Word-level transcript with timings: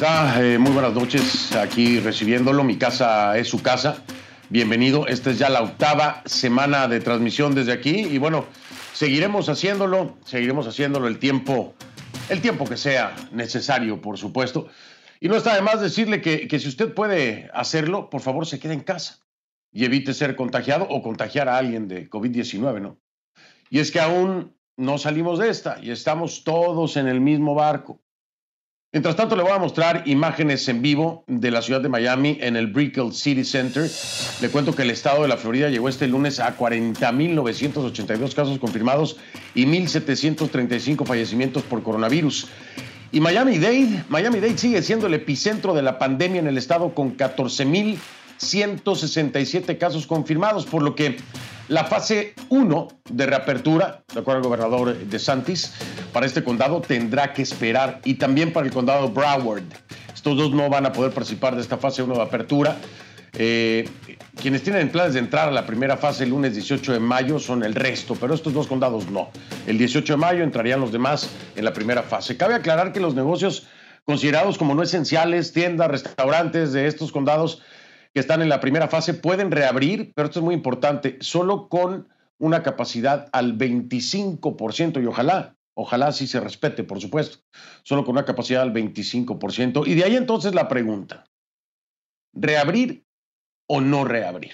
está? 0.00 0.40
Eh, 0.40 0.58
muy 0.58 0.70
buenas 0.70 0.94
noches. 0.94 1.56
Aquí 1.56 1.98
recibiéndolo. 1.98 2.62
Mi 2.62 2.76
casa 2.76 3.36
es 3.36 3.48
su 3.48 3.62
casa. 3.62 3.96
Bienvenido. 4.48 5.08
Esta 5.08 5.30
es 5.30 5.38
ya 5.40 5.48
la 5.48 5.60
octava 5.60 6.22
semana 6.24 6.86
de 6.86 7.00
transmisión 7.00 7.56
desde 7.56 7.72
aquí. 7.72 8.06
Y 8.06 8.18
bueno, 8.18 8.46
seguiremos 8.92 9.48
haciéndolo. 9.48 10.16
Seguiremos 10.24 10.68
haciéndolo 10.68 11.08
el 11.08 11.18
tiempo, 11.18 11.74
el 12.28 12.40
tiempo 12.40 12.64
que 12.64 12.76
sea 12.76 13.12
necesario, 13.32 14.00
por 14.00 14.18
supuesto. 14.18 14.68
Y 15.20 15.28
no 15.28 15.36
está 15.36 15.54
de 15.54 15.62
más 15.62 15.80
decirle 15.80 16.20
que, 16.20 16.48
que 16.48 16.58
si 16.58 16.68
usted 16.68 16.94
puede 16.94 17.50
hacerlo, 17.52 18.10
por 18.10 18.20
favor 18.20 18.46
se 18.46 18.58
quede 18.58 18.74
en 18.74 18.80
casa 18.80 19.20
y 19.72 19.84
evite 19.84 20.14
ser 20.14 20.36
contagiado 20.36 20.86
o 20.88 21.02
contagiar 21.02 21.48
a 21.48 21.58
alguien 21.58 21.88
de 21.88 22.08
COVID-19, 22.08 22.80
¿no? 22.80 22.98
Y 23.70 23.80
es 23.80 23.90
que 23.90 24.00
aún 24.00 24.56
no 24.76 24.96
salimos 24.96 25.38
de 25.38 25.50
esta 25.50 25.78
y 25.82 25.90
estamos 25.90 26.44
todos 26.44 26.96
en 26.96 27.08
el 27.08 27.20
mismo 27.20 27.54
barco. 27.54 28.00
Mientras 28.90 29.16
tanto, 29.16 29.36
le 29.36 29.42
voy 29.42 29.52
a 29.52 29.58
mostrar 29.58 30.04
imágenes 30.06 30.66
en 30.66 30.80
vivo 30.80 31.24
de 31.26 31.50
la 31.50 31.60
ciudad 31.60 31.82
de 31.82 31.90
Miami 31.90 32.38
en 32.40 32.56
el 32.56 32.68
Brickell 32.68 33.12
City 33.12 33.44
Center. 33.44 33.86
Le 34.40 34.48
cuento 34.48 34.74
que 34.74 34.80
el 34.80 34.90
estado 34.90 35.20
de 35.20 35.28
la 35.28 35.36
Florida 35.36 35.68
llegó 35.68 35.90
este 35.90 36.08
lunes 36.08 36.40
a 36.40 36.56
40.982 36.56 38.34
casos 38.34 38.58
confirmados 38.58 39.18
y 39.54 39.66
1.735 39.66 41.04
fallecimientos 41.04 41.64
por 41.64 41.82
coronavirus. 41.82 42.48
Y 43.10 43.20
Miami-Dade, 43.20 44.04
Miami-Dade 44.08 44.58
sigue 44.58 44.82
siendo 44.82 45.06
el 45.06 45.14
epicentro 45.14 45.72
de 45.72 45.80
la 45.82 45.98
pandemia 45.98 46.40
en 46.40 46.46
el 46.46 46.58
estado 46.58 46.94
con 46.94 47.16
14.167 47.16 49.78
casos 49.78 50.06
confirmados, 50.06 50.66
por 50.66 50.82
lo 50.82 50.94
que 50.94 51.16
la 51.68 51.84
fase 51.84 52.34
1 52.50 52.88
de 53.10 53.26
reapertura, 53.26 54.02
de 54.12 54.20
acuerdo 54.20 54.40
al 54.40 54.44
gobernador 54.44 54.94
de 54.94 55.18
Santis, 55.18 55.72
para 56.12 56.26
este 56.26 56.44
condado 56.44 56.82
tendrá 56.82 57.32
que 57.32 57.40
esperar 57.40 58.02
y 58.04 58.12
también 58.14 58.52
para 58.52 58.66
el 58.66 58.72
condado 58.72 59.08
Broward. 59.08 59.64
Estos 60.14 60.36
dos 60.36 60.52
no 60.52 60.68
van 60.68 60.84
a 60.84 60.92
poder 60.92 61.12
participar 61.12 61.56
de 61.56 61.62
esta 61.62 61.78
fase 61.78 62.02
1 62.02 62.14
de 62.14 62.22
apertura. 62.22 62.76
Eh, 63.34 63.88
quienes 64.40 64.62
tienen 64.62 64.90
planes 64.90 65.14
de 65.14 65.20
entrar 65.20 65.48
a 65.48 65.52
la 65.52 65.66
primera 65.66 65.96
fase 65.96 66.24
el 66.24 66.30
lunes 66.30 66.54
18 66.54 66.92
de 66.92 67.00
mayo 67.00 67.38
son 67.38 67.62
el 67.62 67.74
resto, 67.74 68.14
pero 68.14 68.34
estos 68.34 68.52
dos 68.52 68.66
condados 68.66 69.10
no. 69.10 69.30
El 69.66 69.78
18 69.78 70.14
de 70.14 70.16
mayo 70.16 70.44
entrarían 70.44 70.80
los 70.80 70.92
demás 70.92 71.30
en 71.56 71.64
la 71.64 71.72
primera 71.72 72.02
fase. 72.02 72.36
Cabe 72.36 72.54
aclarar 72.54 72.92
que 72.92 73.00
los 73.00 73.14
negocios 73.14 73.66
considerados 74.04 74.56
como 74.56 74.74
no 74.74 74.82
esenciales, 74.82 75.52
tiendas, 75.52 75.90
restaurantes 75.90 76.72
de 76.72 76.86
estos 76.86 77.12
condados 77.12 77.62
que 78.14 78.20
están 78.20 78.40
en 78.40 78.48
la 78.48 78.60
primera 78.60 78.88
fase 78.88 79.14
pueden 79.14 79.50
reabrir, 79.50 80.12
pero 80.14 80.28
esto 80.28 80.40
es 80.40 80.44
muy 80.44 80.54
importante, 80.54 81.18
solo 81.20 81.68
con 81.68 82.08
una 82.38 82.62
capacidad 82.62 83.28
al 83.32 83.58
25% 83.58 85.02
y 85.02 85.06
ojalá, 85.06 85.56
ojalá 85.74 86.12
sí 86.12 86.26
se 86.26 86.40
respete, 86.40 86.84
por 86.84 87.00
supuesto, 87.00 87.38
solo 87.82 88.04
con 88.04 88.12
una 88.12 88.24
capacidad 88.24 88.62
al 88.62 88.72
25%. 88.72 89.86
Y 89.86 89.94
de 89.94 90.04
ahí 90.04 90.16
entonces 90.16 90.54
la 90.54 90.68
pregunta, 90.68 91.24
¿reabrir 92.32 93.04
o 93.68 93.80
no 93.80 94.04
reabrir? 94.04 94.52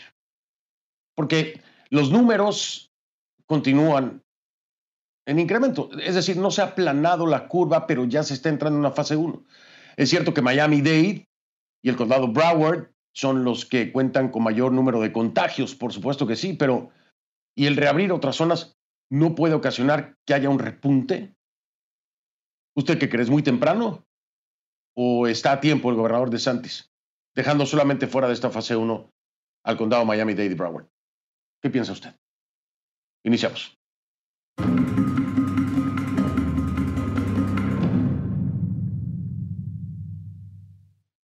Porque 1.14 1.62
los 1.90 2.10
números 2.10 2.92
continúan 3.46 4.22
en 5.26 5.38
incremento, 5.38 5.90
es 5.98 6.14
decir, 6.14 6.36
no 6.36 6.50
se 6.50 6.60
ha 6.60 6.66
aplanado 6.66 7.26
la 7.26 7.48
curva, 7.48 7.86
pero 7.86 8.04
ya 8.04 8.22
se 8.22 8.34
está 8.34 8.50
entrando 8.50 8.76
en 8.76 8.84
una 8.84 8.90
fase 8.90 9.16
1. 9.16 9.42
Es 9.96 10.10
cierto 10.10 10.34
que 10.34 10.42
Miami-Dade 10.42 11.28
y 11.82 11.88
el 11.88 11.96
condado 11.96 12.28
Broward 12.28 12.90
son 13.14 13.44
los 13.44 13.64
que 13.64 13.92
cuentan 13.92 14.30
con 14.30 14.42
mayor 14.42 14.72
número 14.72 15.00
de 15.00 15.12
contagios, 15.12 15.74
por 15.74 15.92
supuesto 15.92 16.26
que 16.26 16.36
sí, 16.36 16.52
pero 16.54 16.90
¿y 17.54 17.66
el 17.66 17.76
reabrir 17.76 18.12
otras 18.12 18.36
zonas 18.36 18.76
no 19.10 19.34
puede 19.34 19.54
ocasionar 19.54 20.16
que 20.26 20.34
haya 20.34 20.50
un 20.50 20.58
repunte? 20.58 21.34
¿Usted 22.76 22.98
qué 22.98 23.08
cree? 23.08 23.22
¿Es 23.22 23.30
muy 23.30 23.42
temprano? 23.42 24.04
¿O 24.96 25.26
está 25.26 25.52
a 25.52 25.60
tiempo 25.60 25.90
el 25.90 25.96
gobernador 25.96 26.30
de 26.30 26.38
Santis, 26.38 26.92
dejando 27.34 27.66
solamente 27.66 28.06
fuera 28.06 28.28
de 28.28 28.34
esta 28.34 28.50
fase 28.50 28.76
1 28.76 29.10
al 29.64 29.76
condado 29.76 30.04
Miami-Dade 30.04 30.54
Broward? 30.54 30.86
¿Qué 31.62 31.70
piensa 31.70 31.90
usted? 31.92 32.14
Iniciamos. 33.24 33.76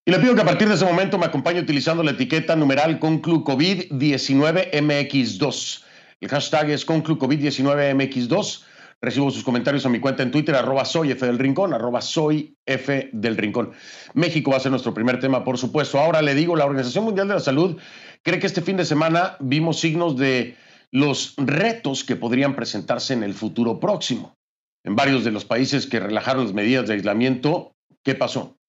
Y 0.07 0.13
le 0.13 0.19
pido 0.19 0.35
que 0.35 0.41
a 0.41 0.45
partir 0.45 0.69
de 0.69 0.75
ese 0.75 0.85
momento 0.85 1.17
me 1.19 1.27
acompañe 1.27 1.61
utilizando 1.61 2.03
la 2.03 2.11
etiqueta 2.11 2.57
numeral 2.57 2.99
conclu 2.99 3.45
COVID-19MX2. 3.45 5.85
El 6.21 6.29
hashtag 6.29 6.71
es 6.71 6.85
conclu 6.85 7.17
COVID-19MX2. 7.17 8.65
Recibo 9.03 9.31
sus 9.31 9.45
comentarios 9.45 9.87
a 9.87 9.89
mi 9.89 9.99
cuenta 9.99 10.23
en 10.23 10.31
Twitter, 10.31 10.55
arroba 10.55 10.85
soy 10.85 11.13
F 11.13 11.25
del 11.25 11.39
Rincón, 11.39 11.73
arroba 11.73 12.03
soy 12.03 12.57
F 12.67 13.09
del 13.13 13.37
Rincón. 13.39 13.73
México 14.13 14.51
va 14.51 14.59
a 14.59 14.61
ser 14.61 14.71
nuestro 14.71 14.93
primer 14.93 15.19
tema, 15.19 15.43
por 15.43 15.57
supuesto. 15.57 15.99
Ahora 15.99 16.21
le 16.21 16.35
digo, 16.35 16.55
la 16.55 16.67
Organización 16.67 17.05
Mundial 17.05 17.29
de 17.29 17.35
la 17.35 17.41
Salud 17.41 17.79
cree 18.23 18.39
que 18.39 18.47
este 18.47 18.61
fin 18.61 18.77
de 18.77 18.85
semana 18.85 19.37
vimos 19.41 19.81
signos 19.81 20.19
de 20.19 20.57
los 20.91 21.35
retos 21.39 22.05
que 22.05 22.17
podrían 22.17 22.55
presentarse 22.55 23.15
en 23.15 23.23
el 23.23 23.33
futuro 23.33 23.81
próximo. 23.81 24.37
En 24.85 24.97
varios 24.97 25.25
de 25.25 25.31
los 25.31 25.47
países 25.47 25.87
que 25.87 26.01
relajaron 26.01 26.45
las 26.45 26.53
medidas 26.53 26.87
de 26.87 26.95
aislamiento, 26.95 27.73
¿qué 28.03 28.15
pasó? 28.15 28.61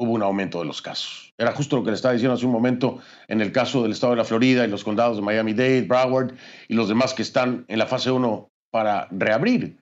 hubo 0.00 0.14
un 0.14 0.22
aumento 0.22 0.60
de 0.60 0.64
los 0.64 0.80
casos. 0.80 1.34
Era 1.36 1.52
justo 1.52 1.76
lo 1.76 1.84
que 1.84 1.90
le 1.90 1.96
estaba 1.96 2.14
diciendo 2.14 2.34
hace 2.34 2.46
un 2.46 2.52
momento 2.52 3.00
en 3.28 3.42
el 3.42 3.52
caso 3.52 3.82
del 3.82 3.92
estado 3.92 4.12
de 4.12 4.16
la 4.16 4.24
Florida 4.24 4.64
y 4.64 4.68
los 4.68 4.82
condados 4.82 5.18
de 5.18 5.22
Miami-Dade, 5.22 5.82
Broward 5.82 6.32
y 6.68 6.74
los 6.74 6.88
demás 6.88 7.12
que 7.12 7.20
están 7.20 7.66
en 7.68 7.78
la 7.78 7.86
fase 7.86 8.10
1 8.10 8.49
para 8.70 9.08
reabrir. 9.10 9.80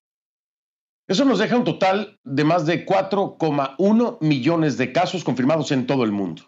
Eso 1.07 1.25
nos 1.25 1.39
deja 1.39 1.57
un 1.57 1.65
total 1.65 2.19
de 2.25 2.45
más 2.45 2.67
de 2.67 2.85
4,1 2.85 4.19
millones 4.21 4.77
de 4.77 4.93
casos 4.93 5.25
confirmados 5.25 5.73
en 5.73 5.87
todo 5.87 6.05
el 6.05 6.13
mundo. 6.13 6.43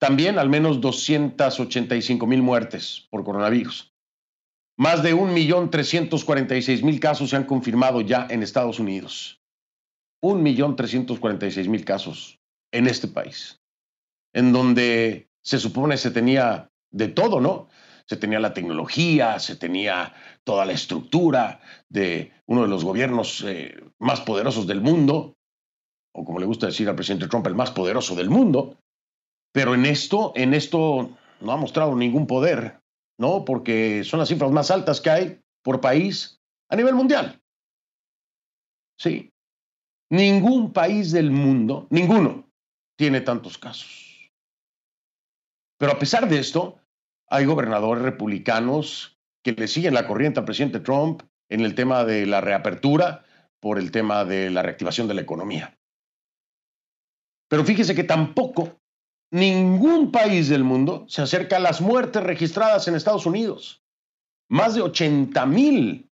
También 0.00 0.38
al 0.38 0.48
menos 0.48 0.80
285 0.80 2.26
mil 2.26 2.42
muertes 2.42 3.06
por 3.10 3.24
coronavirus. 3.24 3.94
Más 4.76 5.02
de 5.02 5.14
1.346.000 5.14 6.98
casos 6.98 7.30
se 7.30 7.36
han 7.36 7.44
confirmado 7.44 8.00
ya 8.00 8.26
en 8.28 8.42
Estados 8.42 8.80
Unidos. 8.80 9.40
1.346.000 10.22 11.84
casos 11.84 12.40
en 12.72 12.88
este 12.88 13.06
país, 13.06 13.60
en 14.32 14.52
donde 14.52 15.28
se 15.42 15.58
supone 15.58 15.96
se 15.96 16.10
tenía 16.10 16.70
de 16.90 17.08
todo, 17.08 17.40
¿no? 17.40 17.68
Se 18.08 18.16
tenía 18.16 18.38
la 18.40 18.52
tecnología, 18.52 19.38
se 19.38 19.56
tenía 19.56 20.12
toda 20.44 20.66
la 20.66 20.72
estructura 20.72 21.60
de 21.88 22.32
uno 22.46 22.62
de 22.62 22.68
los 22.68 22.84
gobiernos 22.84 23.42
eh, 23.46 23.82
más 23.98 24.20
poderosos 24.20 24.66
del 24.66 24.80
mundo, 24.80 25.36
o 26.14 26.24
como 26.24 26.38
le 26.38 26.46
gusta 26.46 26.66
decir 26.66 26.88
al 26.88 26.96
presidente 26.96 27.28
Trump, 27.28 27.46
el 27.46 27.54
más 27.54 27.70
poderoso 27.70 28.14
del 28.14 28.30
mundo. 28.30 28.78
Pero 29.52 29.74
en 29.74 29.86
esto, 29.86 30.32
en 30.36 30.52
esto 30.52 31.16
no 31.40 31.52
ha 31.52 31.56
mostrado 31.56 31.96
ningún 31.96 32.26
poder, 32.26 32.80
¿no? 33.18 33.44
Porque 33.44 34.04
son 34.04 34.20
las 34.20 34.28
cifras 34.28 34.50
más 34.50 34.70
altas 34.70 35.00
que 35.00 35.10
hay 35.10 35.40
por 35.62 35.80
país 35.80 36.40
a 36.70 36.76
nivel 36.76 36.94
mundial. 36.94 37.40
Sí. 38.98 39.30
Ningún 40.10 40.72
país 40.72 41.12
del 41.12 41.30
mundo, 41.30 41.86
ninguno, 41.90 42.50
tiene 42.96 43.20
tantos 43.20 43.58
casos. 43.58 44.30
Pero 45.78 45.92
a 45.92 45.98
pesar 45.98 46.28
de 46.28 46.38
esto, 46.38 46.78
hay 47.34 47.46
gobernadores 47.46 48.04
republicanos 48.04 49.18
que 49.42 49.52
le 49.52 49.66
siguen 49.66 49.94
la 49.94 50.06
corriente 50.06 50.38
al 50.38 50.46
presidente 50.46 50.78
Trump 50.78 51.22
en 51.48 51.60
el 51.60 51.74
tema 51.74 52.04
de 52.04 52.26
la 52.26 52.40
reapertura 52.40 53.24
por 53.60 53.78
el 53.78 53.90
tema 53.90 54.24
de 54.24 54.50
la 54.50 54.62
reactivación 54.62 55.08
de 55.08 55.14
la 55.14 55.22
economía. 55.22 55.76
Pero 57.48 57.64
fíjese 57.64 57.94
que 57.94 58.04
tampoco 58.04 58.80
ningún 59.32 60.12
país 60.12 60.48
del 60.48 60.62
mundo 60.62 61.06
se 61.08 61.22
acerca 61.22 61.56
a 61.56 61.60
las 61.60 61.80
muertes 61.80 62.22
registradas 62.22 62.86
en 62.86 62.94
Estados 62.94 63.26
Unidos. 63.26 63.82
Más 64.48 64.74
de 64.74 64.82
80 64.82 65.44
mil. 65.46 66.10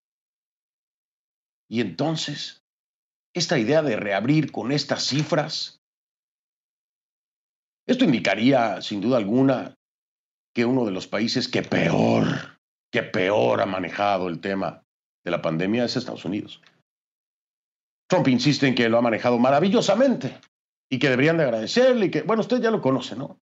Y 1.67 1.81
entonces, 1.81 2.63
esta 3.33 3.59
idea 3.59 3.81
de 3.81 3.97
reabrir 3.97 4.51
con 4.51 4.71
estas 4.71 5.03
cifras 5.03 5.79
esto 7.89 8.05
indicaría, 8.05 8.83
sin 8.83 9.01
duda 9.01 9.17
alguna, 9.17 9.75
que 10.59 10.65
uno 10.65 10.83
de 10.83 10.91
los 10.91 11.07
países 11.07 11.47
que 11.47 11.61
peor, 11.61 12.59
que 12.91 13.01
peor 13.01 13.61
ha 13.61 13.65
manejado 13.65 14.27
el 14.27 14.41
tema 14.41 14.83
de 15.23 15.31
la 15.31 15.41
pandemia 15.41 15.85
es 15.85 15.95
Estados 15.95 16.25
Unidos. 16.25 16.61
Trump 18.09 18.27
insiste 18.27 18.67
en 18.67 18.75
que 18.75 18.89
lo 18.89 18.97
ha 18.97 19.01
manejado 19.01 19.39
maravillosamente 19.39 20.37
y 20.91 20.99
que 20.99 21.09
deberían 21.09 21.37
de 21.37 21.43
agradecerle 21.43 22.07
y 22.07 22.11
que, 22.11 22.23
bueno, 22.23 22.41
usted 22.41 22.61
ya 22.61 22.71
lo 22.71 22.81
conoce, 22.81 23.15
¿no? 23.15 23.39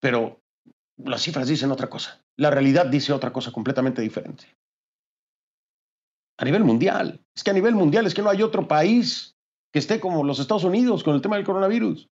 Pero 0.00 0.40
las 0.98 1.22
cifras 1.22 1.48
dicen 1.48 1.72
otra 1.72 1.90
cosa. 1.90 2.24
La 2.36 2.52
realidad 2.52 2.86
dice 2.86 3.12
otra 3.12 3.32
cosa 3.32 3.50
completamente 3.50 4.02
diferente. 4.02 4.56
A 6.38 6.44
nivel 6.44 6.62
mundial. 6.62 7.24
Es 7.34 7.42
que 7.42 7.50
a 7.50 7.54
nivel 7.54 7.74
mundial 7.74 8.06
es 8.06 8.14
que 8.14 8.22
no 8.22 8.30
hay 8.30 8.40
otro 8.40 8.68
país 8.68 9.34
que 9.72 9.80
esté 9.80 9.98
como 9.98 10.22
los 10.22 10.38
Estados 10.38 10.62
Unidos 10.62 11.02
con 11.02 11.16
el 11.16 11.22
tema 11.22 11.34
del 11.34 11.44
coronavirus. 11.44 12.08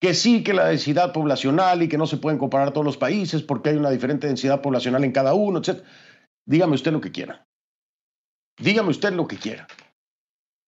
Que 0.00 0.14
sí, 0.14 0.42
que 0.42 0.54
la 0.54 0.66
densidad 0.66 1.12
poblacional 1.12 1.82
y 1.82 1.88
que 1.88 1.98
no 1.98 2.06
se 2.06 2.16
pueden 2.16 2.38
comparar 2.38 2.72
todos 2.72 2.84
los 2.84 2.96
países 2.96 3.42
porque 3.42 3.70
hay 3.70 3.76
una 3.76 3.90
diferente 3.90 4.26
densidad 4.26 4.62
poblacional 4.62 5.04
en 5.04 5.12
cada 5.12 5.34
uno, 5.34 5.58
etc. 5.58 5.84
Dígame 6.46 6.74
usted 6.74 6.92
lo 6.92 7.00
que 7.00 7.12
quiera. 7.12 7.46
Dígame 8.58 8.90
usted 8.90 9.12
lo 9.12 9.26
que 9.26 9.36
quiera. 9.36 9.66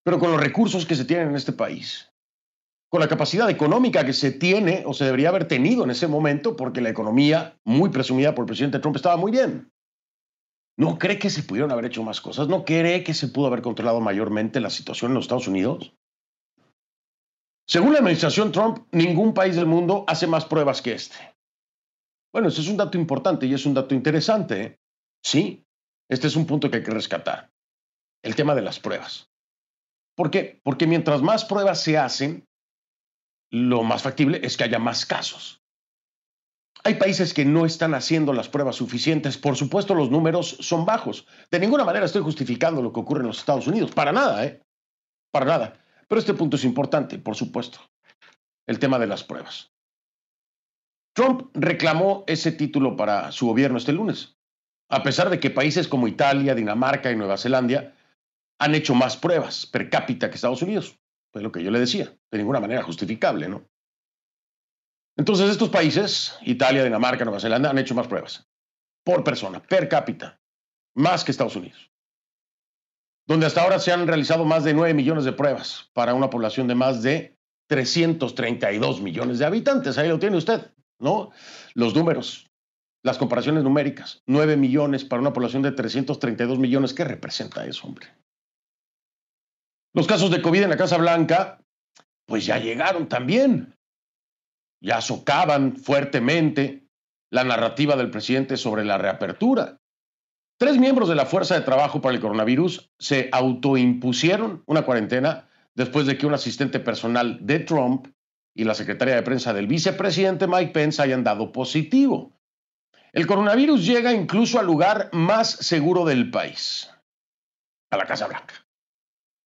Pero 0.05 0.19
con 0.19 0.33
los 0.33 0.41
recursos 0.41 0.85
que 0.85 0.95
se 0.95 1.05
tienen 1.05 1.29
en 1.29 1.37
este 1.37 1.53
país, 1.53 2.13
con 2.91 3.01
la 3.01 3.09
capacidad 3.09 3.49
económica 3.49 4.05
que 4.05 4.13
se 4.13 4.33
tiene 4.33 4.83
o 4.85 4.93
se 4.93 5.07
debería 5.07 5.31
haber 5.31 5.49
tenido 5.49 5.85
en 5.85 5.91
ese 5.91 6.09
momento, 6.09 6.57
porque 6.57 6.83
la 6.83 6.91
economía, 6.91 7.57
muy 7.65 7.89
presumida 7.89 8.35
por 8.35 8.43
el 8.43 8.49
presidente 8.49 8.81
Trump, 8.81 8.97
estaba 8.97 9.17
muy 9.17 9.33
bien. 9.33 9.73
¿No 10.77 10.99
cree 10.99 11.19
que 11.19 11.31
se 11.31 11.43
pudieron 11.43 11.71
haber 11.71 11.87
hecho 11.87 12.03
más 12.03 12.21
cosas? 12.21 12.49
¿No 12.49 12.65
cree 12.65 13.03
que 13.03 13.15
se 13.15 13.29
pudo 13.29 13.47
haber 13.47 13.63
controlado 13.63 14.01
mayormente 14.01 14.61
la 14.61 14.71
situación 14.71 15.13
en 15.13 15.15
los 15.15 15.25
Estados 15.25 15.49
Unidos? 15.49 15.95
Según 17.67 17.93
la 17.93 17.99
administración 17.99 18.53
Trump, 18.53 18.87
ningún 18.93 19.35
país 19.35 19.57
del 19.57 19.67
mundo 19.67 20.05
hace 20.07 20.27
más 20.27 20.45
pruebas 20.45 20.83
que 20.83 20.95
este. 20.95 21.17
Bueno, 22.33 22.49
ese 22.49 22.61
es 22.63 22.69
un 22.69 22.77
dato 22.77 22.99
importante 22.99 23.47
y 23.47 23.55
es 23.55 23.67
un 23.67 23.75
dato 23.75 23.95
interesante. 23.95 24.63
¿eh? 24.63 24.79
Sí, 25.23 25.65
este 26.09 26.27
es 26.27 26.37
un 26.37 26.47
punto 26.47 26.71
que 26.71 26.79
hay 26.79 26.83
que 26.83 26.91
rescatar. 26.91 27.51
El 28.23 28.35
tema 28.35 28.55
de 28.55 28.63
las 28.63 28.79
pruebas. 28.79 29.31
¿Por 30.17 30.31
qué? 30.31 30.61
Porque 30.63 30.87
mientras 30.87 31.23
más 31.23 31.45
pruebas 31.45 31.81
se 31.81 31.99
hacen, 31.99 32.47
lo 33.51 33.83
más 33.83 34.03
factible 34.03 34.41
es 34.43 34.57
que 34.57 34.65
haya 34.65 34.79
más 34.79 35.07
casos. 35.07 35.63
Hay 36.85 36.95
países 36.95 37.33
que 37.33 37.45
no 37.45 37.65
están 37.65 37.95
haciendo 37.95 38.33
las 38.33 38.49
pruebas 38.49 38.77
suficientes. 38.77 39.39
Por 39.39 39.57
supuesto, 39.57 39.95
los 39.95 40.11
números 40.11 40.57
son 40.61 40.85
bajos. 40.85 41.27
De 41.51 41.61
ninguna 41.61 41.85
manera 41.85 42.07
estoy 42.07 42.23
justificando 42.23 42.83
lo 42.83 42.93
que 42.93 43.01
ocurre 43.01 43.21
en 43.21 43.29
los 43.29 43.39
Estados 43.39 43.67
Unidos. 43.67 43.93
Para 43.93 44.11
nada, 44.11 44.45
¿eh? 44.45 44.61
Para 45.31 45.47
nada. 45.47 45.82
Pero 46.13 46.21
este 46.21 46.35
punto 46.35 46.57
es 46.57 46.65
importante, 46.65 47.19
por 47.19 47.37
supuesto. 47.37 47.79
El 48.67 48.79
tema 48.79 48.99
de 48.99 49.07
las 49.07 49.25
pruebas. 49.25 49.73
Trump 51.17 51.49
reclamó 51.55 52.25
ese 52.27 52.53
título 52.53 52.97
para 52.97 53.33
su 53.33 53.47
gobierno 53.47 53.79
este 53.79 53.95
lunes, 53.95 54.37
a 54.91 55.03
pesar 55.03 55.31
de 55.31 55.41
que 55.41 55.49
países 55.49 55.89
como 55.89 56.07
Italia, 56.07 56.55
Dinamarca 56.55 57.11
y 57.11 57.17
Nueva 57.17 57.39
Zelanda 57.39 57.95
han 58.61 58.75
hecho 58.75 58.95
más 58.95 59.17
pruebas 59.17 59.65
per 59.65 59.89
cápita 59.89 60.29
que 60.29 60.35
Estados 60.35 60.61
Unidos. 60.61 61.01
Fue 61.33 61.41
lo 61.41 61.51
que 61.51 61.65
yo 61.65 61.71
le 61.71 61.81
decía, 61.81 62.15
de 62.31 62.37
ninguna 62.37 62.61
manera 62.61 62.83
justificable, 62.83 63.49
¿no? 63.49 63.67
Entonces 65.17 65.49
estos 65.49 65.71
países, 65.71 66.37
Italia, 66.43 66.85
Dinamarca, 66.85 67.25
Nueva 67.25 67.41
Zelanda, 67.41 67.71
han 67.71 67.79
hecho 67.79 67.95
más 67.95 68.07
pruebas 68.07 68.47
por 69.03 69.25
persona, 69.25 69.63
per 69.63 69.89
cápita, 69.89 70.43
más 70.95 71.25
que 71.25 71.31
Estados 71.31 71.57
Unidos 71.57 71.92
donde 73.27 73.47
hasta 73.47 73.63
ahora 73.63 73.79
se 73.79 73.93
han 73.93 74.07
realizado 74.07 74.45
más 74.45 74.65
de 74.65 74.75
9 74.75 74.95
millones 74.95 75.25
de 75.25 75.33
pruebas 75.33 75.91
para 75.93 76.15
una 76.15 76.31
población 76.31 76.67
de 76.69 76.75
más 76.75 77.03
de 77.03 77.37
332 77.69 79.01
millones 79.01 79.39
de 79.39 79.47
habitantes. 79.47 79.97
Ahí 79.99 80.09
lo 80.09 80.19
tiene 80.19 80.37
usted, 80.37 80.73
¿no? 80.99 81.31
Los 81.75 81.95
números, 81.95 82.51
las 83.03 83.19
comparaciones 83.19 83.65
numéricas. 83.65 84.23
9 84.27 84.57
millones 84.57 85.05
para 85.05 85.23
una 85.23 85.33
población 85.33 85.63
de 85.63 85.73
332 85.73 86.59
millones. 86.59 86.95
¿Qué 86.95 87.05
representa 87.05 87.65
eso, 87.65 87.87
hombre? 87.87 88.09
Los 89.95 90.07
casos 90.07 90.31
de 90.31 90.41
COVID 90.41 90.63
en 90.63 90.71
la 90.71 90.77
Casa 90.77 90.97
Blanca, 90.97 91.63
pues 92.27 92.47
ya 92.47 92.59
llegaron 92.59 93.09
también. 93.09 93.75
Ya 94.81 95.01
socavan 95.01 95.77
fuertemente 95.77 96.89
la 97.31 97.45
narrativa 97.45 97.95
del 97.97 98.11
presidente 98.11 98.57
sobre 98.57 98.85
la 98.85 98.99
reapertura. 98.99 99.79
Tres 100.63 100.79
miembros 100.79 101.09
de 101.09 101.17
la 101.17 101.27
Fuerza 101.27 101.57
de 101.57 101.63
Trabajo 101.63 102.01
para 102.01 102.15
el 102.15 102.21
Coronavirus 102.21 102.93
se 102.97 103.29
autoimpusieron 103.33 104.63
una 104.67 104.85
cuarentena 104.85 105.49
después 105.75 106.07
de 106.07 106.17
que 106.17 106.25
un 106.25 106.35
asistente 106.35 106.79
personal 106.79 107.45
de 107.45 107.59
Trump 107.59 108.07
y 108.55 108.63
la 108.63 108.77
secretaria 108.77 109.17
de 109.17 109.25
prensa 109.25 109.53
del 109.53 109.67
vicepresidente 109.67 110.47
Mike 110.47 110.71
Pence 110.71 111.03
hayan 111.03 111.25
dado 111.25 111.51
positivo. 111.51 112.39
El 113.13 113.27
coronavirus 113.27 113.85
llega 113.85 114.13
incluso 114.13 114.61
al 114.61 114.67
lugar 114.67 115.11
más 115.13 115.51
seguro 115.51 116.05
del 116.05 116.31
país, 116.31 116.89
a 117.91 117.97
la 117.97 118.07
Casa 118.07 118.29
Blanca. 118.29 118.55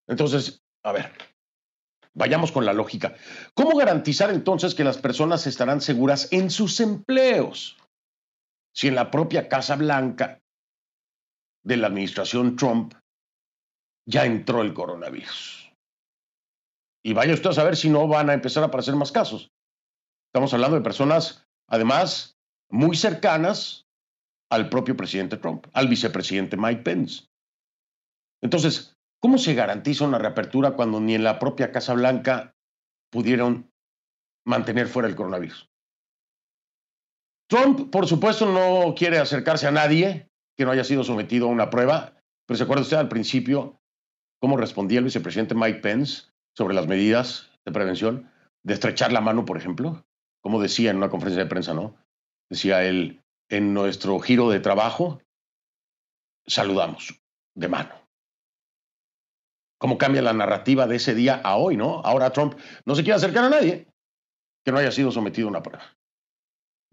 Entonces, 0.10 0.66
a 0.84 0.92
ver, 0.92 1.14
vayamos 2.14 2.52
con 2.52 2.66
la 2.66 2.74
lógica. 2.74 3.16
¿Cómo 3.54 3.78
garantizar 3.78 4.32
entonces 4.32 4.76
que 4.76 4.84
las 4.84 4.98
personas 4.98 5.48
estarán 5.48 5.80
seguras 5.80 6.28
en 6.32 6.50
sus 6.50 6.82
empleos? 6.82 7.78
Si 8.74 8.90
en 8.90 8.96
la 8.96 9.10
propia 9.12 9.48
Casa 9.48 9.78
Blanca 9.78 10.42
de 11.66 11.78
la 11.78 11.88
administración 11.88 12.56
Trump 12.56 12.94
ya 14.08 14.26
entró 14.26 14.62
el 14.62 14.74
coronavirus. 14.74 15.74
Y 17.04 17.14
vaya 17.14 17.34
usted 17.34 17.50
a 17.50 17.54
saber 17.54 17.76
si 17.76 17.90
no 17.90 18.08
van 18.08 18.30
a 18.30 18.34
empezar 18.34 18.64
a 18.64 18.68
aparecer 18.68 18.96
más 18.96 19.12
casos. 19.12 19.52
Estamos 20.32 20.54
hablando 20.54 20.78
de 20.78 20.84
personas, 20.84 21.46
además, 21.68 22.38
muy 22.70 22.96
cercanas 22.96 23.86
al 24.52 24.70
propio 24.70 24.96
presidente 24.96 25.38
Trump, 25.38 25.68
al 25.74 25.88
vicepresidente 25.88 26.56
Mike 26.56 26.84
Pence. 26.84 27.26
Entonces, 28.44 28.96
¿cómo 29.20 29.38
se 29.38 29.56
garantiza 29.56 30.06
una 30.06 30.20
reapertura 30.20 30.76
cuando 30.76 31.00
ni 31.00 31.16
en 31.16 31.24
la 31.24 31.40
propia 31.40 31.72
Casa 31.72 31.94
Blanca 31.94 32.54
pudieron 33.12 33.72
mantener 34.46 34.88
fuera 34.88 35.08
el 35.08 35.16
coronavirus? 35.16 35.68
Trump, 37.50 37.92
por 37.92 38.08
supuesto, 38.08 38.46
no 38.46 38.94
quiere 38.96 39.20
acercarse 39.20 39.68
a 39.68 39.72
nadie 39.72 40.28
que 40.56 40.66
no 40.66 40.72
haya 40.72 40.84
sido 40.84 41.04
sometido 41.04 41.48
a 41.48 41.52
una 41.52 41.70
prueba. 41.70 42.14
Pero 42.46 42.58
¿se 42.58 42.64
acuerda 42.64 42.84
usted 42.84 42.98
al 42.98 43.10
principio 43.10 43.82
cómo 44.40 44.58
respondía 44.58 45.00
el 45.00 45.06
vicepresidente 45.06 45.56
Mike 45.56 45.80
Pence 45.80 46.24
sobre 46.56 46.76
las 46.76 46.88
medidas 46.88 47.52
de 47.66 47.72
prevención? 47.72 48.32
De 48.64 48.74
estrechar 48.74 49.12
la 49.12 49.22
mano, 49.22 49.46
por 49.46 49.58
ejemplo. 49.58 50.06
Como 50.42 50.62
decía 50.62 50.92
en 50.92 50.98
una 50.98 51.10
conferencia 51.10 51.44
de 51.44 51.50
prensa, 51.50 51.74
¿no? 51.74 51.96
Decía 52.50 52.84
él, 52.84 53.24
en 53.50 53.74
nuestro 53.74 54.20
giro 54.20 54.50
de 54.50 54.60
trabajo, 54.60 55.22
saludamos 56.48 57.20
de 57.56 57.68
mano. 57.68 57.96
¿Cómo 59.78 59.98
cambia 59.98 60.22
la 60.22 60.34
narrativa 60.34 60.88
de 60.88 60.96
ese 60.96 61.16
día 61.16 61.42
a 61.44 61.58
hoy, 61.58 61.78
no? 61.78 62.02
Ahora 62.04 62.32
Trump 62.32 62.56
no 62.86 62.96
se 62.96 63.04
quiere 63.04 63.18
acercar 63.18 63.46
a 63.46 63.50
nadie 63.50 63.88
que 64.64 64.72
no 64.72 64.80
haya 64.80 64.92
sido 64.92 65.12
sometido 65.12 65.48
a 65.48 65.52
una 65.52 65.64
prueba. 65.64 65.84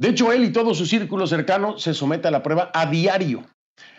De 0.02 0.08
hecho, 0.08 0.32
él 0.32 0.42
y 0.42 0.50
todo 0.50 0.74
su 0.74 0.84
círculo 0.84 1.28
cercano 1.28 1.78
se 1.78 1.94
somete 1.94 2.26
a 2.26 2.32
la 2.32 2.42
prueba 2.42 2.72
a 2.74 2.86
diario. 2.86 3.44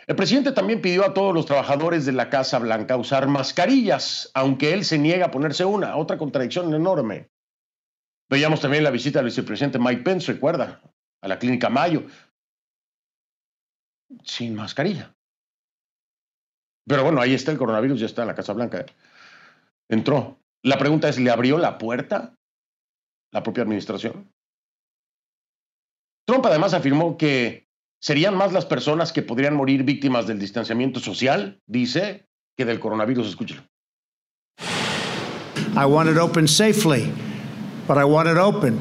El 0.06 0.18
presidente 0.18 0.52
también 0.52 0.82
pidió 0.82 1.06
a 1.06 1.14
todos 1.14 1.34
los 1.34 1.46
trabajadores 1.46 2.06
de 2.06 2.12
la 2.12 2.30
Casa 2.30 2.60
Blanca 2.60 2.98
usar 2.98 3.30
mascarillas, 3.30 4.30
aunque 4.34 4.74
él 4.74 4.84
se 4.84 4.98
niega 4.98 5.28
a 5.28 5.32
ponerse 5.32 5.64
una. 5.64 5.96
Otra 5.96 6.18
contradicción 6.18 6.74
enorme. 6.74 7.30
Veíamos 8.30 8.60
también 8.60 8.84
la 8.84 8.92
visita 8.92 9.20
del 9.20 9.28
vicepresidente 9.28 9.80
Mike 9.80 10.02
Pence, 10.02 10.34
recuerda, 10.34 10.82
a 11.22 11.28
la 11.30 11.40
clínica 11.40 11.70
Mayo, 11.70 12.04
sin 14.26 14.56
mascarilla. 14.56 15.16
Pero 16.86 17.04
bueno, 17.04 17.22
ahí 17.22 17.34
está 17.34 17.54
el 17.54 17.58
coronavirus, 17.58 18.02
ya 18.02 18.08
está 18.08 18.24
en 18.24 18.28
la 18.28 18.36
Casa 18.36 18.52
Blanca. 18.52 18.86
Entró. 19.88 20.38
La 20.64 20.78
pregunta 20.78 21.08
es, 21.08 21.18
¿le 21.18 21.32
abrió 21.32 21.58
la 21.58 21.78
puerta 21.78 22.36
la 23.32 23.42
propia 23.42 23.64
administración? 23.64 24.34
Trump 26.26 26.46
además 26.46 26.74
afirmó 26.74 27.18
que 27.18 27.68
serían 28.02 28.36
más 28.36 28.54
las 28.54 28.66
personas 28.66 29.12
que 29.12 29.22
podrían 29.22 29.56
morir 29.56 29.84
víctimas 29.84 30.28
del 30.28 30.40
distanciamiento 30.40 31.00
social, 31.00 31.62
dice, 31.66 32.28
que 32.58 32.66
del 32.66 32.80
coronavirus. 32.80 33.28
Escúchelo. 33.28 33.64
I 35.76 35.86
want 35.86 36.10
it 36.10 36.18
open 36.18 36.48
safely, 36.48 37.12
but 37.88 37.98
I 37.98 38.04
want 38.04 38.30
it 38.30 38.38
open. 38.38 38.80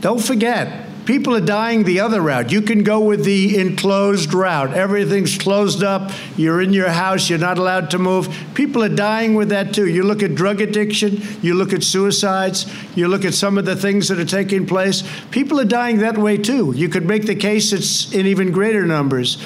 Don't 0.00 0.20
forget, 0.20 0.66
People 1.04 1.34
are 1.34 1.40
dying 1.40 1.82
the 1.82 1.98
other 1.98 2.20
route. 2.20 2.52
You 2.52 2.62
can 2.62 2.84
go 2.84 3.00
with 3.00 3.24
the 3.24 3.58
enclosed 3.58 4.32
route. 4.32 4.72
Everything's 4.72 5.36
closed 5.36 5.82
up. 5.82 6.12
You're 6.36 6.62
in 6.62 6.72
your 6.72 6.90
house. 6.90 7.28
You're 7.28 7.40
not 7.40 7.58
allowed 7.58 7.90
to 7.90 7.98
move. 7.98 8.28
People 8.54 8.84
are 8.84 8.88
dying 8.88 9.34
with 9.34 9.48
that 9.48 9.74
too. 9.74 9.88
You 9.88 10.04
look 10.04 10.22
at 10.22 10.36
drug 10.36 10.60
addiction. 10.60 11.20
You 11.42 11.54
look 11.54 11.72
at 11.72 11.82
suicides. 11.82 12.66
You 12.94 13.08
look 13.08 13.24
at 13.24 13.34
some 13.34 13.58
of 13.58 13.64
the 13.64 13.74
things 13.74 14.08
that 14.08 14.20
are 14.20 14.24
taking 14.24 14.64
place. 14.64 15.02
People 15.32 15.58
are 15.58 15.64
dying 15.64 15.98
that 15.98 16.16
way 16.16 16.38
too. 16.38 16.72
You 16.76 16.88
could 16.88 17.06
make 17.06 17.26
the 17.26 17.34
case 17.34 17.72
it's 17.72 18.12
in 18.12 18.26
even 18.26 18.52
greater 18.52 18.86
numbers. 18.86 19.38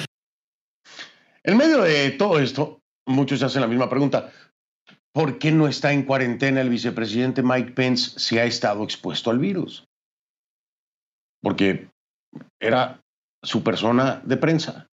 En 1.43 1.57
medio 1.57 1.81
de 1.81 2.11
todo 2.17 2.37
esto, 2.37 2.81
muchos 3.07 3.41
hacen 3.41 3.61
la 3.61 3.67
misma 3.67 3.89
pregunta. 3.89 4.31
¿Por 5.13 5.39
qué 5.39 5.51
no 5.51 5.65
está 5.65 5.91
en 5.91 6.03
cuarentena 6.03 6.61
el 6.61 6.69
vicepresidente 6.69 7.41
Mike 7.41 7.71
Pence 7.71 8.19
si 8.19 8.37
ha 8.37 8.45
estado 8.45 8.83
expuesto 8.83 9.31
al 9.31 9.39
virus? 9.39 9.87
Porque 11.41 11.89
era 12.59 13.01
su 13.43 13.63
persona 13.63 14.21
de 14.25 14.37
prensa 14.37 14.87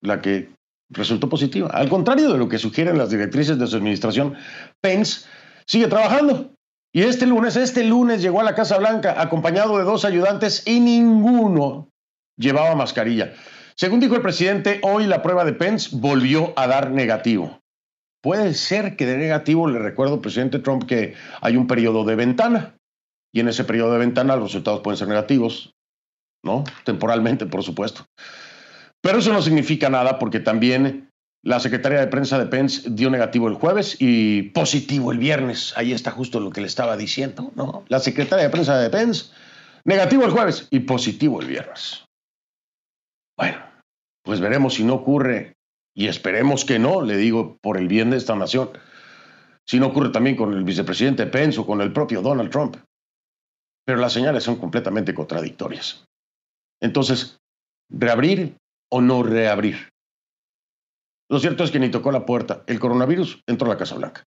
la 0.00 0.20
que 0.20 0.50
resultó 0.90 1.28
positiva. 1.28 1.68
Al 1.70 1.88
contrario 1.88 2.32
de 2.32 2.38
lo 2.38 2.48
que 2.48 2.58
sugieren 2.58 2.98
las 2.98 3.10
directrices 3.10 3.58
de 3.58 3.66
su 3.66 3.76
administración, 3.76 4.36
Pence 4.80 5.26
sigue 5.66 5.88
trabajando. 5.88 6.50
Y 6.92 7.02
este 7.02 7.26
lunes, 7.26 7.56
este 7.56 7.84
lunes 7.84 8.22
llegó 8.22 8.40
a 8.40 8.44
la 8.44 8.54
Casa 8.54 8.78
Blanca 8.78 9.20
acompañado 9.20 9.76
de 9.76 9.84
dos 9.84 10.04
ayudantes 10.04 10.66
y 10.66 10.80
ninguno 10.80 11.88
llevaba 12.36 12.74
mascarilla. 12.74 13.34
Según 13.74 14.00
dijo 14.00 14.16
el 14.16 14.22
presidente, 14.22 14.80
hoy 14.82 15.06
la 15.06 15.22
prueba 15.22 15.44
de 15.44 15.52
Pence 15.52 15.90
volvió 15.92 16.54
a 16.56 16.66
dar 16.66 16.90
negativo. 16.90 17.60
Puede 18.22 18.54
ser 18.54 18.96
que 18.96 19.06
de 19.06 19.18
negativo, 19.18 19.68
le 19.68 19.78
recuerdo, 19.78 20.20
presidente 20.20 20.58
Trump, 20.58 20.84
que 20.84 21.14
hay 21.40 21.56
un 21.56 21.66
periodo 21.66 22.04
de 22.04 22.16
ventana 22.16 22.77
y 23.32 23.40
en 23.40 23.48
ese 23.48 23.64
periodo 23.64 23.92
de 23.92 23.98
ventana 23.98 24.36
los 24.36 24.50
resultados 24.50 24.80
pueden 24.80 24.98
ser 24.98 25.08
negativos, 25.08 25.74
¿no? 26.44 26.64
Temporalmente, 26.84 27.46
por 27.46 27.62
supuesto. 27.62 28.06
Pero 29.00 29.18
eso 29.18 29.32
no 29.32 29.42
significa 29.42 29.88
nada 29.88 30.18
porque 30.18 30.40
también 30.40 31.10
la 31.44 31.60
secretaria 31.60 32.00
de 32.00 32.08
prensa 32.08 32.38
de 32.38 32.46
Pence 32.46 32.90
dio 32.90 33.10
negativo 33.10 33.48
el 33.48 33.54
jueves 33.54 33.96
y 34.00 34.42
positivo 34.50 35.12
el 35.12 35.18
viernes. 35.18 35.72
Ahí 35.76 35.92
está 35.92 36.10
justo 36.10 36.40
lo 36.40 36.50
que 36.50 36.60
le 36.60 36.66
estaba 36.66 36.96
diciendo, 36.96 37.52
¿no? 37.54 37.84
La 37.88 38.00
secretaria 38.00 38.44
de 38.44 38.50
prensa 38.50 38.78
de 38.78 38.90
Pence, 38.90 39.30
negativo 39.84 40.24
el 40.24 40.32
jueves 40.32 40.66
y 40.70 40.80
positivo 40.80 41.40
el 41.40 41.46
viernes. 41.46 42.04
Bueno, 43.36 43.58
pues 44.24 44.40
veremos 44.40 44.74
si 44.74 44.84
no 44.84 44.94
ocurre 44.94 45.54
y 45.94 46.08
esperemos 46.08 46.64
que 46.64 46.78
no, 46.78 47.02
le 47.02 47.16
digo, 47.16 47.56
por 47.62 47.76
el 47.76 47.86
bien 47.86 48.10
de 48.10 48.16
esta 48.16 48.34
nación. 48.34 48.70
Si 49.64 49.78
no 49.78 49.88
ocurre 49.88 50.10
también 50.10 50.34
con 50.34 50.52
el 50.54 50.64
vicepresidente 50.64 51.26
Pence 51.26 51.60
o 51.60 51.66
con 51.66 51.80
el 51.80 51.92
propio 51.92 52.20
Donald 52.20 52.50
Trump. 52.50 52.76
Pero 53.88 54.00
las 54.00 54.12
señales 54.12 54.44
son 54.44 54.56
completamente 54.56 55.14
contradictorias. 55.14 56.04
Entonces, 56.78 57.38
reabrir 57.88 58.58
o 58.92 59.00
no 59.00 59.22
reabrir. 59.22 59.88
Lo 61.30 61.40
cierto 61.40 61.64
es 61.64 61.70
que 61.70 61.78
ni 61.78 61.88
tocó 61.88 62.12
la 62.12 62.26
puerta. 62.26 62.64
El 62.66 62.80
coronavirus 62.80 63.40
entró 63.46 63.66
a 63.66 63.70
la 63.70 63.78
Casa 63.78 63.94
Blanca. 63.94 64.24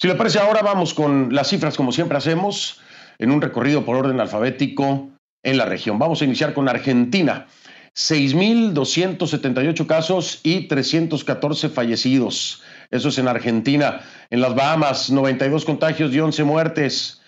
Si 0.00 0.06
le 0.06 0.14
parece, 0.14 0.38
ahora 0.38 0.62
vamos 0.62 0.94
con 0.94 1.34
las 1.34 1.48
cifras 1.48 1.76
como 1.76 1.90
siempre 1.90 2.16
hacemos, 2.16 2.80
en 3.18 3.32
un 3.32 3.42
recorrido 3.42 3.84
por 3.84 3.96
orden 3.96 4.20
alfabético 4.20 5.10
en 5.42 5.58
la 5.58 5.64
región. 5.64 5.98
Vamos 5.98 6.22
a 6.22 6.24
iniciar 6.24 6.54
con 6.54 6.68
Argentina. 6.68 7.48
6.278 7.96 9.84
casos 9.88 10.38
y 10.44 10.68
314 10.68 11.70
fallecidos. 11.70 12.62
Eso 12.92 13.08
es 13.08 13.18
en 13.18 13.26
Argentina. 13.26 14.02
En 14.30 14.40
las 14.40 14.54
Bahamas, 14.54 15.10
92 15.10 15.64
contagios 15.64 16.14
y 16.14 16.20
11 16.20 16.44
muertes. 16.44 17.21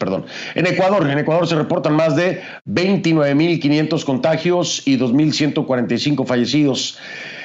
En 0.54 0.68
Ecuador, 0.68 1.10
en 1.10 1.18
Ecuador 1.18 1.48
se 1.48 1.56
reportan 1.56 1.96
más 1.96 2.16
de 2.16 2.44
29.500 2.68 4.04
contagios 4.04 4.84
y 4.86 5.00
2.145 5.00 6.28
fallecidos. 6.28 7.00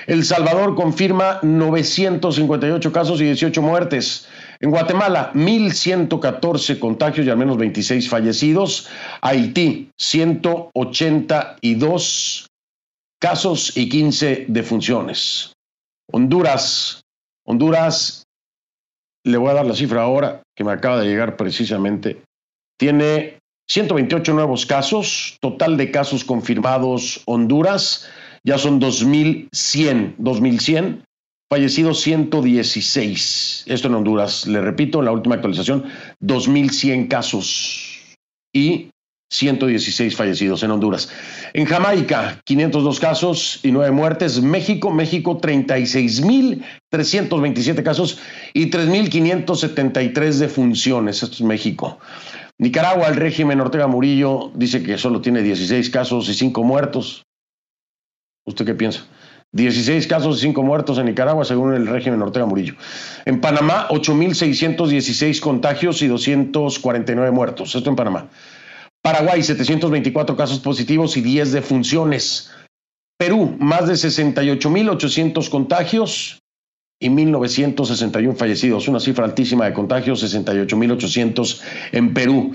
El 0.06 0.24
Salvador 0.24 0.74
confirma 0.74 1.38
958 1.42 2.92
casos 2.92 3.20
y 3.20 3.24
18 3.24 3.62
muertes. 3.62 4.28
En 4.60 4.70
Guatemala, 4.70 5.32
1.114 5.34 6.78
contagios 6.78 7.26
y 7.26 7.30
al 7.30 7.38
menos 7.38 7.58
26 7.58 8.08
fallecidos. 8.08 8.88
Haití, 9.22 9.90
182 9.96 12.46
casos 13.20 13.76
y 13.76 13.88
15 13.88 14.46
defunciones. 14.48 15.52
Honduras, 16.10 17.02
Honduras, 17.46 18.24
le 19.24 19.36
voy 19.36 19.50
a 19.50 19.54
dar 19.54 19.66
la 19.66 19.74
cifra 19.74 20.02
ahora, 20.02 20.42
que 20.56 20.64
me 20.64 20.72
acaba 20.72 21.00
de 21.00 21.06
llegar 21.06 21.36
precisamente, 21.36 22.22
tiene 22.78 23.38
128 23.68 24.32
nuevos 24.32 24.64
casos, 24.64 25.36
total 25.40 25.76
de 25.76 25.90
casos 25.90 26.24
confirmados 26.24 27.22
Honduras, 27.26 28.08
ya 28.44 28.56
son 28.56 28.80
2.100, 28.80 30.16
2.100, 30.16 31.02
fallecidos 31.50 32.00
116. 32.00 33.64
Esto 33.66 33.88
en 33.88 33.94
Honduras, 33.94 34.46
le 34.46 34.60
repito, 34.60 35.00
en 35.00 35.04
la 35.06 35.12
última 35.12 35.34
actualización, 35.34 35.84
2.100 36.22 37.08
casos. 37.08 38.16
Y 38.54 38.90
116 39.30 40.16
fallecidos 40.16 40.62
en 40.62 40.70
Honduras. 40.70 41.10
En 41.52 41.66
Jamaica, 41.66 42.40
502 42.44 42.98
casos 42.98 43.60
y 43.62 43.70
9 43.70 43.90
muertes. 43.90 44.40
México, 44.40 44.90
México, 44.90 45.38
36.327 45.40 47.82
casos 47.82 48.18
y 48.54 48.70
3.573 48.70 50.38
defunciones. 50.38 51.22
Esto 51.22 51.34
es 51.36 51.42
México. 51.42 51.98
Nicaragua, 52.58 53.08
el 53.08 53.16
régimen 53.16 53.60
Ortega 53.60 53.86
Murillo 53.86 54.50
dice 54.54 54.82
que 54.82 54.96
solo 54.98 55.20
tiene 55.20 55.42
16 55.42 55.90
casos 55.90 56.26
y 56.28 56.34
5 56.34 56.64
muertos. 56.64 57.24
¿Usted 58.46 58.64
qué 58.64 58.74
piensa? 58.74 59.04
16 59.52 60.06
casos 60.06 60.38
y 60.38 60.40
5 60.40 60.62
muertos 60.62 60.98
en 60.98 61.04
Nicaragua, 61.06 61.44
según 61.44 61.74
el 61.74 61.86
régimen 61.86 62.22
Ortega 62.22 62.46
Murillo. 62.46 62.74
En 63.26 63.40
Panamá, 63.40 63.88
8.616 63.90 65.40
contagios 65.40 66.00
y 66.02 66.06
249 66.06 67.30
muertos. 67.30 67.74
Esto 67.74 67.90
en 67.90 67.96
Panamá. 67.96 68.28
Paraguay, 69.02 69.42
724 69.42 70.36
casos 70.36 70.58
positivos 70.60 71.16
y 71.16 71.22
10 71.22 71.52
defunciones. 71.52 72.50
Perú, 73.18 73.56
más 73.58 73.88
de 73.88 73.94
68.800 73.94 75.48
contagios 75.48 76.40
y 77.00 77.08
1.961 77.08 78.36
fallecidos. 78.36 78.88
Una 78.88 79.00
cifra 79.00 79.24
altísima 79.24 79.66
de 79.66 79.72
contagios, 79.72 80.22
68.800 80.22 81.60
en 81.92 82.14
Perú. 82.14 82.52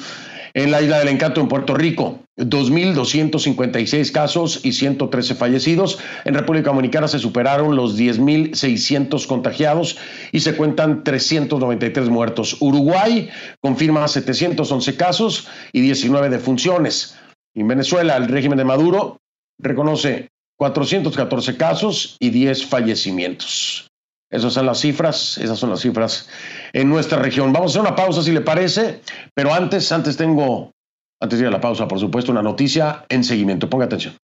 En 0.56 0.70
la 0.70 0.82
isla 0.84 1.00
del 1.00 1.08
encanto, 1.08 1.42
en 1.42 1.48
Puerto 1.48 1.74
Rico, 1.74 2.20
2.256 2.38 4.12
casos 4.12 4.60
y 4.64 4.74
113 4.74 5.34
fallecidos. 5.34 5.98
En 6.26 6.36
República 6.36 6.70
Dominicana 6.70 7.08
se 7.08 7.18
superaron 7.18 7.76
los 7.76 7.98
10.600 7.98 9.26
contagiados 9.26 9.98
y 10.32 10.42
se 10.42 10.56
cuentan 10.56 11.04
393 11.04 12.10
muertos. 12.10 12.58
Uruguay 12.60 13.30
confirma 13.62 14.08
711 14.08 14.96
casos 14.96 15.48
y 15.72 15.82
19 15.82 16.30
defunciones. 16.30 17.18
En 17.56 17.68
Venezuela, 17.68 18.16
el 18.18 18.28
régimen 18.28 18.60
de 18.60 18.66
Maduro 18.66 19.18
reconoce 19.60 20.30
414 20.58 21.58
casos 21.58 22.16
y 22.20 22.30
10 22.30 22.68
fallecimientos. 22.68 23.88
Esas 24.34 24.52
son 24.52 24.66
las 24.66 24.80
cifras, 24.80 25.38
esas 25.38 25.60
son 25.60 25.70
las 25.70 25.82
cifras 25.82 26.28
en 26.74 26.90
nuestra 26.90 27.20
región. 27.20 27.54
Vamos 27.54 27.70
a 27.70 27.72
hacer 27.74 27.82
una 27.82 27.96
pausa 27.96 28.24
si 28.24 28.32
le 28.32 28.42
parece, 28.42 29.02
pero 29.36 29.54
antes, 29.54 29.92
antes 29.92 30.18
tengo, 30.18 30.72
antes 31.22 31.38
de 31.38 31.44
ir 31.44 31.50
a 31.50 31.52
la 31.52 31.62
pausa, 31.62 31.88
por 31.88 32.00
supuesto, 32.00 32.32
una 32.32 32.42
noticia 32.42 33.06
en 33.10 33.24
seguimiento. 33.24 33.70
Ponga 33.70 33.86
atención. 33.86 34.16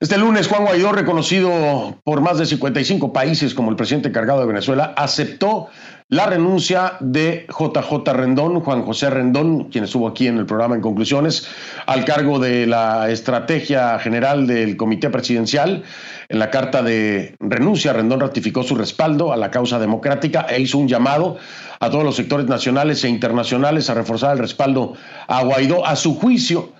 Este 0.00 0.18
lunes, 0.18 0.48
Juan 0.48 0.64
Guaidó, 0.64 0.90
reconocido 0.90 1.96
por 2.02 2.20
más 2.20 2.38
de 2.38 2.46
55 2.46 3.12
países 3.12 3.54
como 3.54 3.70
el 3.70 3.76
presidente 3.76 4.08
encargado 4.08 4.40
de 4.40 4.46
Venezuela, 4.46 4.94
aceptó 4.96 5.68
la 6.10 6.26
renuncia 6.26 6.98
de 7.00 7.46
JJ 7.48 8.12
Rendón, 8.12 8.60
Juan 8.60 8.82
José 8.82 9.08
Rendón, 9.08 9.70
quien 9.70 9.84
estuvo 9.84 10.06
aquí 10.06 10.26
en 10.26 10.36
el 10.36 10.44
programa 10.44 10.74
en 10.74 10.82
conclusiones, 10.82 11.48
al 11.86 12.04
cargo 12.04 12.38
de 12.38 12.66
la 12.66 13.10
estrategia 13.10 13.98
general 13.98 14.46
del 14.46 14.76
Comité 14.76 15.08
Presidencial. 15.08 15.82
En 16.28 16.38
la 16.38 16.50
carta 16.50 16.82
de 16.82 17.34
renuncia, 17.40 17.94
Rendón 17.94 18.20
ratificó 18.20 18.62
su 18.62 18.74
respaldo 18.74 19.32
a 19.32 19.36
la 19.36 19.50
causa 19.50 19.78
democrática 19.78 20.46
e 20.48 20.60
hizo 20.60 20.78
un 20.78 20.88
llamado 20.88 21.38
a 21.80 21.90
todos 21.90 22.04
los 22.04 22.16
sectores 22.16 22.46
nacionales 22.46 23.02
e 23.04 23.08
internacionales 23.08 23.88
a 23.88 23.94
reforzar 23.94 24.32
el 24.32 24.38
respaldo 24.38 24.94
a 25.26 25.42
Guaidó. 25.42 25.86
A 25.86 25.96
su 25.96 26.14
juicio, 26.16 26.72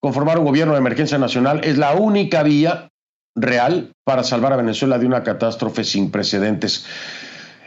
conformar 0.00 0.38
un 0.38 0.46
gobierno 0.46 0.72
de 0.72 0.78
emergencia 0.78 1.18
nacional 1.18 1.60
es 1.62 1.76
la 1.76 1.94
única 1.94 2.42
vía 2.42 2.88
real 3.34 3.92
para 4.04 4.24
salvar 4.24 4.54
a 4.54 4.56
Venezuela 4.56 4.98
de 4.98 5.06
una 5.06 5.22
catástrofe 5.22 5.84
sin 5.84 6.10
precedentes. 6.10 6.86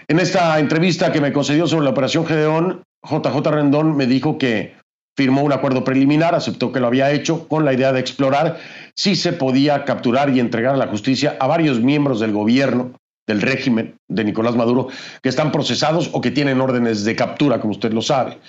En 0.10 0.18
esta 0.18 0.58
entrevista 0.58 1.12
que 1.12 1.22
me 1.22 1.32
concedió 1.32 1.68
sobre 1.68 1.84
la 1.84 1.92
operación 1.92 2.26
Gedeón, 2.26 2.82
JJ 3.04 3.42
Rendón 3.52 3.96
me 3.96 4.08
dijo 4.08 4.40
que 4.40 4.76
firmó 5.16 5.44
un 5.44 5.54
acuerdo 5.54 5.84
preliminar, 5.84 6.34
aceptó 6.34 6.72
que 6.72 6.80
lo 6.80 6.88
había 6.88 7.12
hecho 7.12 7.48
con 7.48 7.64
la 7.64 7.74
idea 7.74 7.94
de 7.94 8.00
explorar 8.00 8.58
si 8.96 9.16
se 9.16 9.34
podía 9.34 9.86
capturar 9.86 10.36
y 10.36 10.40
entregar 10.40 10.74
a 10.74 10.80
la 10.80 10.88
justicia 10.88 11.38
a 11.40 11.46
varios 11.46 11.80
miembros 11.80 12.20
del 12.20 12.32
gobierno, 12.32 12.94
del 13.28 13.40
régimen 13.40 13.98
de 14.08 14.24
Nicolás 14.24 14.56
Maduro, 14.56 14.88
que 15.22 15.30
están 15.30 15.52
procesados 15.52 16.10
o 16.12 16.22
que 16.22 16.32
tienen 16.32 16.60
órdenes 16.60 17.06
de 17.06 17.16
captura, 17.16 17.62
como 17.62 17.74
usted 17.74 17.94
lo 17.94 18.02
sabe. 18.02 18.40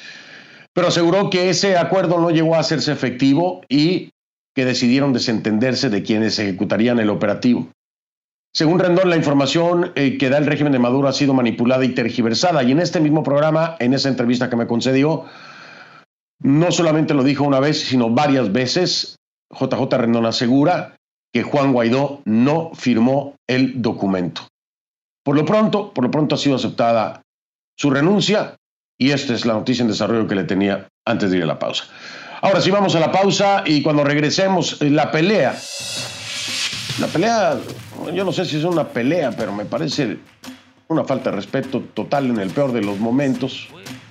Pero 0.73 0.89
aseguró 0.89 1.29
que 1.29 1.51
ese 1.51 1.77
acuerdo 1.77 2.19
no 2.19 2.31
llegó 2.31 2.55
a 2.55 2.61
hacerse 2.61 2.91
efectivo 2.91 3.61
y 3.69 4.13
que 4.57 4.65
decidieron 4.65 5.13
desentenderse 5.13 5.91
de 5.91 6.03
quienes 6.03 6.39
ejecutarían 6.39 7.01
el 7.01 7.11
operativo. 7.11 7.69
Según 8.53 8.81
Rendón, 8.81 9.11
la 9.11 9.17
información 9.17 9.93
eh, 9.95 10.19
que 10.19 10.29
da 10.29 10.39
el 10.39 10.47
régimen 10.47 10.73
de 10.73 10.81
Maduro 10.81 11.07
ha 11.09 11.13
sido 11.13 11.35
manipulada 11.35 11.85
y 11.85 11.95
tergiversada. 11.95 12.63
Y 12.65 12.73
en 12.73 12.81
este 12.81 13.01
mismo 13.01 13.23
programa, 13.23 13.77
en 13.79 13.95
esa 13.95 14.09
entrevista 14.09 14.51
que 14.51 14.57
me 14.57 14.67
concedió, 14.67 15.27
no 16.41 16.73
solamente 16.73 17.15
lo 17.15 17.23
dijo 17.23 17.45
una 17.45 17.61
vez, 17.61 17.81
sino 17.81 18.11
varias 18.11 18.53
veces. 18.53 19.17
JJ 19.51 19.93
Rendón 19.93 20.27
asegura 20.27 20.97
que 21.33 21.43
Juan 21.43 21.73
Guaidó 21.73 22.23
no 22.25 22.73
firmó 22.75 23.37
el 23.47 23.81
documento. 23.81 24.49
Por 25.23 25.37
lo 25.37 25.45
pronto, 25.45 25.93
por 25.93 26.05
lo 26.05 26.11
pronto 26.11 26.35
ha 26.35 26.39
sido 26.39 26.57
aceptada 26.57 27.23
su 27.77 27.91
renuncia 27.91 28.57
y 28.99 29.13
esta 29.13 29.35
es 29.35 29.47
la 29.47 29.55
noticia 29.55 29.83
en 29.83 29.89
desarrollo 29.89 30.27
que 30.27 30.35
le 30.35 30.45
tenía 30.45 30.89
antes 31.07 31.31
de 31.31 31.39
ir 31.39 31.43
a 31.45 31.47
la 31.47 31.59
pausa. 31.59 31.85
Ahora 32.43 32.61
sí 32.61 32.71
vamos 32.71 32.95
a 32.95 33.01
la 33.01 33.13
pausa 33.13 33.63
y 33.67 33.83
cuando 33.83 34.03
regresemos, 34.03 34.81
eh, 34.81 34.91
la 34.91 35.11
pelea. 35.11 35.55
La 37.01 37.07
pelea, 37.07 37.59
yo 38.15 38.25
no 38.27 38.33
sé 38.33 38.45
si 38.45 38.59
es 38.59 38.65
una 38.65 38.89
pelea, 38.89 39.31
pero 39.31 39.55
me 39.55 39.65
parece 39.65 40.19
una 40.89 41.03
falta 41.05 41.31
de 41.31 41.37
respeto 41.37 41.81
total 41.95 42.27
en 42.27 42.39
el 42.39 42.51
peor 42.51 42.73
de 42.73 42.83
los 42.83 42.99
momentos, 42.99 43.69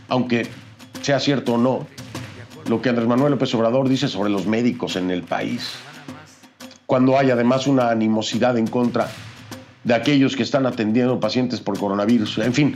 aunque 0.08 0.48
sea 1.04 1.20
cierto 1.20 1.54
o 1.54 1.58
no, 1.60 1.86
lo 2.68 2.82
que 2.82 2.90
Andrés 2.90 3.08
Manuel 3.08 3.34
López 3.34 3.54
Obrador 3.54 3.88
dice 3.88 4.08
sobre 4.08 4.32
los 4.32 4.48
médicos 4.48 4.96
en 4.96 5.12
el 5.12 5.22
país. 5.22 5.74
Cuando 6.88 7.20
hay 7.20 7.30
además 7.30 7.68
una 7.68 7.92
animosidad 7.92 8.58
en 8.58 8.66
contra 8.66 9.08
de 9.84 9.94
aquellos 9.94 10.36
que 10.36 10.42
están 10.42 10.66
atendiendo 10.66 11.20
pacientes 11.20 11.62
por 11.62 11.78
coronavirus. 11.78 12.40
En 12.40 12.54
fin, 12.56 12.76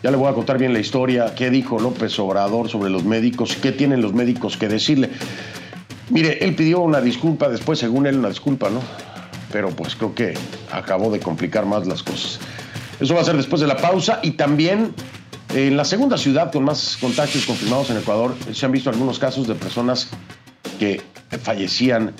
ya 0.00 0.12
le 0.12 0.16
voy 0.16 0.28
a 0.28 0.32
contar 0.32 0.58
bien 0.58 0.72
la 0.72 0.78
historia, 0.78 1.34
qué 1.34 1.50
dijo 1.50 1.80
López 1.80 2.16
Obrador 2.20 2.68
sobre 2.68 2.88
los 2.88 3.02
médicos, 3.02 3.56
qué 3.60 3.72
tienen 3.72 4.00
los 4.00 4.12
médicos 4.12 4.56
que 4.56 4.68
decirle. 4.68 5.10
Mire, 6.08 6.44
él 6.44 6.54
pidió 6.54 6.80
una 6.80 7.00
disculpa, 7.00 7.48
después 7.48 7.80
según 7.80 8.06
él 8.06 8.16
una 8.18 8.28
disculpa, 8.28 8.70
¿no? 8.70 8.80
Pero 9.52 9.70
pues 9.70 9.94
creo 9.96 10.14
que 10.14 10.34
acabó 10.72 11.10
de 11.10 11.20
complicar 11.20 11.66
más 11.66 11.86
las 11.86 12.02
cosas. 12.02 12.40
Eso 13.00 13.14
va 13.14 13.22
a 13.22 13.24
ser 13.24 13.36
después 13.36 13.60
de 13.60 13.66
la 13.66 13.76
pausa 13.76 14.20
y 14.22 14.32
también 14.32 14.94
en 15.54 15.76
la 15.76 15.84
segunda 15.84 16.16
ciudad 16.16 16.52
con 16.52 16.64
más 16.64 16.96
contagios 17.00 17.44
confirmados 17.46 17.90
en 17.90 17.96
Ecuador 17.96 18.36
se 18.52 18.66
han 18.66 18.72
visto 18.72 18.90
algunos 18.90 19.18
casos 19.18 19.48
de 19.48 19.54
personas 19.54 20.10
que 20.78 21.02
fallecían 21.42 22.14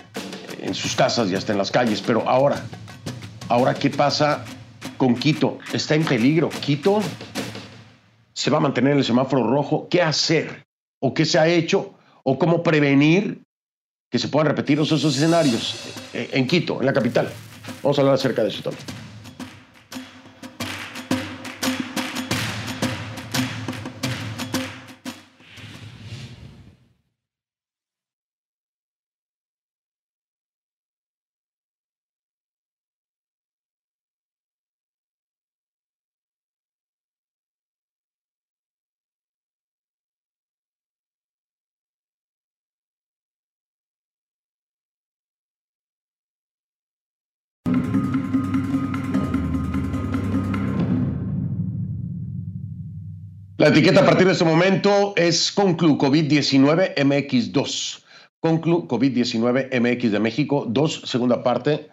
en 0.61 0.75
sus 0.75 0.97
casas 0.97 1.31
y 1.31 1.35
hasta 1.35 1.53
en 1.53 1.59
las 1.59 1.71
calles. 1.71 2.03
Pero 2.05 2.29
ahora, 2.29 2.63
ahora, 3.49 3.75
¿qué 3.75 3.91
pasa 3.91 4.45
con 4.97 5.15
Quito? 5.15 5.59
Está 5.73 5.95
en 5.95 6.05
peligro. 6.05 6.49
Quito 6.49 7.01
se 8.33 8.51
va 8.51 8.57
a 8.57 8.61
mantener 8.61 8.93
en 8.93 8.99
el 8.99 9.05
semáforo 9.05 9.47
rojo, 9.47 9.87
¿qué 9.91 10.03
hacer? 10.03 10.65
¿O 10.99 11.13
qué 11.13 11.25
se 11.27 11.39
ha 11.39 11.47
hecho? 11.47 11.95
¿O 12.23 12.39
cómo 12.39 12.63
prevenir 12.63 13.43
que 14.11 14.19
se 14.19 14.29
puedan 14.29 14.49
repetir 14.49 14.79
esos 14.81 15.05
escenarios 15.05 15.77
en 16.13 16.47
Quito, 16.47 16.81
en 16.81 16.87
la 16.87 16.93
capital? 16.93 17.31
Vamos 17.83 17.97
a 17.99 18.01
hablar 18.03 18.17
acerca 18.17 18.43
de 18.43 18.49
eso 18.49 18.63
también. 18.63 19.00
La 53.61 53.69
etiqueta 53.69 54.01
a 54.01 54.07
partir 54.07 54.27
de 54.27 54.33
este 54.33 54.47
momento 54.47 55.13
es 55.17 55.53
Conclu 55.53 55.99
COVID-19 55.99 56.95
MX2. 56.95 58.03
Conclu 58.41 58.89
COVID-19 58.89 59.79
MX 59.79 60.13
de 60.13 60.19
México 60.19 60.65
2, 60.67 61.03
segunda 61.05 61.43
parte, 61.43 61.91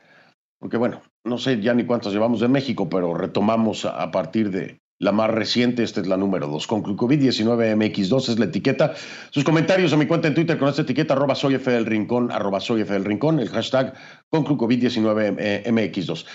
porque 0.62 0.78
bueno, 0.78 1.02
no 1.26 1.38
sé 1.38 1.60
ya 1.60 1.74
ni 1.74 1.84
cuántas 1.84 2.14
llevamos 2.14 2.40
de 2.40 2.48
México, 2.48 2.88
pero 2.88 3.14
retomamos 3.14 3.84
a 3.84 4.10
partir 4.12 4.50
de 4.50 4.80
la 4.98 5.12
más 5.12 5.30
reciente, 5.30 5.84
esta 5.84 6.00
es 6.00 6.08
la 6.08 6.16
número 6.16 6.48
2. 6.48 6.68
Conclu 6.68 6.96
COVID-19 6.96 7.76
MX2 7.76 8.30
es 8.30 8.40
la 8.40 8.46
etiqueta. 8.46 8.94
Sus 9.32 9.44
comentarios 9.44 9.92
a 9.92 9.98
mi 9.98 10.06
cuenta 10.08 10.30
en 10.30 10.36
Twitter 10.36 10.58
con 10.58 10.70
esta 10.70 10.84
etiqueta, 10.84 11.16
arroba 11.16 11.36
soy 11.36 11.56
F 11.56 11.70
del 11.70 11.86
Rincón, 11.86 12.32
arroba 12.32 12.62
soy 12.62 12.80
F 12.84 12.94
del 12.94 13.04
Rincón, 13.04 13.42
el 13.42 13.50
hashtag 13.50 13.94
Conclu 14.30 14.56
COVID-19 14.56 15.66
MX2. 15.66 16.26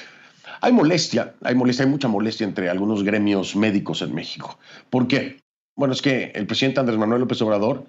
Hay 0.64 0.72
molestia, 0.72 1.34
hay 1.42 1.56
molestia, 1.56 1.84
hay 1.84 1.90
mucha 1.90 2.06
molestia 2.06 2.46
entre 2.46 2.70
algunos 2.70 3.02
gremios 3.02 3.56
médicos 3.56 4.00
en 4.00 4.14
México. 4.14 4.60
¿Por 4.90 5.08
qué? 5.08 5.40
Bueno, 5.74 5.92
es 5.92 6.00
que 6.00 6.30
el 6.36 6.46
presidente 6.46 6.78
Andrés 6.78 7.00
Manuel 7.00 7.22
López 7.22 7.42
Obrador 7.42 7.86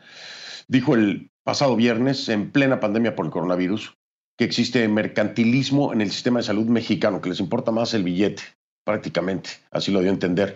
dijo 0.68 0.96
el 0.96 1.30
pasado 1.44 1.76
viernes, 1.76 2.28
en 2.30 2.52
plena 2.52 2.80
pandemia 2.80 3.16
por 3.16 3.28
el 3.28 3.32
coronavirus, 3.32 3.96
que 4.40 4.46
existe 4.46 4.88
mercantilismo 4.88 5.94
en 5.94 6.02
el 6.02 6.10
sistema 6.10 6.40
de 6.40 6.46
salud 6.46 6.66
mexicano, 6.66 7.22
que 7.22 7.30
les 7.30 7.40
importa 7.40 7.72
más 7.72 7.94
el 7.94 8.04
billete, 8.04 8.42
prácticamente, 8.84 9.52
así 9.70 9.92
lo 9.92 10.00
dio 10.00 10.10
a 10.10 10.14
entender. 10.14 10.56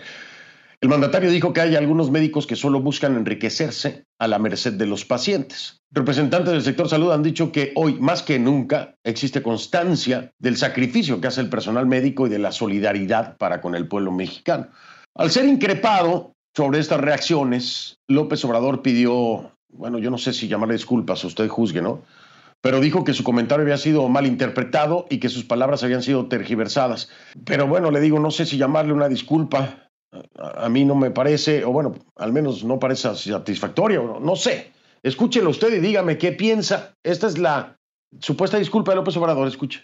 El 0.79 0.89
mandatario 0.89 1.31
dijo 1.31 1.53
que 1.53 1.61
hay 1.61 1.75
algunos 1.75 2.11
médicos 2.11 2.45
que 2.45 2.55
solo 2.55 2.79
buscan 2.79 3.15
enriquecerse 3.15 4.05
a 4.19 4.27
la 4.27 4.37
merced 4.37 4.73
de 4.73 4.85
los 4.85 5.05
pacientes. 5.05 5.81
Representantes 5.91 6.53
del 6.53 6.61
sector 6.61 6.87
salud 6.87 7.11
han 7.11 7.23
dicho 7.23 7.51
que 7.51 7.71
hoy, 7.75 7.95
más 7.99 8.21
que 8.21 8.37
nunca, 8.37 8.93
existe 9.03 9.41
constancia 9.41 10.31
del 10.37 10.55
sacrificio 10.55 11.19
que 11.19 11.27
hace 11.27 11.41
el 11.41 11.49
personal 11.49 11.87
médico 11.87 12.27
y 12.27 12.29
de 12.29 12.37
la 12.37 12.51
solidaridad 12.51 13.37
para 13.37 13.59
con 13.59 13.73
el 13.73 13.87
pueblo 13.87 14.11
mexicano. 14.11 14.67
Al 15.15 15.31
ser 15.31 15.45
increpado 15.45 16.35
sobre 16.55 16.77
estas 16.77 17.01
reacciones, 17.01 17.97
López 18.07 18.45
Obrador 18.45 18.83
pidió, 18.83 19.57
bueno, 19.69 19.97
yo 19.97 20.11
no 20.11 20.19
sé 20.19 20.31
si 20.31 20.47
llamarle 20.47 20.75
disculpas, 20.75 21.23
usted 21.23 21.47
juzgue, 21.47 21.81
¿no? 21.81 22.03
Pero 22.61 22.81
dijo 22.81 23.03
que 23.03 23.13
su 23.13 23.23
comentario 23.23 23.63
había 23.63 23.77
sido 23.77 24.07
mal 24.09 24.27
interpretado 24.27 25.07
y 25.09 25.19
que 25.19 25.29
sus 25.29 25.43
palabras 25.43 25.83
habían 25.83 26.03
sido 26.03 26.27
tergiversadas. 26.27 27.09
Pero 27.45 27.65
bueno, 27.65 27.89
le 27.89 27.99
digo, 27.99 28.19
no 28.19 28.29
sé 28.29 28.45
si 28.45 28.57
llamarle 28.57 28.93
una 28.93 29.09
disculpa 29.09 29.86
a 30.37 30.69
mí 30.69 30.85
no 30.85 30.95
me 30.95 31.11
parece, 31.11 31.65
o 31.65 31.71
bueno, 31.71 31.95
al 32.15 32.31
menos 32.31 32.63
no 32.63 32.79
parece 32.79 33.13
satisfactorio, 33.15 34.19
no 34.21 34.35
sé. 34.35 34.71
Escúchelo 35.03 35.49
usted 35.49 35.73
y 35.73 35.79
dígame 35.79 36.17
qué 36.17 36.31
piensa. 36.31 36.93
Esta 37.03 37.27
es 37.27 37.37
la 37.37 37.77
supuesta 38.19 38.57
disculpa 38.57 38.91
de 38.91 38.97
López 38.97 39.15
Obrador, 39.17 39.47
escuche. 39.47 39.83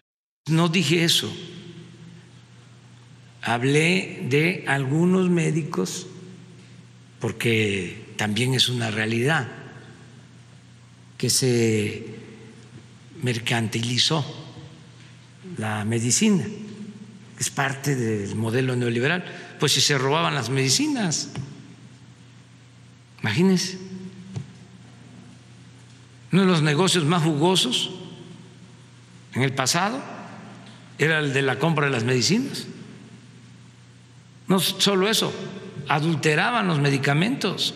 No 0.50 0.70
dije 0.70 1.04
eso. 1.04 1.32
Hablé 3.42 4.26
de 4.30 4.64
algunos 4.68 5.30
médicos, 5.30 6.08
porque 7.20 8.14
también 8.18 8.54
es 8.54 8.70
una 8.70 8.90
realidad, 8.90 9.48
que 11.18 11.30
se 11.30 12.06
mercantilizó 13.22 14.26
la 15.58 15.86
medicina, 15.86 16.46
es 17.40 17.50
parte 17.50 17.96
del 17.96 18.36
modelo 18.36 18.76
neoliberal 18.76 19.24
pues 19.63 19.71
si 19.71 19.80
se 19.80 19.97
robaban 19.97 20.36
las 20.36 20.49
medicinas. 20.49 21.30
Imagínense. 23.21 23.80
Uno 26.34 26.41
de 26.41 26.47
los 26.49 26.62
negocios 26.62 27.06
más 27.06 27.23
jugosos 27.23 27.91
en 29.34 29.41
el 29.41 29.54
pasado 29.54 30.04
era 30.97 31.19
el 31.19 31.32
de 31.32 31.43
la 31.43 31.60
compra 31.60 31.86
de 31.86 31.93
las 31.93 32.04
medicinas. 32.04 32.65
No 34.49 34.60
solo 34.60 35.10
eso, 35.10 35.34
adulteraban 35.88 36.67
los 36.67 36.80
medicamentos. 36.80 37.73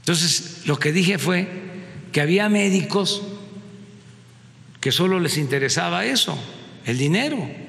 Entonces, 0.00 0.62
lo 0.66 0.80
que 0.80 0.90
dije 0.90 1.18
fue 1.18 1.48
que 2.10 2.20
había 2.20 2.48
médicos 2.48 3.22
que 4.80 4.90
solo 4.90 5.20
les 5.20 5.36
interesaba 5.38 6.04
eso, 6.04 6.36
el 6.84 6.98
dinero. 6.98 7.62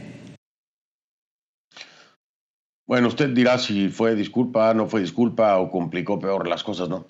Bueno, 2.88 3.08
usted 3.08 3.30
dirá 3.30 3.58
si 3.58 3.90
fue 3.90 4.16
disculpa, 4.16 4.74
no 4.74 4.88
fue 4.88 5.02
disculpa 5.02 5.58
o 5.58 5.72
complicó 5.72 6.20
peor 6.20 6.48
las 6.48 6.64
cosas, 6.64 6.88
¿no? 6.88 7.08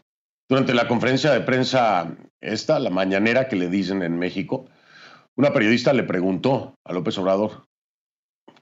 Durante 0.47 0.73
la 0.73 0.87
conferencia 0.87 1.31
de 1.31 1.41
prensa 1.41 2.15
esta, 2.39 2.79
la 2.79 2.91
mañanera 2.91 3.47
que 3.47 3.55
le 3.55 3.69
dicen 3.69 4.03
en 4.03 4.17
México, 4.17 4.67
Una 5.37 5.51
periodista 5.51 5.91
le 5.91 6.03
preguntó 6.03 6.75
a 6.85 6.93
López 6.93 7.17
Obrador 7.17 7.65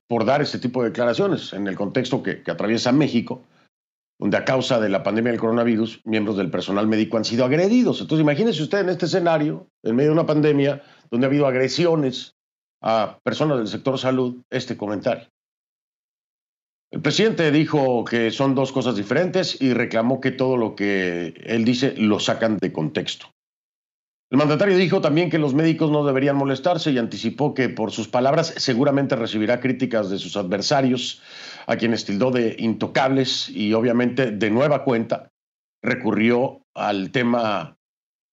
por 0.08 0.26
dar 0.26 0.42
este 0.42 0.58
tipo 0.58 0.82
de 0.82 0.90
declaraciones 0.90 1.54
en 1.54 1.68
el 1.68 1.76
contexto 1.76 2.24
que, 2.24 2.42
atraviesa 2.48 2.92
México, 2.92 3.44
donde 4.20 4.38
a 4.38 4.46
causa 4.46 4.80
de 4.80 4.90
la 4.90 5.04
pandemia 5.04 5.32
del 5.32 5.40
coronavirus, 5.40 6.02
miembros 6.06 6.36
del 6.36 6.50
personal 6.50 6.88
médico 6.88 7.18
han 7.18 7.26
sido 7.26 7.46
agredidos. 7.46 8.02
Entonces, 8.02 8.24
imagínese 8.24 8.64
usted 8.64 8.80
en 8.80 8.90
este 8.90 9.06
escenario, 9.06 9.68
en 9.84 9.96
medio 9.96 10.10
de 10.10 10.14
una 10.14 10.26
pandemia, 10.26 10.82
donde 11.12 11.28
ha 11.28 11.30
habido 11.30 11.46
agresiones 11.46 12.36
a 12.82 13.20
personas 13.24 13.60
del 13.60 13.68
sector 13.68 14.00
salud, 14.00 14.42
este 14.50 14.76
comentario. 14.76 15.33
El 16.94 17.02
presidente 17.02 17.52
dijo 17.52 18.06
que 18.06 18.30
son 18.30 18.54
dos 18.54 18.72
cosas 18.72 18.96
diferentes 18.96 19.60
y 19.60 19.74
reclamó 19.74 20.22
que 20.22 20.30
todo 20.30 20.58
lo 20.58 20.76
que 20.76 21.34
él 21.44 21.66
dice 21.66 21.96
lo 21.98 22.20
sacan 22.20 22.60
de 22.60 22.72
contexto. 22.72 23.34
El 24.30 24.38
mandatario 24.38 24.78
dijo 24.78 25.02
también 25.02 25.32
que 25.32 25.40
los 25.40 25.56
médicos 25.56 25.90
no 25.90 26.06
deberían 26.06 26.36
molestarse 26.36 26.92
y 26.92 27.00
anticipó 27.00 27.56
que 27.56 27.68
por 27.68 27.92
sus 27.92 28.08
palabras 28.08 28.54
seguramente 28.58 29.16
recibirá 29.16 29.60
críticas 29.60 30.12
de 30.12 30.20
sus 30.20 30.38
adversarios, 30.38 31.24
a 31.66 31.78
quienes 31.78 32.06
tildó 32.06 32.30
de 32.30 32.58
intocables 32.60 33.50
y 33.50 33.74
obviamente 33.74 34.30
de 34.30 34.52
nueva 34.52 34.84
cuenta 34.84 35.32
recurrió 35.82 36.62
al 36.76 37.10
tema 37.10 37.76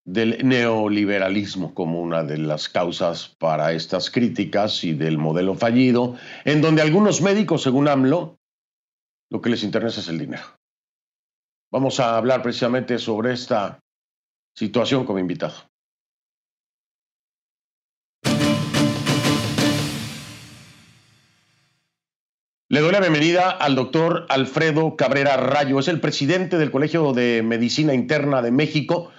del 0.04 0.46
neoliberalismo 0.46 1.72
como 1.72 2.02
una 2.02 2.24
de 2.24 2.36
las 2.36 2.68
causas 2.68 3.34
para 3.38 3.72
estas 3.72 4.10
críticas 4.10 4.84
y 4.84 4.92
del 4.92 5.16
modelo 5.16 5.54
fallido, 5.54 6.16
en 6.44 6.60
donde 6.60 6.82
algunos 6.82 7.22
médicos, 7.22 7.62
según 7.62 7.88
AMLO, 7.88 8.39
lo 9.30 9.40
que 9.40 9.50
les 9.50 9.62
interesa 9.62 10.00
es 10.00 10.08
el 10.08 10.18
dinero. 10.18 10.42
Vamos 11.72 12.00
a 12.00 12.16
hablar 12.16 12.42
precisamente 12.42 12.98
sobre 12.98 13.32
esta 13.32 13.78
situación 14.56 15.06
como 15.06 15.20
invitado. 15.20 15.54
Le 22.72 22.80
doy 22.80 22.92
la 22.92 23.00
bienvenida 23.00 23.50
al 23.50 23.74
doctor 23.74 24.26
Alfredo 24.28 24.96
Cabrera 24.96 25.36
Rayo, 25.36 25.80
es 25.80 25.88
el 25.88 26.00
presidente 26.00 26.56
del 26.56 26.70
Colegio 26.70 27.12
de 27.12 27.42
Medicina 27.42 27.94
Interna 27.94 28.42
de 28.42 28.52
México. 28.52 29.10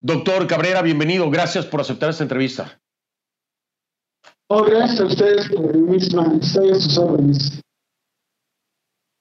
Doctor 0.00 0.46
Cabrera, 0.46 0.80
bienvenido, 0.82 1.28
gracias 1.28 1.66
por 1.66 1.80
aceptar 1.80 2.10
esta 2.10 2.22
entrevista. 2.22 2.80
Oh, 4.48 4.62
gracias 4.62 5.00
a 5.00 5.06
ustedes 5.06 5.48
por 5.48 5.76
misma, 5.76 6.34
estoy 6.40 6.70
a 6.70 6.74
sus 6.74 6.98
órdenes. 6.98 7.63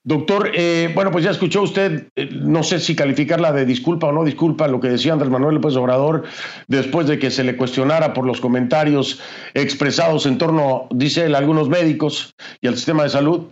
Doctor, 0.05 0.51
eh, 0.53 0.91
bueno, 0.93 1.11
pues 1.11 1.23
ya 1.23 1.31
escuchó 1.31 1.61
usted, 1.61 2.09
eh, 2.17 2.29
no 2.33 2.61
sé 2.63 2.79
si 2.79 2.93
calificarla 2.93 3.53
de 3.53 3.65
disculpa 3.65 4.07
o 4.07 4.11
no 4.11 4.25
disculpa, 4.25 4.67
lo 4.67 4.81
que 4.81 4.89
decía 4.89 5.13
Andrés 5.13 5.31
Manuel 5.31 5.55
López 5.55 5.77
Obrador, 5.77 6.23
después 6.67 7.07
de 7.07 7.17
que 7.19 7.31
se 7.31 7.45
le 7.45 7.55
cuestionara 7.55 8.13
por 8.13 8.25
los 8.25 8.41
comentarios 8.41 9.21
expresados 9.53 10.25
en 10.25 10.37
torno, 10.37 10.87
dice 10.89 11.25
él, 11.25 11.35
a 11.35 11.37
algunos 11.37 11.69
médicos 11.69 12.33
y 12.59 12.67
al 12.67 12.75
sistema 12.75 13.03
de 13.03 13.09
salud. 13.09 13.43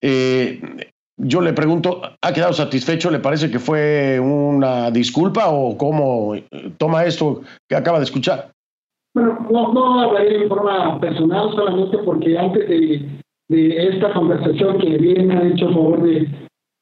Eh, 0.00 0.88
yo 1.18 1.42
le 1.42 1.52
pregunto, 1.52 2.00
¿ha 2.22 2.32
quedado 2.32 2.54
satisfecho? 2.54 3.10
¿Le 3.10 3.18
parece 3.18 3.50
que 3.50 3.58
fue 3.58 4.18
una 4.18 4.90
disculpa 4.90 5.50
o 5.50 5.76
cómo 5.76 6.34
toma 6.78 7.04
esto 7.04 7.42
que 7.68 7.76
acaba 7.76 7.98
de 7.98 8.04
escuchar? 8.04 8.52
Bueno, 9.12 9.46
no, 9.50 9.70
no 9.74 10.00
hablaré 10.00 10.38
de 10.38 10.48
forma 10.48 10.98
personal 10.98 11.50
solamente 11.50 11.98
porque 11.98 12.38
antes 12.38 12.66
de 12.66 13.20
de 13.50 13.88
esta 13.88 14.12
conversación 14.12 14.78
que 14.78 14.96
bien 14.96 15.32
ha 15.32 15.48
hecho 15.48 15.68
favor 15.70 16.02
de, 16.02 16.28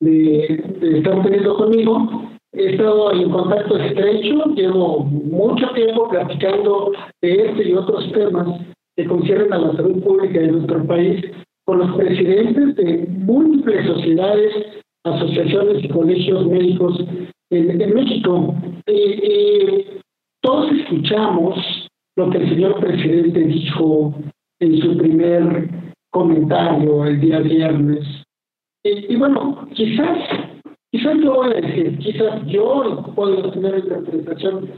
de, 0.01 0.99
estar 0.99 1.23
teniendo 1.23 1.57
conmigo. 1.57 2.31
He 2.53 2.73
estado 2.75 3.13
en 3.13 3.31
contacto 3.31 3.79
estrecho, 3.79 4.45
llevo 4.55 5.05
mucho 5.05 5.69
tiempo 5.75 6.09
platicando 6.09 6.93
de 7.23 7.47
este 7.47 7.71
y 7.71 7.75
otros 7.75 8.13
temas 8.13 8.61
que 8.97 9.07
conciernen 9.07 9.53
a 9.53 9.59
la 9.59 9.73
salud 9.77 10.03
pública 10.03 10.41
de 10.41 10.53
nuestro 10.53 10.85
país 10.87 11.25
con 11.65 11.79
los 11.79 11.97
presidentes 11.97 12.77
de 12.77 13.07
múltiples 13.09 13.87
sociedades, 13.87 14.55
asociaciones 15.05 15.85
y 15.85 15.89
colegios 15.89 16.47
médicos 16.47 17.03
en, 17.51 17.95
México. 17.95 18.55
y 18.87 19.85
todos 20.43 20.71
escuchamos 20.73 21.89
lo 22.17 22.31
que 22.31 22.39
el 22.39 22.49
señor 22.51 22.81
presidente 22.81 23.41
dijo 23.41 24.15
en 24.61 24.81
su 24.81 24.97
primer 24.97 25.88
comentario 26.11 27.05
el 27.05 27.21
día 27.21 27.41
viernes. 27.41 28.05
Y, 28.85 29.17
bueno, 29.17 29.69
quizás, 29.75 30.19
quizás 30.91 31.17
yo 31.23 31.35
voy 31.35 31.53
a 31.53 31.61
decir, 31.61 31.99
quizás 31.99 32.47
yo 32.47 33.13
puedo 33.15 33.51
tener 33.51 33.79
interpretación, 33.79 34.71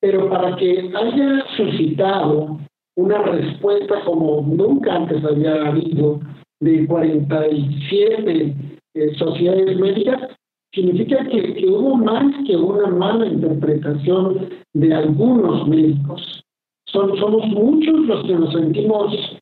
pero 0.00 0.30
para 0.30 0.56
que 0.56 0.90
haya 0.94 1.44
suscitado 1.56 2.58
una 2.96 3.22
respuesta 3.22 4.02
como 4.04 4.42
nunca 4.42 4.94
antes 4.94 5.24
había 5.24 5.68
habido 5.68 6.20
de 6.60 6.86
47 6.86 8.54
eh, 8.94 9.14
sociedades 9.16 9.78
médicas, 9.78 10.36
significa 10.72 11.24
que, 11.26 11.54
que, 11.54 11.66
hubo 11.66 11.96
más 11.96 12.32
que 12.46 12.56
una 12.56 12.88
mala 12.88 13.26
interpretación 13.26 14.48
de 14.74 14.94
algunos 14.94 15.66
médicos. 15.68 16.42
Son, 16.86 17.16
somos 17.18 17.46
muchos 17.48 18.00
los 18.06 18.26
que 18.26 18.34
nos 18.34 18.52
sentimos 18.52 19.39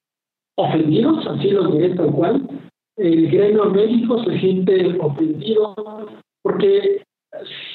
ofendidos, 0.58 1.26
así 1.26 1.50
lo 1.50 1.70
diré 1.70 1.94
tal 1.94 2.10
cual. 2.12 2.46
El 2.96 3.30
gremio 3.30 3.70
médico 3.70 4.22
se 4.24 4.38
siente 4.40 4.98
ofendido 5.00 5.74
porque 6.42 7.02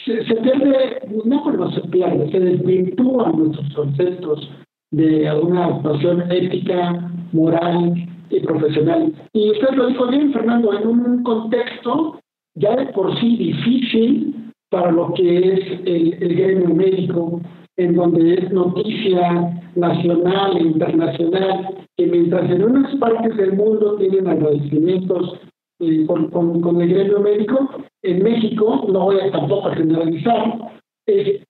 se, 0.06 0.36
pierde, 0.36 1.00
no 1.26 1.52
no 1.52 1.72
se 1.72 1.82
pierde, 1.88 2.30
se 2.30 2.40
desvirtúan 2.40 3.38
nuestros 3.38 3.74
conceptos 3.74 4.50
de 4.92 5.32
una 5.42 5.68
actuación 5.68 6.30
ética, 6.30 7.10
moral 7.32 7.94
y 8.30 8.40
profesional. 8.42 9.14
Y 9.32 9.52
usted 9.52 9.76
lo 9.76 9.88
dijo 9.88 10.08
bien, 10.08 10.34
Fernando, 10.34 10.74
en 10.78 10.88
un 10.88 11.24
contexto 11.24 12.20
ya 12.56 12.76
de 12.76 12.88
por 12.88 13.18
sí 13.20 13.38
difícil 13.38 14.52
para 14.70 14.92
lo 14.92 15.14
que 15.14 15.54
es 15.54 15.82
el 15.86 16.36
gremio 16.36 16.76
médico, 16.76 17.40
en 17.78 17.96
donde 17.96 18.36
es 18.36 18.52
noticia 18.52 19.64
nacional 19.76 20.58
e 20.58 20.64
internacional, 20.64 21.86
que 21.98 22.06
mientras 22.08 22.50
en 22.50 22.64
unas 22.64 22.96
partes 22.98 23.36
del 23.38 23.54
mundo 23.54 23.96
tienen 23.98 24.28
agradecimientos 24.28 25.40
eh, 25.80 26.06
con, 26.06 26.30
con, 26.30 26.82
el 26.82 26.90
gremio 26.90 27.20
médico, 27.20 27.70
en 28.04 28.24
México, 28.24 28.86
no 28.92 29.06
voy 29.06 29.20
a 29.20 29.32
tampoco 29.32 29.72
generalizar, 29.72 30.60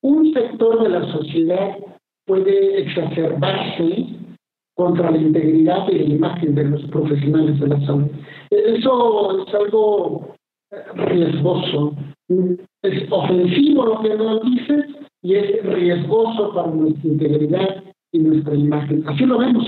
un 0.01 0.33
sector 0.33 0.81
de 0.81 0.89
la 0.89 1.11
sociedad 1.11 1.77
puede 2.25 2.81
exacerbarse 2.81 4.07
contra 4.75 5.11
la 5.11 5.17
integridad 5.17 5.87
y 5.89 5.99
la 5.99 6.15
imagen 6.15 6.55
de 6.55 6.63
los 6.63 6.81
profesionales 6.85 7.59
de 7.59 7.67
la 7.67 7.79
salud. 7.85 8.09
Eso 8.49 9.45
es 9.45 9.53
algo 9.53 10.35
riesgoso. 10.95 11.95
Es 12.81 13.11
ofensivo 13.11 13.85
lo 13.85 14.01
que 14.01 14.15
nos 14.15 14.41
dice 14.43 15.02
y 15.23 15.35
es 15.35 15.63
riesgoso 15.63 16.53
para 16.53 16.67
nuestra 16.67 17.09
integridad 17.09 17.83
y 18.11 18.19
nuestra 18.19 18.53
imagen. 18.53 19.03
Así 19.07 19.25
lo 19.25 19.39
vemos, 19.39 19.65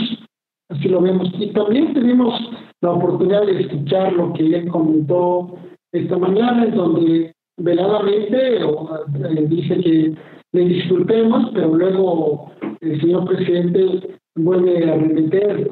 así 0.70 0.90
lo 0.90 1.02
vemos. 1.02 1.30
Y 1.40 1.52
también 1.52 1.94
tenemos 1.94 2.40
la 2.82 2.92
oportunidad 2.92 3.46
de 3.46 3.62
escuchar 3.62 4.14
lo 4.14 4.34
que 4.34 4.44
él 4.44 4.68
comentó 4.68 5.56
esta 5.94 6.18
mañana, 6.18 6.66
en 6.66 6.76
donde 6.76 7.34
veladamente 7.58 8.58
eh, 8.58 9.46
dice 9.48 9.80
que 9.80 10.16
le 10.52 10.66
disculpemos, 10.66 11.52
pero 11.54 11.76
luego 11.76 12.52
el 12.82 13.02
señor 13.02 13.26
presidente 13.26 14.18
vuelve 14.36 14.92
a 14.92 14.96
remeter 14.96 15.68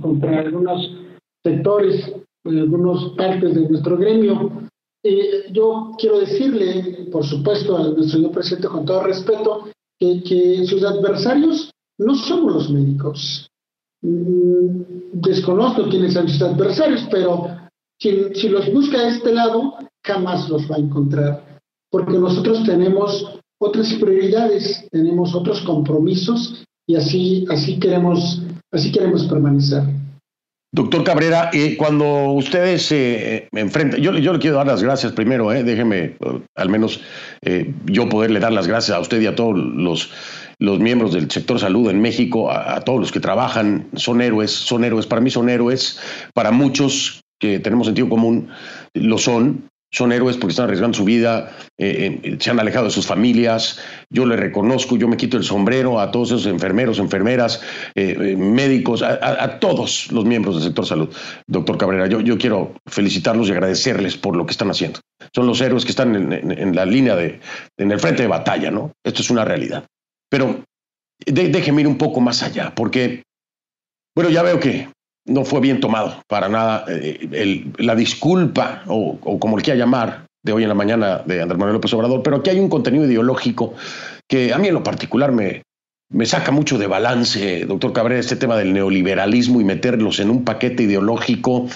contra 0.00 0.40
algunos 0.40 0.96
sectores, 1.44 2.14
algunas 2.44 3.04
partes 3.16 3.54
de 3.54 3.68
nuestro 3.68 3.96
gremio. 3.96 4.50
Eh, 5.06 5.52
yo 5.52 5.92
quiero 5.98 6.18
decirle, 6.20 7.08
por 7.12 7.24
supuesto, 7.26 7.76
a 7.76 7.82
nuestro 7.82 8.04
señor 8.04 8.32
presidente 8.32 8.68
con 8.68 8.86
todo 8.86 9.02
respeto, 9.02 9.68
que, 9.98 10.64
sus 10.66 10.82
adversarios 10.82 11.70
no 11.98 12.14
somos 12.14 12.54
los 12.54 12.70
médicos. 12.70 13.46
Mm, 14.02 15.12
desconozco 15.12 15.88
quiénes 15.88 16.14
son 16.14 16.28
sus 16.28 16.40
adversarios, 16.42 17.06
pero 17.10 17.48
si 17.98 18.48
los 18.48 18.72
busca 18.72 18.98
a 18.98 19.08
este 19.08 19.32
lado, 19.32 19.74
jamás 20.02 20.48
los 20.48 20.70
va 20.70 20.76
a 20.76 20.80
encontrar, 20.80 21.60
porque 21.90 22.18
nosotros 22.18 22.64
tenemos 22.64 23.38
otras 23.60 23.92
prioridades, 23.94 24.86
tenemos 24.90 25.34
otros 25.34 25.60
compromisos 25.62 26.64
y 26.86 26.96
así, 26.96 27.46
así, 27.50 27.78
queremos, 27.78 28.42
así 28.72 28.90
queremos 28.90 29.24
permanecer. 29.24 29.84
Doctor 30.74 31.04
Cabrera, 31.04 31.50
eh, 31.52 31.76
cuando 31.76 32.32
ustedes 32.32 32.86
se 32.86 33.36
eh, 33.36 33.48
enfrentan, 33.52 34.00
yo, 34.00 34.10
le 34.10 34.38
quiero 34.40 34.56
dar 34.56 34.66
las 34.66 34.82
gracias 34.82 35.12
primero, 35.12 35.52
eh, 35.52 35.62
déjeme 35.62 35.98
eh, 35.98 36.16
al 36.56 36.68
menos 36.68 37.00
yo 37.84 38.08
poderle 38.08 38.40
dar 38.40 38.52
las 38.52 38.66
gracias 38.66 38.96
a 38.96 39.00
usted 39.00 39.20
y 39.20 39.26
a 39.26 39.36
todos 39.36 39.56
los, 39.56 40.10
los 40.58 40.80
miembros 40.80 41.12
del 41.12 41.30
sector 41.30 41.60
salud 41.60 41.88
en 41.90 42.02
México, 42.02 42.50
a, 42.50 42.80
todos 42.80 42.98
los 42.98 43.12
que 43.12 43.20
trabajan, 43.20 43.86
son 43.94 44.20
héroes, 44.20 44.50
son 44.50 44.82
héroes, 44.82 45.06
para 45.06 45.20
mí 45.20 45.30
son 45.30 45.48
héroes, 45.48 46.00
para 46.34 46.50
muchos 46.50 47.20
que 47.38 47.60
tenemos 47.60 47.86
sentido 47.86 48.08
común, 48.08 48.48
lo 48.94 49.18
son, 49.18 49.68
son 49.94 50.10
héroes 50.10 50.36
porque 50.36 50.50
están 50.50 50.64
arriesgando 50.64 50.96
su 50.96 51.04
vida, 51.04 51.52
eh, 51.78 52.20
eh, 52.22 52.36
se 52.40 52.50
han 52.50 52.58
alejado 52.58 52.86
de 52.86 52.90
sus 52.90 53.06
familias. 53.06 53.78
Yo 54.10 54.26
les 54.26 54.40
reconozco, 54.40 54.96
yo 54.96 55.06
me 55.06 55.16
quito 55.16 55.36
el 55.36 55.44
sombrero 55.44 56.00
a 56.00 56.10
todos 56.10 56.32
esos 56.32 56.46
enfermeros, 56.46 56.98
enfermeras, 56.98 57.62
eh, 57.94 58.34
médicos, 58.36 59.02
a, 59.02 59.60
todos 59.60 60.10
los 60.10 60.24
miembros 60.24 60.56
del 60.56 60.64
sector 60.64 60.84
salud. 60.84 61.14
Doctor 61.46 61.78
Cabrera, 61.78 62.08
yo, 62.08 62.20
yo 62.20 62.36
quiero 62.36 62.74
felicitarlos 62.86 63.48
y 63.48 63.52
agradecerles 63.52 64.16
por 64.16 64.34
lo 64.34 64.44
que 64.46 64.50
están 64.50 64.68
haciendo. 64.68 64.98
Son 65.32 65.46
los 65.46 65.60
héroes 65.60 65.84
que 65.84 65.92
están 65.92 66.32
en, 66.32 66.74
la 66.74 66.84
línea 66.84 67.14
de, 67.14 67.38
en 67.78 67.92
el 67.92 68.00
frente 68.00 68.22
de 68.22 68.28
batalla, 68.28 68.72
¿no? 68.72 68.90
Esto 69.04 69.22
es 69.22 69.30
una 69.30 69.44
realidad. 69.44 69.84
Pero 70.28 70.64
déjeme 71.24 71.82
ir 71.82 71.86
un 71.86 71.98
poco 71.98 72.20
más 72.20 72.42
allá, 72.42 72.72
porque, 72.74 73.22
bueno, 74.16 74.30
ya 74.30 74.42
veo 74.42 74.58
que 74.58 74.88
no 75.26 75.44
fue 75.44 75.60
bien 75.60 75.80
tomado 75.80 76.22
para 76.28 76.48
nada 76.48 76.84
eh, 76.88 77.64
la 77.78 77.94
disculpa, 77.94 78.82
o, 78.86 79.18
como 79.38 79.56
le 79.56 79.62
quiera 79.62 79.78
llamar, 79.78 80.26
de 80.42 80.52
hoy 80.52 80.62
en 80.62 80.68
la 80.68 80.74
mañana 80.74 81.22
de 81.24 81.40
Andrés 81.40 81.58
Manuel 81.58 81.74
López 81.74 81.92
Obrador, 81.94 82.22
pero 82.22 82.36
aquí 82.36 82.50
hay 82.50 82.60
un 82.60 82.68
contenido 82.68 83.06
ideológico 83.06 83.74
que 84.28 84.52
a 84.52 84.58
mí 84.58 84.68
en 84.68 84.74
lo 84.74 84.82
particular 84.82 85.32
me, 85.32 85.62
me 86.10 86.26
saca 86.26 86.52
mucho 86.52 86.76
de 86.76 86.86
balance, 86.86 87.64
doctor 87.64 87.94
Cabrera, 87.94 88.20
este 88.20 88.36
tema 88.36 88.56
del 88.56 88.74
neoliberalismo 88.74 89.60
y 89.60 89.64
meterlos 89.64 90.20
en 90.20 90.28
un 90.28 90.44
paquete 90.44 90.82
ideológico 90.82 91.66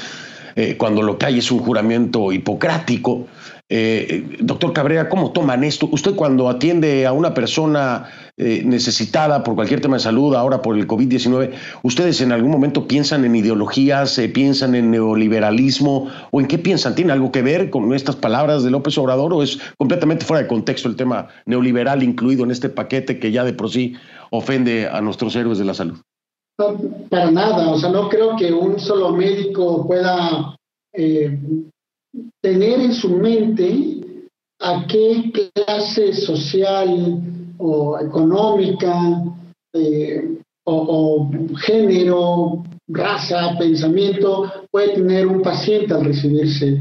eh, 0.54 0.76
cuando 0.76 1.02
lo 1.02 1.16
que 1.16 1.26
hay 1.26 1.38
es 1.38 1.50
un 1.50 1.60
juramento 1.60 2.32
hipocrático. 2.32 3.26
Eh, 3.70 4.38
doctor 4.40 4.72
Cabrera, 4.72 5.10
¿cómo 5.10 5.32
toman 5.32 5.62
esto? 5.62 5.88
Usted 5.92 6.14
cuando 6.14 6.48
atiende 6.48 7.06
a 7.06 7.12
una 7.12 7.34
persona 7.34 8.08
eh, 8.38 8.62
necesitada 8.64 9.44
por 9.44 9.56
cualquier 9.56 9.82
tema 9.82 9.96
de 9.96 10.02
salud, 10.02 10.34
ahora 10.34 10.62
por 10.62 10.78
el 10.78 10.86
COVID-19, 10.86 11.50
¿ustedes 11.82 12.22
en 12.22 12.32
algún 12.32 12.50
momento 12.50 12.88
piensan 12.88 13.26
en 13.26 13.36
ideologías, 13.36 14.18
piensan 14.32 14.74
en 14.74 14.90
neoliberalismo 14.90 16.08
o 16.30 16.40
en 16.40 16.46
qué 16.46 16.56
piensan? 16.56 16.94
¿Tiene 16.94 17.12
algo 17.12 17.30
que 17.30 17.42
ver 17.42 17.68
con 17.68 17.92
estas 17.92 18.16
palabras 18.16 18.64
de 18.64 18.70
López 18.70 18.96
Obrador 18.96 19.34
o 19.34 19.42
es 19.42 19.58
completamente 19.76 20.24
fuera 20.24 20.42
de 20.42 20.48
contexto 20.48 20.88
el 20.88 20.96
tema 20.96 21.28
neoliberal 21.44 22.02
incluido 22.02 22.44
en 22.44 22.50
este 22.50 22.70
paquete 22.70 23.18
que 23.18 23.32
ya 23.32 23.44
de 23.44 23.52
por 23.52 23.70
sí 23.70 23.94
ofende 24.30 24.88
a 24.88 25.02
nuestros 25.02 25.36
héroes 25.36 25.58
de 25.58 25.64
la 25.64 25.74
salud? 25.74 25.98
para 27.08 27.30
nada, 27.30 27.70
o 27.70 27.78
sea, 27.78 27.90
no 27.90 28.08
creo 28.08 28.34
que 28.36 28.52
un 28.52 28.80
solo 28.80 29.12
médico 29.12 29.86
pueda 29.86 30.56
eh, 30.92 31.38
tener 32.40 32.80
en 32.80 32.92
su 32.92 33.10
mente 33.10 34.00
a 34.60 34.86
qué 34.86 35.32
clase 35.54 36.12
social 36.14 37.20
o 37.58 37.98
económica 37.98 39.22
eh, 39.72 40.38
o, 40.70 41.30
género, 41.64 42.62
raza, 42.88 43.56
pensamiento 43.58 44.50
puede 44.70 44.94
tener 44.94 45.26
un 45.26 45.40
paciente 45.40 45.94
al 45.94 46.04
recibirse. 46.04 46.78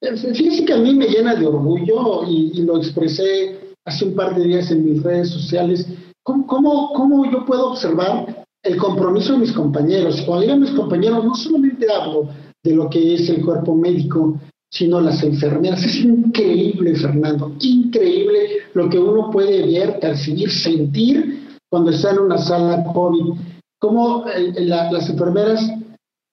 Fíjense 0.00 0.64
que 0.64 0.72
a 0.72 0.78
mí 0.78 0.94
me 0.94 1.08
llena 1.08 1.34
de 1.34 1.46
orgullo 1.46 2.24
y, 2.28 2.62
lo 2.62 2.76
expresé 2.76 3.58
hace 3.84 4.04
un 4.04 4.14
par 4.14 4.36
de 4.36 4.44
días 4.44 4.70
en 4.70 4.84
mis 4.84 5.02
redes 5.02 5.30
sociales. 5.30 5.86
¿Cómo, 6.22 6.46
cómo, 6.46 6.92
cómo 6.92 7.30
yo 7.30 7.44
puedo 7.44 7.72
observar 7.72 8.46
el 8.62 8.76
compromiso 8.76 9.32
de 9.32 9.40
mis 9.40 9.52
compañeros? 9.52 10.22
Cuando 10.22 10.46
digo 10.46 10.56
mis 10.56 10.70
compañeros, 10.70 11.24
no 11.24 11.34
solamente 11.34 11.86
hablo 11.92 12.28
de 12.62 12.74
lo 12.74 12.88
que 12.88 13.14
es 13.14 13.28
el 13.28 13.44
cuerpo 13.44 13.74
médico, 13.74 14.38
sino 14.74 15.00
las 15.00 15.22
enfermeras. 15.22 15.84
Es 15.84 15.96
increíble, 16.04 16.96
Fernando, 16.96 17.54
increíble 17.60 18.38
lo 18.74 18.90
que 18.90 18.98
uno 18.98 19.30
puede 19.30 19.64
ver, 19.66 20.00
percibir, 20.00 20.50
sentir 20.50 21.58
cuando 21.70 21.92
está 21.92 22.10
en 22.10 22.18
una 22.18 22.38
sala 22.38 22.84
COVID. 22.92 23.34
Cómo 23.78 24.24
eh, 24.26 24.64
las 24.64 25.08
enfermeras, 25.08 25.70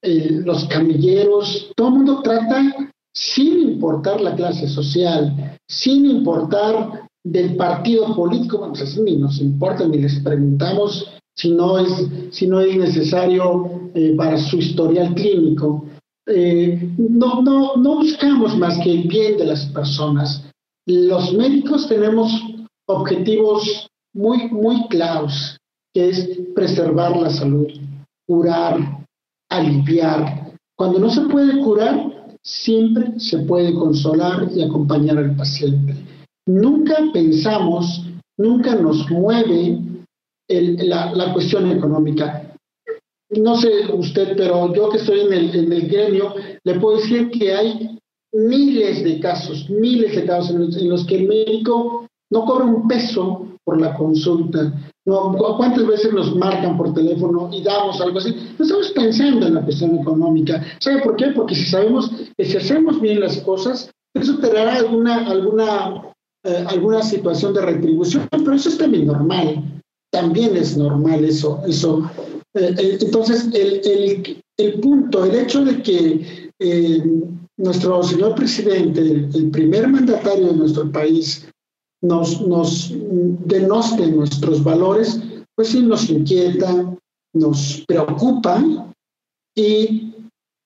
los 0.01 0.65
camilleros, 0.65 1.71
todo 1.75 1.89
el 1.89 1.93
mundo 1.93 2.21
trata 2.23 2.91
sin 3.13 3.60
importar 3.60 4.19
la 4.21 4.36
clase 4.36 4.67
social, 4.67 5.58
sin 5.67 6.06
importar 6.06 7.08
del 7.23 7.56
partido 7.56 8.15
político, 8.15 8.58
bueno, 8.58 8.73
pues 8.73 8.97
ni 8.97 9.17
nos 9.17 9.39
importa 9.39 9.88
ni 9.88 9.99
les 9.99 10.19
preguntamos 10.21 11.08
si 11.36 11.51
no 11.51 11.77
es, 11.77 12.08
si 12.32 12.47
no 12.47 12.60
es 12.62 12.75
necesario 12.75 13.91
eh, 13.93 14.15
para 14.17 14.38
su 14.38 14.58
historial 14.58 15.13
clínico. 15.13 15.86
Eh, 16.27 16.93
no, 16.97 17.41
no, 17.41 17.75
no 17.77 17.95
buscamos 17.95 18.57
más 18.57 18.77
que 18.84 18.91
el 18.91 19.07
bien 19.07 19.38
de 19.38 19.45
las 19.45 19.65
personas. 19.67 20.43
Los 20.86 21.34
médicos 21.34 21.88
tenemos 21.88 22.31
objetivos 22.88 23.88
muy, 24.13 24.49
muy 24.49 24.88
claros, 24.88 25.57
que 25.93 26.10
es 26.10 26.39
preservar 26.53 27.17
la 27.17 27.29
salud, 27.29 27.67
curar, 28.27 29.05
aliviar. 29.49 30.53
Cuando 30.77 30.99
no 30.99 31.10
se 31.10 31.21
puede 31.21 31.60
curar, 31.62 32.38
siempre 32.43 33.19
se 33.19 33.39
puede 33.39 33.73
consolar 33.73 34.49
y 34.53 34.63
acompañar 34.63 35.17
al 35.17 35.36
paciente. 35.36 35.95
Nunca 36.47 36.95
pensamos, 37.13 38.05
nunca 38.38 38.75
nos 38.75 39.10
mueve 39.10 39.79
la, 40.47 41.13
la 41.13 41.34
cuestión 41.34 41.71
económica 41.71 42.50
no 43.32 43.58
sé 43.58 43.70
usted, 43.94 44.36
pero 44.36 44.74
yo 44.74 44.89
que 44.89 44.98
estoy 44.98 45.22
en 45.22 45.34
el, 45.34 45.56
en 45.56 45.74
el 45.74 45.88
gremio, 45.88 46.34
le 46.63 46.80
puedo 46.80 46.98
decir 46.98 47.30
que 47.32 47.54
hay 47.54 48.00
miles 48.34 49.04
de 49.04 49.20
casos, 49.20 49.70
miles 49.70 50.15
de 50.15 50.26
casos 50.26 50.52
en 50.52 50.89
los, 50.89 51.06
que 51.06 51.15
el 51.15 51.28
médico 51.28 52.08
no 52.30 52.46
cobra 52.46 52.65
un 52.65 52.88
peso 52.88 53.48
por 53.63 53.80
la 53.80 53.94
consulta. 53.96 54.74
No, 55.06 55.36
¿Cuántas 55.58 55.88
veces 55.88 56.13
nos 56.13 56.36
marcan 56.36 56.78
por 56.78 56.94
teléfono 56.94 57.50
y 57.52 57.63
damos 57.63 58.00
algo 58.02 58.20
así? 58.20 58.36
No 58.58 58.65
estamos 58.65 58.91
pensando 58.91 59.48
en 59.48 59.56
la 59.56 59.63
cuestión 59.63 59.98
económica. 60.00 60.63
¿Sabe 60.80 61.02
por 61.02 61.15
qué? 61.15 61.28
Porque 61.28 61.56
si 61.56 61.65
sabemos 61.65 62.12
que 62.38 62.46
si 62.46 62.58
hacemos 62.58 63.02
bien 63.02 63.20
las 63.20 63.38
cosas, 63.41 63.89
eso 64.13 64.38
tendrá 64.38 64.76
alguna, 64.76 65.28
alguna, 65.28 66.13
eh, 66.44 66.65
alguna 66.67 67.02
situación 67.02 67.54
de 67.54 67.62
retribución, 67.62 68.28
pero 68.30 68.54
eso 68.54 68.70
es 68.70 68.78
también 68.78 69.08
normal. 69.08 69.82
También 70.12 70.56
es 70.56 70.78
normal 70.78 71.24
eso, 71.24 71.62
eso 71.65 72.10
entonces, 72.53 73.49
el, 73.53 74.43
el, 74.57 74.79
punto, 74.79 75.25
el 75.25 75.35
hecho 75.35 75.63
de 75.63 75.81
que 75.81 76.51
eh, 76.59 77.03
nuestro 77.57 78.03
señor 78.03 78.35
presidente, 78.35 79.01
el, 79.01 79.51
primer 79.51 79.87
mandatario 79.87 80.47
de 80.47 80.55
nuestro 80.55 80.91
país, 80.91 81.47
nos, 82.01 82.41
nos 82.41 82.91
denoste 83.45 84.07
nuestros 84.07 84.63
valores, 84.63 85.21
pues 85.55 85.69
sí 85.69 85.81
nos 85.81 86.09
inquieta, 86.09 86.97
nos 87.33 87.83
preocupa 87.87 88.63
y 89.55 90.13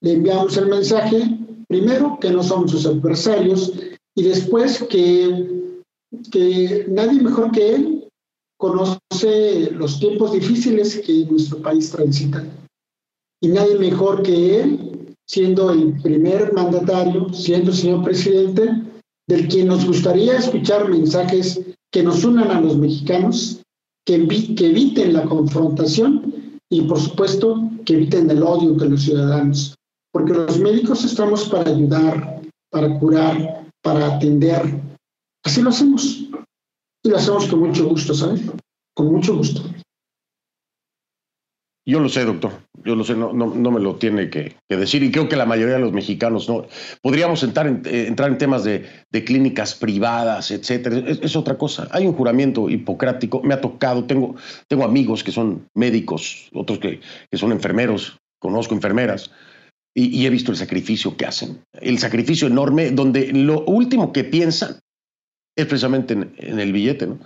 le 0.01 0.13
enviamos 0.13 0.55
el 0.57 0.67
mensaje, 0.67 1.37
primero, 1.67 2.17
que 2.19 2.31
no 2.31 2.41
somos 2.41 2.71
sus 2.71 2.85
adversarios 2.85 3.73
y 4.15 4.23
después 4.23 4.81
que, 4.83 5.73
que 6.31 6.85
nadie 6.89 7.21
mejor 7.21 7.51
que 7.51 7.75
él 7.75 8.07
conoce 8.57 8.97
los 9.23 9.99
tiempos 9.99 10.33
difíciles 10.33 11.01
que 11.05 11.25
nuestro 11.25 11.59
país 11.59 11.91
transita. 11.91 12.43
Y 13.41 13.49
nadie 13.49 13.77
mejor 13.77 14.23
que 14.23 14.61
él, 14.61 15.15
siendo 15.27 15.71
el 15.71 16.01
primer 16.01 16.53
mandatario, 16.53 17.31
siendo 17.33 17.71
señor 17.71 18.03
presidente, 18.03 18.69
del 19.27 19.47
quien 19.47 19.67
nos 19.67 19.85
gustaría 19.85 20.37
escuchar 20.37 20.89
mensajes 20.89 21.61
que 21.91 22.03
nos 22.03 22.23
unan 22.23 22.51
a 22.51 22.61
los 22.61 22.77
mexicanos, 22.77 23.61
que, 24.05 24.27
que 24.55 24.67
eviten 24.67 25.13
la 25.13 25.23
confrontación 25.23 26.59
y, 26.69 26.81
por 26.81 26.99
supuesto, 26.99 27.69
que 27.85 27.93
eviten 27.93 28.29
el 28.29 28.43
odio 28.43 28.71
entre 28.71 28.89
los 28.89 29.03
ciudadanos. 29.03 29.75
Porque 30.11 30.33
los 30.33 30.59
médicos 30.59 31.03
estamos 31.03 31.49
para 31.49 31.71
ayudar, 31.71 32.41
para 32.71 32.99
curar, 32.99 33.67
para 33.81 34.15
atender. 34.15 34.81
Así 35.43 35.61
lo 35.61 35.69
hacemos. 35.69 36.25
Y 37.03 37.09
lo 37.09 37.17
hacemos 37.17 37.47
con 37.47 37.59
mucho 37.59 37.87
gusto, 37.87 38.13
¿sabes? 38.13 38.41
Con 38.95 39.11
mucho 39.11 39.35
gusto. 39.35 39.61
Yo 41.87 41.99
lo 41.99 42.09
sé, 42.09 42.25
doctor. 42.25 42.51
Yo 42.83 42.95
lo 42.95 43.03
sé, 43.03 43.15
no, 43.15 43.31
no, 43.31 43.71
me 43.71 43.79
lo 43.79 43.95
tiene 43.95 44.29
que, 44.29 44.55
decir. 44.67 45.03
Y 45.03 45.11
creo 45.11 45.29
que 45.29 45.35
la 45.35 45.45
mayoría 45.45 45.75
de 45.75 45.81
los 45.81 45.93
mexicanos 45.93 46.49
no. 46.49 46.65
Podríamos 47.01 47.43
entrar 47.43 47.67
en, 47.67 47.83
eh, 47.85 48.07
entrar 48.07 48.31
en 48.31 48.39
temas 48.39 48.63
de, 48.63 48.89
clínicas 49.23 49.75
privadas, 49.75 50.49
etcétera. 50.49 50.97
Es, 51.07 51.35
otra 51.35 51.57
cosa. 51.59 51.87
Hay 51.91 52.07
un 52.07 52.13
juramento 52.13 52.69
hipocrático. 52.69 53.41
Me 53.43 53.53
ha 53.53 53.61
tocado, 53.61 54.05
tengo, 54.05 54.35
tengo 54.67 54.83
amigos 54.83 55.23
que 55.23 55.31
son 55.31 55.67
médicos, 55.75 56.49
otros 56.53 56.79
que, 56.79 57.01
son 57.33 57.51
enfermeros, 57.51 58.17
conozco 58.39 58.73
enfermeras. 58.73 59.29
Y, 59.93 60.25
he 60.25 60.29
visto 60.31 60.51
el 60.51 60.57
sacrificio 60.57 61.15
que 61.15 61.25
hacen. 61.25 61.61
El 61.73 61.99
sacrificio 61.99 62.47
enorme, 62.47 62.89
donde 62.91 63.31
lo 63.31 63.63
último 63.65 64.11
que 64.11 64.23
piensan 64.23 64.79
es 65.55 65.65
precisamente 65.67 66.13
en, 66.13 66.59
el 66.59 66.73
billete. 66.73 67.05
¿no? 67.07 67.19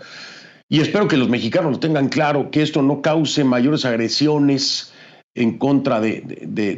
Y 0.71 0.82
espero 0.82 1.08
que 1.08 1.17
los 1.17 1.29
mexicanos 1.29 1.71
lo 1.71 1.79
tengan 1.79 2.10
claro, 2.10 2.51
que 2.51 2.62
esto 2.62 2.84
no 2.84 3.01
cause 3.01 3.43
mayores 3.43 3.86
agresiones 3.86 4.93
en 5.34 5.58
contra 5.58 5.99
de, 5.99 6.21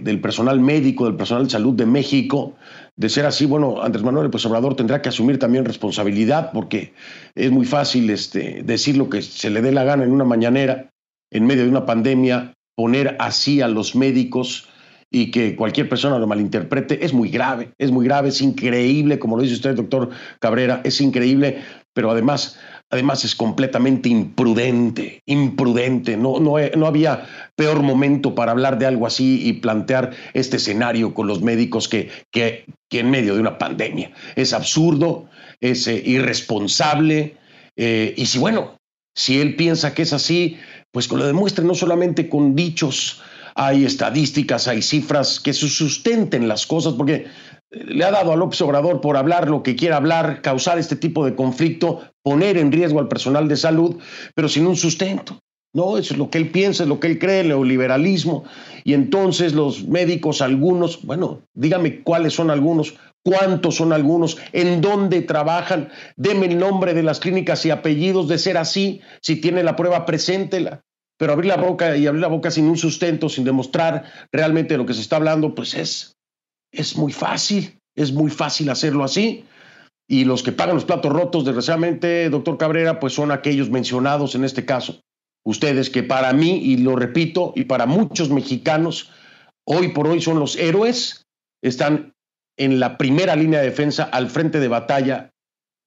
del 0.02 0.22
personal 0.22 0.62
médico, 0.62 1.06
del 1.06 1.16
personal 1.16 1.44
de 1.44 1.50
salud 1.50 1.74
de 1.74 1.86
México. 1.86 2.56
De 2.96 3.10
ser 3.10 3.26
así, 3.26 3.46
bueno, 3.46 3.82
Andrés 3.82 4.04
Manuel 4.04 4.26
López 4.26 4.46
Obrador 4.46 4.76
tendrá 4.76 5.02
que 5.02 5.10
asumir 5.10 5.40
también 5.40 5.66
responsabilidad 5.66 6.52
porque 6.54 6.94
es 7.36 7.52
muy 7.52 7.66
fácil 7.66 8.10
este, 8.10 8.64
decir 8.64 8.96
lo 8.96 9.10
que 9.10 9.22
se 9.22 9.50
le 9.50 9.62
dé 9.62 9.74
la 9.74 9.84
gana 9.84 10.06
en 10.06 10.12
una 10.12 10.26
mañanera, 10.26 10.90
en 11.30 11.46
medio 11.46 11.64
de 11.64 11.70
una 11.70 11.86
pandemia, 11.86 12.54
poner 12.76 13.18
así 13.20 13.62
a 13.62 13.68
los 13.68 13.96
médicos 13.96 14.70
y 15.10 15.32
que 15.32 15.58
cualquier 15.58 15.90
persona 15.90 16.18
lo 16.18 16.28
malinterprete, 16.28 17.04
es 17.04 17.14
muy 17.14 17.30
grave, 17.30 17.74
es 17.78 17.92
muy 17.92 18.06
grave, 18.06 18.30
es 18.30 18.42
increíble, 18.42 19.20
como 19.20 19.36
lo 19.36 19.44
dice 19.44 19.56
usted, 19.56 19.76
doctor 19.76 20.10
Cabrera, 20.40 20.80
es 20.86 21.02
increíble, 21.02 21.62
pero 21.94 22.12
además, 22.12 22.58
además 22.92 23.26
es 23.26 23.36
completamente 23.36 24.10
imprudente, 24.10 25.22
imprudente. 25.26 26.18
No, 26.18 26.40
no, 26.40 26.56
no 26.78 26.86
había 26.86 27.26
peor 27.56 27.82
momento 27.82 28.36
para 28.36 28.52
hablar 28.52 28.78
de 28.78 28.86
algo 28.86 29.08
así 29.08 29.48
y 29.48 29.54
plantear 29.54 30.12
este 30.34 30.58
escenario 30.58 31.14
con 31.14 31.28
los 31.28 31.42
médicos 31.42 31.88
que, 31.88 32.10
que, 32.32 32.66
que 32.90 33.00
en 33.00 33.10
medio 33.10 33.34
de 33.34 33.42
una 33.42 33.58
pandemia. 33.58 34.12
Es 34.36 34.54
absurdo, 34.54 35.30
es 35.62 35.88
eh, 35.88 36.02
irresponsable, 36.06 37.38
eh, 37.78 38.14
y 38.18 38.26
si 38.26 38.38
bueno, 38.38 38.78
si 39.16 39.40
él 39.40 39.56
piensa 39.56 39.94
que 39.94 40.04
es 40.04 40.14
así, 40.14 40.58
pues 40.92 41.08
que 41.08 41.18
lo 41.18 41.26
demuestre 41.26 41.66
no 41.66 41.74
solamente 41.74 42.30
con 42.30 42.56
dichos, 42.56 43.22
hay 43.56 43.86
estadísticas, 43.86 44.68
hay 44.68 44.82
cifras 44.82 45.40
que 45.40 45.54
sustenten 45.54 46.48
las 46.48 46.66
cosas, 46.66 46.94
porque 46.94 47.28
le 47.72 48.04
ha 48.04 48.12
dado 48.12 48.34
a 48.34 48.36
López 48.36 48.62
Obrador 48.62 49.02
por 49.02 49.18
hablar 49.18 49.50
lo 49.50 49.64
que 49.64 49.76
quiera 49.76 49.98
hablar, 49.98 50.42
causar 50.42 50.78
este 50.78 50.96
tipo 50.96 51.26
de 51.26 51.36
conflicto, 51.36 52.02
poner 52.22 52.58
en 52.58 52.72
riesgo 52.72 53.00
al 53.00 53.08
personal 53.08 53.48
de 53.48 53.56
salud, 53.56 53.98
pero 54.36 54.50
sin 54.50 54.68
un 54.68 54.76
sustento. 54.76 55.40
No, 55.74 55.98
eso 55.98 56.14
es 56.14 56.20
lo 56.20 56.30
que 56.30 56.38
él 56.38 56.52
piensa, 56.52 56.84
es 56.84 56.90
lo 56.90 57.00
que 57.00 57.08
él 57.08 57.18
cree, 57.18 57.40
el 57.40 57.48
neoliberalismo. 57.48 58.44
Y 58.84 58.94
entonces 58.94 59.54
los 59.54 59.88
médicos, 59.88 60.42
algunos, 60.42 61.02
bueno, 61.04 61.44
dígame 61.54 62.02
cuáles 62.04 62.34
son 62.34 62.52
algunos, 62.52 62.96
cuántos 63.24 63.76
son 63.76 63.94
algunos, 63.94 64.38
en 64.52 64.82
dónde 64.82 65.22
trabajan, 65.22 65.90
deme 66.18 66.48
el 66.48 66.60
nombre 66.60 66.94
de 66.94 67.04
las 67.04 67.22
clínicas 67.22 67.66
y 67.66 67.72
apellidos 67.72 68.28
de 68.28 68.38
ser 68.38 68.58
así, 68.58 69.00
si 69.22 69.38
tiene 69.40 69.64
la 69.64 69.78
prueba, 69.78 70.06
preséntela 70.06 70.82
pero 71.22 71.34
abrir 71.34 71.50
la 71.50 71.58
boca 71.58 71.96
y 71.96 72.08
abrir 72.08 72.20
la 72.20 72.30
boca 72.30 72.50
sin 72.50 72.66
un 72.66 72.78
sustento, 72.80 73.30
sin 73.30 73.44
demostrar 73.44 74.06
realmente 74.32 74.76
lo 74.76 74.88
que 74.88 74.96
se 74.96 75.02
está 75.02 75.18
hablando, 75.18 75.54
pues 75.54 75.76
es, 75.76 76.18
es 76.72 76.98
muy 76.98 77.12
fácil, 77.12 77.80
es 77.96 78.12
muy 78.12 78.32
fácil 78.32 78.70
hacerlo 78.70 79.04
así. 79.04 79.46
Y 80.08 80.26
los 80.26 80.44
que 80.44 80.52
pagan 80.52 80.76
los 80.76 80.86
platos 80.86 81.12
rotos, 81.12 81.46
desgraciadamente, 81.46 82.30
doctor 82.30 82.58
Cabrera, 82.58 83.00
pues 83.00 83.14
son 83.14 83.32
aquellos 83.32 83.70
mencionados 83.70 84.36
en 84.36 84.44
este 84.44 84.66
caso. 84.66 85.02
Ustedes 85.46 85.90
que 85.90 86.04
para 86.04 86.34
mí, 86.34 86.58
y 86.58 86.78
lo 86.78 86.96
repito, 86.96 87.54
y 87.56 87.64
para 87.64 87.86
muchos 87.86 88.30
mexicanos, 88.30 89.12
hoy 89.66 89.90
por 89.90 90.08
hoy 90.08 90.22
son 90.22 90.40
los 90.40 90.56
héroes, 90.58 91.26
están 91.64 92.14
en 92.58 92.80
la 92.80 92.98
primera 92.98 93.36
línea 93.36 93.60
de 93.60 93.70
defensa, 93.70 94.04
al 94.04 94.30
frente 94.30 94.60
de 94.60 94.68
batalla, 94.68 95.32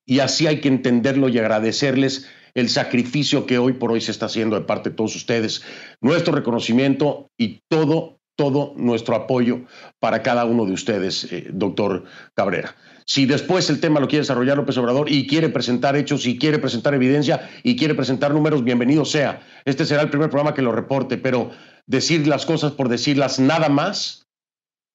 y 0.07 0.20
así 0.20 0.47
hay 0.47 0.61
que 0.61 0.68
entenderlo 0.68 1.29
y 1.29 1.38
agradecerles 1.38 2.29
el 2.55 2.68
sacrificio 2.68 3.47
que 3.47 3.59
hoy 3.59 3.75
por 3.75 3.92
hoy 3.92 4.01
se 4.01 4.12
está 4.12 4.27
haciendo 4.27 4.57
de 4.57 4.64
parte 4.64 4.90
de 4.90 4.97
todos 4.97 5.16
ustedes, 5.16 5.62
nuestro 6.01 6.35
reconocimiento 6.35 7.29
y 7.38 7.61
todo, 7.68 8.13
todo 8.37 8.75
nuestro 8.77 9.14
apoyo 9.14 9.62
para 10.01 10.23
cada 10.23 10.44
uno 10.44 10.66
de 10.66 10.73
ustedes, 10.73 11.33
eh, 11.33 11.49
doctor 11.53 12.05
Cabrera. 12.35 12.75
Si 13.07 13.27
después 13.27 13.68
el 13.68 13.81
tema 13.81 14.01
lo 14.01 14.09
quiere 14.09 14.23
desarrollar 14.23 14.57
López 14.57 14.79
Obrador 14.79 15.11
y 15.11 15.27
quiere 15.27 15.51
presentar 15.51 15.94
hechos 15.94 16.27
y 16.27 16.38
quiere 16.38 16.59
presentar 16.59 16.94
evidencia 16.94 17.51
y 17.62 17.77
quiere 17.77 17.94
presentar 17.94 18.33
números, 18.33 18.64
bienvenido 18.64 19.05
sea. 19.05 19.47
Este 19.64 19.85
será 19.85 20.03
el 20.03 20.11
primer 20.11 20.31
programa 20.31 20.55
que 20.55 20.62
lo 20.62 20.73
reporte, 20.73 21.18
pero 21.18 21.51
decir 21.87 22.27
las 22.27 22.47
cosas 22.47 22.73
por 22.73 22.88
decirlas 22.88 23.38
nada 23.38 23.68
más, 23.68 24.27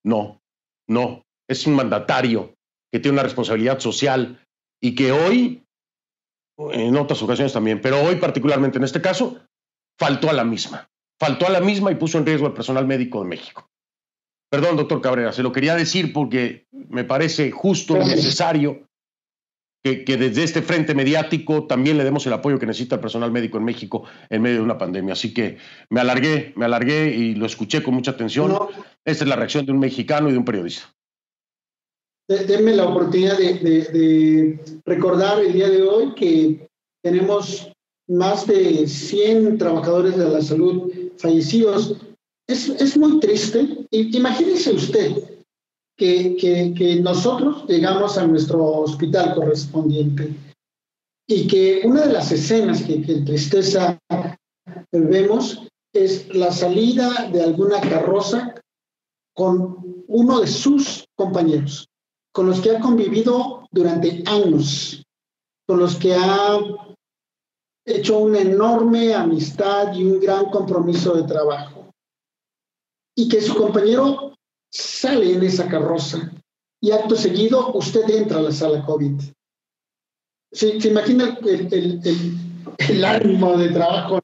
no, 0.04 0.42
no. 0.88 1.24
Es 1.48 1.68
un 1.68 1.76
mandatario 1.76 2.56
que 2.92 3.00
tiene 3.00 3.14
una 3.14 3.24
responsabilidad 3.24 3.80
social 3.80 4.40
y 4.82 4.96
que 4.96 5.12
hoy 5.12 5.64
en 6.72 6.98
otras 6.98 7.22
ocasiones 7.22 7.54
también, 7.54 7.82
pero 7.82 8.02
hoy 8.02 8.18
particularmente 8.18 8.78
en 8.78 8.84
este 8.84 9.02
caso, 9.02 9.40
faltó 9.98 10.30
a 10.30 10.34
la 10.34 10.44
misma. 10.44 10.90
Faltó 11.20 11.48
a 11.48 11.50
la 11.50 11.60
misma 11.60 11.92
y 11.92 11.96
puso 11.96 12.18
en 12.18 12.26
riesgo 12.26 12.48
al 12.48 12.54
personal 12.54 12.88
médico 12.88 13.22
de 13.22 13.30
México. 13.30 13.70
Perdón, 14.50 14.78
doctor 14.78 15.02
Cabrera, 15.02 15.32
se 15.32 15.44
lo 15.44 15.52
quería 15.52 15.76
decir 15.76 16.14
porque 16.14 16.68
me 16.72 17.04
parece 17.04 17.52
justo 17.52 17.96
y 17.98 18.06
necesario 18.06 18.88
que, 19.84 20.04
que, 20.04 20.18
desde 20.18 20.44
este 20.44 20.62
frente 20.62 20.96
mediático 20.96 21.68
también 21.68 21.98
le 21.98 22.04
demos 22.04 22.26
el 22.26 22.34
apoyo 22.34 22.58
que 22.58 22.66
necesita 22.66 22.96
el 22.96 23.02
personal 23.02 23.32
médico 23.32 23.58
en 23.58 23.66
México 23.66 24.06
en 24.30 24.42
medio 24.42 24.58
de 24.58 24.64
una 24.64 24.78
pandemia. 24.78 25.14
Así 25.14 25.34
que 25.34 25.58
me 25.90 26.00
alargué, 26.00 26.54
me 26.56 26.66
alargué 26.66 27.16
y 27.16 27.36
lo 27.36 27.46
escuché 27.46 27.84
con 27.84 27.94
mucha 27.94 28.12
atención. 28.12 28.58
Esta 29.06 29.24
es 29.24 29.28
la 29.30 29.36
reacción 29.36 29.66
de 29.66 29.72
un 29.72 29.80
mexicano 29.80 30.30
y 30.30 30.32
de 30.32 30.38
un 30.38 30.46
periodista 30.46 30.90
denme 32.30 32.76
la 32.76 32.86
oportunidad 32.86 33.38
de, 33.38 34.60
recordar 34.86 35.40
el 35.40 35.54
día 35.54 35.70
de 35.70 35.82
hoy 35.82 36.14
que 36.14 36.70
tenemos 37.04 37.72
más 38.08 38.46
de 38.46 38.88
100 38.88 39.58
trabajadores 39.58 40.18
de 40.18 40.30
la 40.30 40.42
salud 40.42 40.92
fallecidos. 41.20 41.96
Es, 42.48 42.70
es 42.70 42.98
muy 42.98 43.20
triste. 43.20 43.88
Imagínese 43.92 44.74
usted 44.74 45.40
que, 45.98 46.36
que, 46.76 46.96
nosotros 47.02 47.66
llegamos 47.68 48.18
a 48.18 48.26
nuestro 48.26 48.66
hospital 48.66 49.36
correspondiente 49.36 50.34
y 51.28 51.48
que 51.48 51.82
una 51.84 52.08
de 52.08 52.14
las 52.14 52.32
escenas 52.32 52.82
que, 52.84 53.02
que 53.02 53.22
tristeza 53.22 54.00
vemos 54.92 55.68
es 55.94 56.34
la 56.34 56.52
salida 56.52 57.30
de 57.32 57.44
alguna 57.44 57.82
carroza 57.82 58.56
con 59.36 60.04
uno 60.08 60.40
de 60.40 60.48
sus 60.48 61.06
compañeros 61.16 61.90
con 62.32 62.48
los 62.48 62.62
que 62.62 62.72
ha 62.72 62.80
convivido 62.80 63.68
durante 63.72 64.24
años, 64.26 65.04
con 65.68 65.80
los 65.80 65.96
que 65.96 66.16
ha 66.16 66.60
hecho 67.90 68.20
una 68.20 68.40
enorme 68.40 69.14
amistad 69.14 69.94
y 69.94 70.04
un 70.04 70.20
gran 70.20 70.46
compromiso 70.46 71.14
de 71.16 71.24
trabajo. 71.24 71.92
Y 73.16 73.28
que 73.28 73.42
su 73.42 73.56
compañero 73.56 74.34
sale 74.72 75.34
en 75.34 75.44
esa 75.44 75.68
carroza 75.68 76.32
y 76.82 76.92
acto 76.92 77.16
seguido 77.16 77.74
usted 77.74 78.10
entra 78.10 78.38
a 78.38 78.44
la 78.44 78.52
sala 78.52 78.86
COVID. 78.86 79.20
¿Se, 80.52 80.78
imagina 80.88 81.38
el, 81.44 81.74
el, 81.74 82.02
el, 82.78 83.06
ánimo 83.06 83.58
de 83.58 83.70
trabajo? 83.70 84.20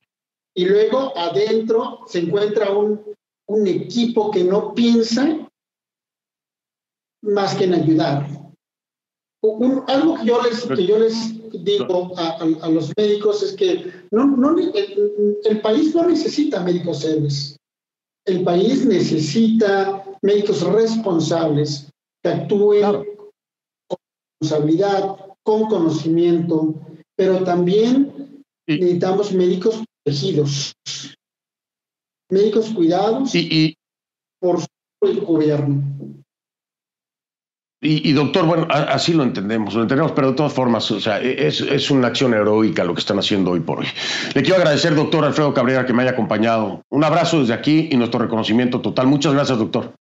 Y 0.55 0.65
luego 0.65 1.15
adentro 1.17 1.99
se 2.07 2.19
encuentra 2.19 2.71
un, 2.71 3.01
un 3.47 3.67
equipo 3.67 4.31
que 4.31 4.43
no 4.43 4.73
piensa 4.73 5.49
más 7.21 7.55
que 7.55 7.65
en 7.65 7.73
ayudar. 7.73 8.44
Algo 9.87 10.15
que 10.15 10.25
yo 10.25 10.41
les, 10.41 10.63
que 10.63 10.85
yo 10.85 10.99
les 10.99 11.63
digo 11.63 12.13
a, 12.17 12.69
los 12.69 12.91
médicos 12.97 13.43
es 13.43 13.53
que 13.53 13.91
no, 14.11 14.25
no, 14.25 14.55
el, 14.57 15.61
país 15.61 15.93
no 15.95 16.07
necesita 16.07 16.63
médicos 16.63 17.03
héroes. 17.03 17.57
El 18.25 18.43
país 18.43 18.85
necesita 18.85 20.03
médicos 20.21 20.61
responsables 20.61 21.87
que 22.23 22.29
actúen 22.29 22.81
con 23.87 23.97
responsabilidad, 24.41 25.15
con 25.43 25.65
conocimiento, 25.67 26.73
pero 27.15 27.43
también 27.43 28.43
necesitamos 28.67 29.31
médicos 29.31 29.83
protegidos, 30.03 30.75
médicos 32.29 32.69
cuidados 32.71 33.35
y, 33.35 33.77
por 34.39 34.59
el 35.01 35.21
gobierno. 35.21 35.94
Y, 37.87 38.13
doctor, 38.13 38.47
bueno, 38.47 38.67
así 38.69 39.13
lo 39.13 39.21
entendemos, 39.21 39.75
lo 39.75 39.83
entendemos, 39.83 40.11
pero 40.13 40.31
de 40.31 40.35
todas 40.35 40.51
formas, 40.51 40.89
o 40.89 40.99
sea, 40.99 41.19
es, 41.21 41.61
es, 41.61 41.91
una 41.91 42.07
acción 42.07 42.33
heroica 42.33 42.83
lo 42.83 42.95
que 42.95 42.99
están 42.99 43.19
haciendo 43.19 43.51
hoy 43.51 43.59
por 43.59 43.79
hoy. 43.79 43.85
Le 44.33 44.41
quiero 44.41 44.57
agradecer, 44.57 44.95
doctor 44.95 45.23
Alfredo 45.23 45.53
Cabrera, 45.53 45.85
que 45.85 45.93
me 45.93 46.01
haya 46.01 46.11
acompañado. 46.11 46.81
Un 46.89 47.03
abrazo 47.03 47.41
desde 47.41 47.53
aquí 47.53 47.89
y 47.91 47.97
nuestro 47.97 48.19
reconocimiento 48.19 48.81
total. 48.81 49.05
Muchas 49.05 49.33
gracias, 49.33 49.59
doctor. 49.59 49.93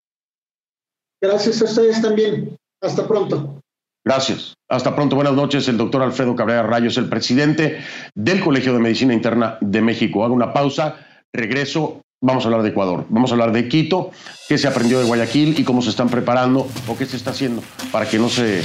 Gracias 1.22 1.62
a 1.62 1.66
ustedes 1.66 2.02
también. 2.02 2.56
Hasta 2.82 3.06
pronto. 3.06 3.62
Gracias. 4.06 4.54
Hasta 4.70 4.96
pronto. 4.96 5.18
Buenas 5.18 5.34
noches. 5.34 5.68
El 5.68 5.78
doctor 5.78 6.04
Alfredo 6.04 6.38
Cabrera 6.38 6.64
Rayos, 6.64 6.98
el 6.98 7.10
presidente 7.10 7.80
del 8.16 8.40
Colegio 8.40 8.74
de 8.74 8.80
Medicina 8.80 9.14
Interna 9.14 9.58
de 9.60 9.82
México. 9.82 10.24
Hago 10.24 10.34
una 10.34 10.54
pausa. 10.54 11.06
Regreso 11.34 12.02
Vamos 12.26 12.46
a 12.46 12.48
hablar 12.48 12.64
de 12.64 12.70
Ecuador, 12.70 13.06
vamos 13.10 13.32
a 13.32 13.34
hablar 13.34 13.52
de 13.52 13.68
Quito, 13.68 14.12
qué 14.48 14.58
se 14.58 14.66
aprendió 14.66 14.98
de 14.98 15.04
Guayaquil 15.04 15.60
y 15.60 15.66
cómo 15.66 15.82
se 15.82 15.90
están 15.90 16.08
preparando 16.08 16.70
o 16.88 16.98
qué 16.98 17.06
se 17.06 17.18
está 17.18 17.32
haciendo 17.32 17.62
para 17.92 18.08
que 18.08 18.18
no 18.18 18.30
se 18.30 18.64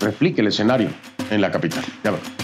replique 0.00 0.40
el 0.40 0.46
escenario 0.46 0.88
en 1.30 1.42
la 1.42 1.50
capital. 1.50 1.84
Ya 2.02 2.12
veremos. 2.12 2.41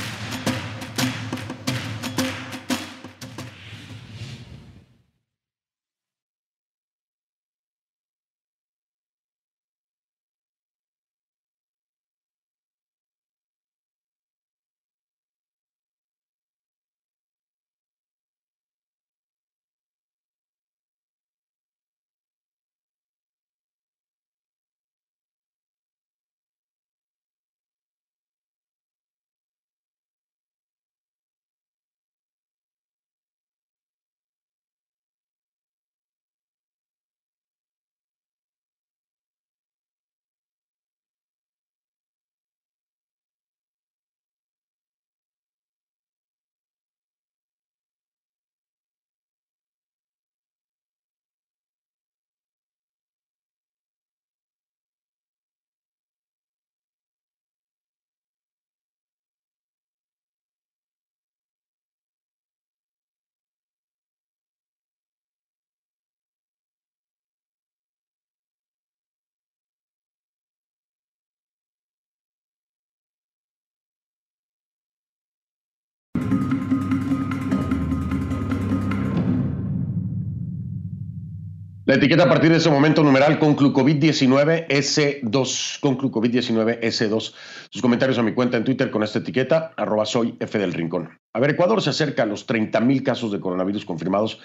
La 81.88 81.94
etiqueta 81.94 82.24
a 82.24 82.28
partir 82.28 82.50
de 82.50 82.58
ese 82.58 82.68
momento 82.68 83.02
numeral 83.02 83.40
Conclucovid19 83.40 84.66
S2. 84.68 85.80
Conclucovid19 85.80 86.80
S2. 86.80 87.34
Sus 87.70 87.80
comentarios 87.80 88.18
a 88.18 88.22
mi 88.22 88.34
cuenta 88.34 88.58
en 88.58 88.64
Twitter 88.64 88.90
con 88.90 89.02
esta 89.02 89.20
etiqueta, 89.20 89.72
arroba 89.74 90.04
soy 90.04 90.36
F 90.38 90.58
del 90.58 90.74
Rincón. 90.74 91.18
A 91.32 91.40
ver, 91.40 91.52
Ecuador 91.52 91.80
se 91.80 91.88
acerca 91.88 92.24
a 92.24 92.26
los 92.26 92.44
30 92.44 92.78
mil 92.80 93.02
casos 93.02 93.32
de 93.32 93.40
coronavirus 93.40 93.86
confirmados 93.86 94.38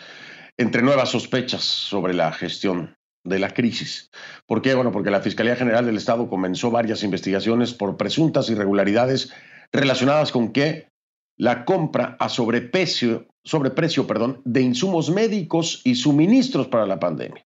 entre 0.55 0.83
nuevas 0.83 1.09
sospechas 1.09 1.63
sobre 1.63 2.13
la 2.13 2.31
gestión 2.31 2.95
de 3.25 3.39
la 3.39 3.49
crisis. 3.49 4.09
¿Por 4.45 4.61
qué? 4.61 4.73
Bueno, 4.73 4.93
porque 4.93 5.11
la 5.11 5.19
Fiscalía 5.19 5.57
General 5.57 5.85
del 5.85 5.97
Estado 5.97 6.29
comenzó 6.29 6.71
varias 6.71 7.03
investigaciones 7.03 7.73
por 7.73 7.97
presuntas 7.97 8.49
irregularidades 8.49 9.33
relacionadas 9.73 10.31
con 10.31 10.53
que 10.53 10.87
la 11.35 11.65
compra 11.65 12.15
a 12.21 12.29
sobreprecio, 12.29 13.27
sobreprecio 13.43 14.07
perdón, 14.07 14.41
de 14.45 14.61
insumos 14.61 15.09
médicos 15.09 15.81
y 15.83 15.95
suministros 15.95 16.67
para 16.67 16.85
la 16.85 16.99
pandemia 16.99 17.45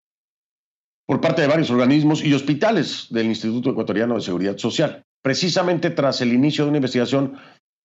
por 1.07 1.21
parte 1.21 1.41
de 1.41 1.47
varios 1.47 1.71
organismos 1.71 2.23
y 2.23 2.33
hospitales 2.33 3.07
del 3.09 3.27
Instituto 3.27 3.71
Ecuatoriano 3.71 4.15
de 4.15 4.21
Seguridad 4.21 4.57
Social, 4.57 5.05
precisamente 5.21 5.89
tras 5.89 6.19
el 6.19 6.33
inicio 6.33 6.65
de 6.65 6.69
una 6.69 6.77
investigación 6.79 7.37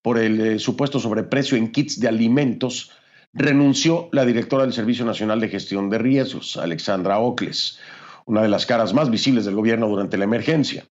por 0.03 0.19
el 0.19 0.41
eh, 0.41 0.59
supuesto 0.59 0.99
sobreprecio 0.99 1.57
en 1.57 1.71
kits 1.71 2.01
de 2.01 2.09
alimentos, 2.09 2.91
renunció 3.33 4.09
la 4.11 4.25
directora 4.25 4.65
del 4.65 4.73
Servicio 4.73 5.05
Nacional 5.05 5.41
de 5.41 5.49
Gestión 5.49 5.89
de 5.89 5.99
Riesgos, 5.99 6.57
Alexandra 6.57 7.21
Ocles, 7.21 7.79
una 8.27 8.43
de 8.43 8.49
las 8.49 8.67
caras 8.67 8.93
más 8.93 9.09
visibles 9.09 9.45
del 9.45 9.55
gobierno 9.55 9.89
durante 9.89 10.19
la 10.19 10.25
emergencia. 10.25 10.85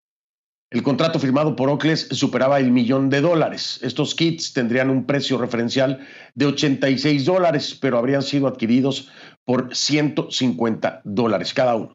El 0.71 0.85
contrato 0.85 1.19
firmado 1.19 1.57
por 1.57 1.69
Ocles 1.69 2.07
superaba 2.13 2.61
el 2.61 2.71
millón 2.71 3.11
de 3.11 3.21
dólares. 3.21 3.81
Estos 3.83 4.15
kits 4.15 4.53
tendrían 4.53 4.89
un 4.89 5.05
precio 5.05 5.37
referencial 5.37 6.07
de 6.37 6.47
86 6.47 7.25
dólares, 7.25 7.77
pero 7.81 7.99
habrían 7.99 8.23
sido 8.23 8.47
adquiridos 8.47 9.11
por 9.45 9.75
150 9.75 11.01
dólares 11.03 11.55
cada 11.55 11.75
uno, 11.75 11.93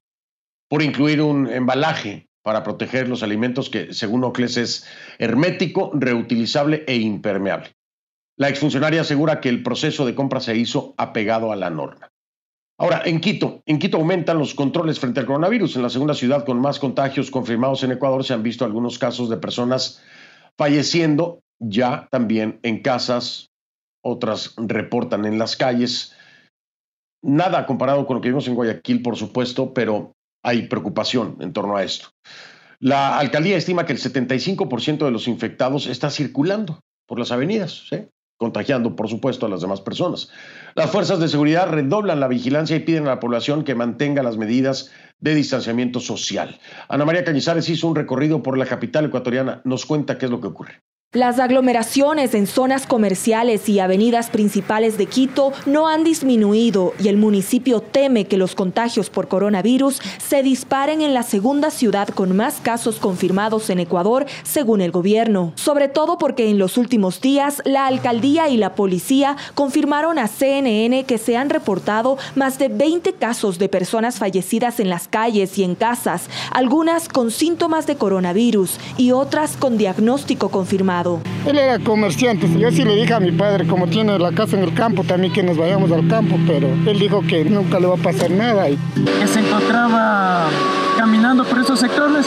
por 0.67 0.81
incluir 0.81 1.21
un 1.21 1.47
embalaje 1.47 2.27
para 2.43 2.63
proteger 2.63 3.07
los 3.07 3.23
alimentos 3.23 3.69
que, 3.69 3.93
según 3.93 4.25
Ocles, 4.25 4.57
es 4.57 4.85
hermético, 5.19 5.91
reutilizable 5.93 6.83
e 6.85 6.97
impermeable. 6.97 7.71
La 8.37 8.49
exfuncionaria 8.49 9.01
asegura 9.01 9.39
que 9.39 9.47
el 9.47 9.63
proceso 9.63 10.05
de 10.05 10.15
compra 10.15 10.41
se 10.41 10.57
hizo 10.57 10.93
apegado 10.97 11.53
a 11.53 11.55
la 11.55 11.69
norma. 11.69 12.09
Ahora, 12.77 13.03
en 13.05 13.21
Quito, 13.21 13.61
en 13.65 13.79
Quito 13.79 13.97
aumentan 13.97 14.37
los 14.37 14.53
controles 14.53 14.99
frente 14.99 15.21
al 15.21 15.25
coronavirus. 15.25 15.75
En 15.77 15.81
la 15.81 15.89
segunda 15.89 16.13
ciudad 16.13 16.45
con 16.45 16.59
más 16.59 16.79
contagios 16.79 17.31
confirmados 17.31 17.83
en 17.83 17.93
Ecuador 17.93 18.23
se 18.23 18.33
han 18.33 18.43
visto 18.43 18.65
algunos 18.65 18.99
casos 18.99 19.29
de 19.29 19.37
personas 19.37 20.03
falleciendo 20.57 21.39
ya 21.59 22.07
también 22.11 22.59
en 22.63 22.81
casas, 22.81 23.49
otras 24.03 24.53
reportan 24.57 25.25
en 25.25 25.39
las 25.39 25.55
calles. 25.55 26.13
Nada 27.23 27.65
comparado 27.65 28.05
con 28.05 28.17
lo 28.17 28.21
que 28.21 28.29
vimos 28.29 28.47
en 28.47 28.55
Guayaquil, 28.55 29.01
por 29.01 29.15
supuesto, 29.15 29.73
pero 29.73 30.13
hay 30.43 30.67
preocupación 30.67 31.37
en 31.39 31.53
torno 31.53 31.75
a 31.75 31.83
esto. 31.83 32.09
La 32.79 33.17
alcaldía 33.17 33.57
estima 33.57 33.85
que 33.85 33.93
el 33.93 33.99
75% 33.99 35.05
de 35.05 35.11
los 35.11 35.27
infectados 35.27 35.87
está 35.87 36.09
circulando 36.09 36.81
por 37.07 37.19
las 37.19 37.31
avenidas. 37.31 37.89
contagiando, 38.37 38.97
por 38.97 39.07
supuesto, 39.07 39.45
a 39.45 39.49
las 39.49 39.61
demás 39.61 39.79
personas. 39.79 40.29
Las 40.77 40.91
fuerzas 40.91 41.21
de 41.21 41.29
seguridad 41.29 41.69
redoblan 41.69 42.19
la 42.19 42.27
vigilancia 42.27 42.75
y 42.75 42.81
piden 42.81 43.07
a 43.07 43.11
la 43.11 43.19
población 43.21 43.63
que 43.63 43.75
mantenga 43.75 44.21
las 44.23 44.35
medidas 44.35 44.91
de 45.21 45.33
distanciamiento 45.33 46.01
social. 46.01 46.59
Ana 46.89 47.05
María 47.05 47.23
Cañizares 47.23 47.69
hizo 47.69 47.87
un 47.87 47.95
recorrido 47.95 48.43
por 48.43 48.57
la 48.57 48.65
capital 48.65 49.05
ecuatoriana. 49.05 49.61
Nos 49.63 49.85
cuenta 49.85 50.17
qué 50.17 50.25
es 50.25 50.31
lo 50.31 50.41
que 50.41 50.47
ocurre. 50.47 50.81
Las 51.15 51.39
aglomeraciones 51.39 52.33
en 52.33 52.45
zonas 52.45 52.85
comerciales 52.85 53.69
y 53.69 53.79
avenidas 53.79 54.29
principales 54.29 54.97
de 54.97 55.05
Quito 55.05 55.53
no 55.65 55.87
han 55.87 56.03
disminuido 56.03 56.93
y 56.99 57.07
el 57.07 57.15
municipio 57.15 57.79
teme 57.79 58.25
que 58.25 58.35
los 58.35 58.53
contagios 58.53 59.09
por 59.09 59.29
coronavirus 59.29 60.01
se 60.17 60.43
disparen 60.43 61.01
en 61.01 61.13
la 61.13 61.23
segunda 61.23 61.71
ciudad 61.71 62.09
con 62.09 62.35
más 62.35 62.55
casos 62.61 62.97
confirmados 62.97 63.69
en 63.69 63.79
Ecuador, 63.79 64.25
según 64.43 64.81
el 64.81 64.91
gobierno. 64.91 65.53
Sobre 65.55 65.87
todo 65.87 66.17
porque 66.17 66.49
en 66.49 66.59
los 66.59 66.77
últimos 66.77 67.21
días 67.21 67.61
la 67.63 67.87
alcaldía 67.87 68.49
y 68.49 68.57
la 68.57 68.75
policía 68.75 69.37
confirmaron 69.53 70.19
a 70.19 70.27
CNN 70.27 71.05
que 71.05 71.17
se 71.17 71.37
han 71.37 71.49
reportado 71.49 72.17
más 72.35 72.59
de 72.59 72.67
20 72.67 73.13
casos 73.13 73.57
de 73.57 73.69
personas 73.69 74.17
fallecidas 74.17 74.81
en 74.81 74.89
las 74.89 75.07
calles 75.07 75.57
y 75.59 75.63
en 75.63 75.75
casas, 75.75 76.29
algunas 76.51 77.07
con 77.07 77.31
síntomas 77.31 77.87
de 77.87 77.95
coronavirus 77.95 78.77
y 78.97 79.13
otras 79.13 79.55
con 79.55 79.77
diagnóstico 79.77 80.49
confirmado. 80.49 81.04
Él 81.45 81.59
era 81.59 81.77
comerciante. 81.77 82.49
Yo 82.57 82.71
sí 82.71 82.83
le 82.83 82.95
dije 82.95 83.13
a 83.13 83.19
mi 83.19 83.31
padre, 83.31 83.67
como 83.67 83.87
tiene 83.87 84.17
la 84.17 84.31
casa 84.31 84.57
en 84.57 84.63
el 84.63 84.73
campo, 84.73 85.03
también 85.03 85.31
que 85.31 85.43
nos 85.43 85.55
vayamos 85.55 85.91
al 85.91 86.07
campo, 86.07 86.37
pero 86.47 86.67
él 86.67 86.99
dijo 86.99 87.21
que 87.21 87.45
nunca 87.45 87.79
le 87.79 87.85
va 87.85 87.93
a 87.93 87.97
pasar 87.97 88.31
nada. 88.31 88.67
Él 88.67 88.79
se 89.31 89.39
encontraba 89.39 90.47
caminando 90.97 91.43
por 91.45 91.59
esos 91.59 91.79
sectores 91.79 92.25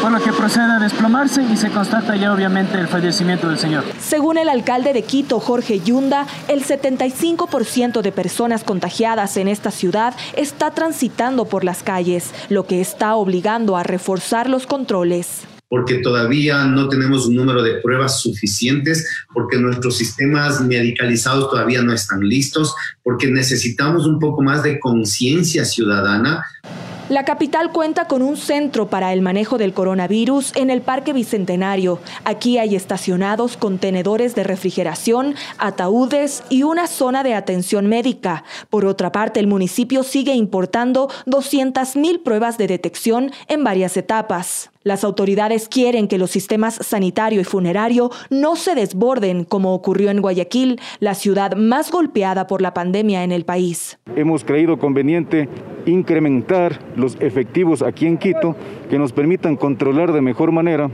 por 0.00 0.12
lo 0.12 0.20
que 0.20 0.32
procede 0.32 0.72
a 0.72 0.78
desplomarse 0.78 1.42
y 1.42 1.56
se 1.56 1.70
constata 1.70 2.16
ya 2.16 2.32
obviamente 2.32 2.78
el 2.78 2.88
fallecimiento 2.88 3.48
del 3.48 3.58
señor. 3.58 3.84
Según 4.00 4.38
el 4.38 4.48
alcalde 4.48 4.94
de 4.94 5.02
Quito, 5.02 5.40
Jorge 5.40 5.80
Yunda, 5.80 6.26
el 6.48 6.64
75% 6.64 8.00
de 8.00 8.12
personas 8.12 8.64
contagiadas 8.64 9.36
en 9.36 9.48
esta 9.48 9.70
ciudad 9.70 10.14
está 10.36 10.70
transitando 10.70 11.44
por 11.44 11.64
las 11.64 11.82
calles, 11.82 12.30
lo 12.48 12.66
que 12.66 12.80
está 12.80 13.14
obligando 13.14 13.76
a 13.76 13.82
reforzar 13.82 14.48
los 14.48 14.66
controles 14.66 15.46
porque 15.70 15.98
todavía 15.98 16.64
no 16.64 16.88
tenemos 16.88 17.26
un 17.26 17.36
número 17.36 17.62
de 17.62 17.76
pruebas 17.76 18.20
suficientes, 18.20 19.08
porque 19.32 19.56
nuestros 19.56 19.96
sistemas 19.96 20.60
medicalizados 20.60 21.48
todavía 21.48 21.80
no 21.80 21.94
están 21.94 22.20
listos, 22.20 22.74
porque 23.04 23.28
necesitamos 23.28 24.04
un 24.04 24.18
poco 24.18 24.42
más 24.42 24.64
de 24.64 24.80
conciencia 24.80 25.64
ciudadana 25.64 26.44
la 27.10 27.24
capital 27.24 27.72
cuenta 27.72 28.06
con 28.06 28.22
un 28.22 28.36
centro 28.36 28.88
para 28.88 29.12
el 29.12 29.20
manejo 29.20 29.58
del 29.58 29.72
coronavirus 29.72 30.52
en 30.54 30.70
el 30.70 30.80
Parque 30.80 31.12
Bicentenario. 31.12 31.98
Aquí 32.24 32.56
hay 32.56 32.76
estacionados 32.76 33.56
contenedores 33.56 34.36
de 34.36 34.44
refrigeración, 34.44 35.34
ataúdes 35.58 36.44
y 36.50 36.62
una 36.62 36.86
zona 36.86 37.24
de 37.24 37.34
atención 37.34 37.88
médica. 37.88 38.44
Por 38.68 38.84
otra 38.84 39.10
parte, 39.10 39.40
el 39.40 39.48
municipio 39.48 40.04
sigue 40.04 40.34
importando 40.36 41.08
200.000 41.26 42.22
pruebas 42.22 42.58
de 42.58 42.68
detección 42.68 43.32
en 43.48 43.64
varias 43.64 43.96
etapas. 43.96 44.70
Las 44.82 45.04
autoridades 45.04 45.68
quieren 45.68 46.08
que 46.08 46.16
los 46.16 46.30
sistemas 46.30 46.74
sanitario 46.76 47.42
y 47.42 47.44
funerario 47.44 48.10
no 48.30 48.56
se 48.56 48.74
desborden 48.74 49.44
como 49.44 49.74
ocurrió 49.74 50.10
en 50.10 50.22
Guayaquil, 50.22 50.80
la 51.00 51.14
ciudad 51.14 51.54
más 51.54 51.90
golpeada 51.90 52.46
por 52.46 52.62
la 52.62 52.72
pandemia 52.72 53.22
en 53.22 53.30
el 53.30 53.44
país. 53.44 53.98
Hemos 54.16 54.42
creído 54.42 54.78
conveniente 54.78 55.50
incrementar 55.84 56.80
los 56.96 57.18
efectivos 57.20 57.82
aquí 57.82 58.06
en 58.06 58.16
Quito 58.16 58.56
que 58.88 58.98
nos 58.98 59.12
permitan 59.12 59.58
controlar 59.58 60.12
de 60.14 60.22
mejor 60.22 60.50
manera 60.50 60.90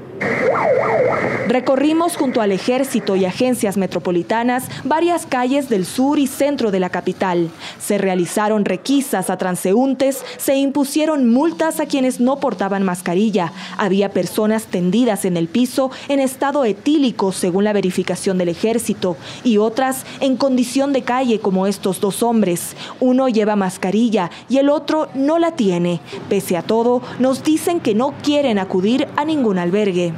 Recorrimos 1.48 2.16
junto 2.16 2.40
al 2.40 2.50
ejército 2.50 3.14
y 3.14 3.24
agencias 3.24 3.76
metropolitanas 3.76 4.68
varias 4.84 5.26
calles 5.26 5.68
del 5.68 5.86
sur 5.86 6.18
y 6.18 6.26
centro 6.26 6.72
de 6.72 6.80
la 6.80 6.90
capital. 6.90 7.50
Se 7.78 7.98
realizaron 7.98 8.64
requisas 8.64 9.30
a 9.30 9.38
transeúntes, 9.38 10.24
se 10.38 10.56
impusieron 10.56 11.30
multas 11.30 11.78
a 11.78 11.86
quienes 11.86 12.18
no 12.18 12.40
portaban 12.40 12.82
mascarilla. 12.82 13.52
Había 13.76 14.10
personas 14.10 14.64
tendidas 14.66 15.24
en 15.24 15.36
el 15.36 15.48
piso 15.48 15.90
en 16.08 16.20
estado 16.20 16.64
etílico 16.64 17.32
según 17.32 17.64
la 17.64 17.72
verificación 17.72 18.38
del 18.38 18.48
ejército 18.48 19.16
y 19.44 19.58
otras 19.58 20.04
en 20.20 20.36
condición 20.36 20.92
de 20.92 21.02
calle 21.02 21.40
como 21.40 21.66
estos 21.66 22.00
dos 22.00 22.22
hombres. 22.22 22.76
Uno 23.00 23.28
lleva 23.28 23.56
mascarilla 23.56 24.30
y 24.48 24.58
el 24.58 24.68
otro 24.68 25.08
no 25.14 25.38
la 25.38 25.52
tiene. 25.52 26.00
Pese 26.28 26.56
a 26.56 26.62
todo, 26.62 27.02
nos 27.18 27.42
dicen 27.42 27.80
que 27.80 27.94
no 27.94 28.14
quieren 28.22 28.58
acudir 28.58 29.08
a 29.16 29.24
ningún 29.24 29.58
albergue. 29.58 30.12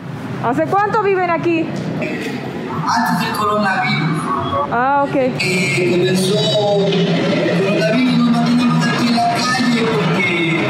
¿Hace 0.44 0.64
cuánto 0.66 1.02
viven 1.02 1.30
aquí? 1.30 1.60
Antes 1.60 3.26
del 3.26 3.36
coronavirus. 3.36 4.18
Ah, 4.70 5.04
ok. 5.08 5.16
Eh, 5.16 5.88
comenzó 5.90 6.38
el 6.86 7.64
coronavirus, 7.64 8.18
nos 8.18 8.30
mantenemos 8.30 8.86
aquí 8.86 9.08
en 9.08 9.16
la 9.16 9.34
calle 9.34 9.86
porque 9.94 10.60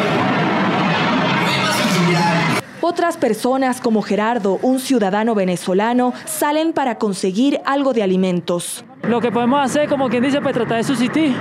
Otras 2.81 3.16
personas 3.16 3.81
como 3.81 4.03
Gerardo, 4.03 4.59
un 4.62 4.79
ciudadano 4.79 5.35
venezolano, 5.35 6.12
salen 6.26 6.72
para 6.72 6.97
conseguir 6.97 7.61
algo 7.64 7.93
de 7.93 8.03
alimentos. 8.05 8.85
Lo 9.03 9.20
que 9.20 9.33
podemos 9.33 9.61
hacer, 9.64 9.89
como 9.89 10.09
quien 10.09 10.22
dice, 10.22 10.41
pues 10.41 10.55
tratar 10.55 10.76
de 10.76 10.85
subsistir 10.85 11.35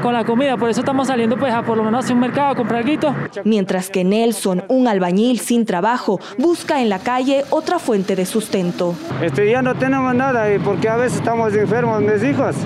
con 0.00 0.14
la 0.14 0.24
comida. 0.24 0.56
Por 0.56 0.70
eso 0.70 0.80
estamos 0.80 1.08
saliendo 1.08 1.36
pues 1.36 1.52
a 1.52 1.62
por 1.62 1.76
lo 1.76 1.84
menos 1.84 2.08
a 2.10 2.12
un 2.12 2.20
mercado 2.20 2.50
a 2.50 2.54
comprar 2.54 2.84
algo. 2.84 3.14
Mientras 3.44 3.90
que 3.90 4.04
Nelson, 4.04 4.64
un 4.68 4.88
albañil 4.88 5.40
sin 5.40 5.64
trabajo, 5.66 6.20
busca 6.38 6.80
en 6.80 6.88
la 6.88 6.98
calle 6.98 7.44
otra 7.50 7.78
fuente 7.78 8.16
de 8.16 8.26
sustento. 8.26 8.94
Este, 9.22 9.50
ya 9.50 9.62
no 9.62 9.74
tenemos 9.74 10.14
nada 10.14 10.46
porque 10.64 10.88
a 10.88 10.96
veces 10.96 11.18
estamos 11.18 11.54
enfermos 11.54 12.00
mis 12.00 12.22
hijos 12.24 12.56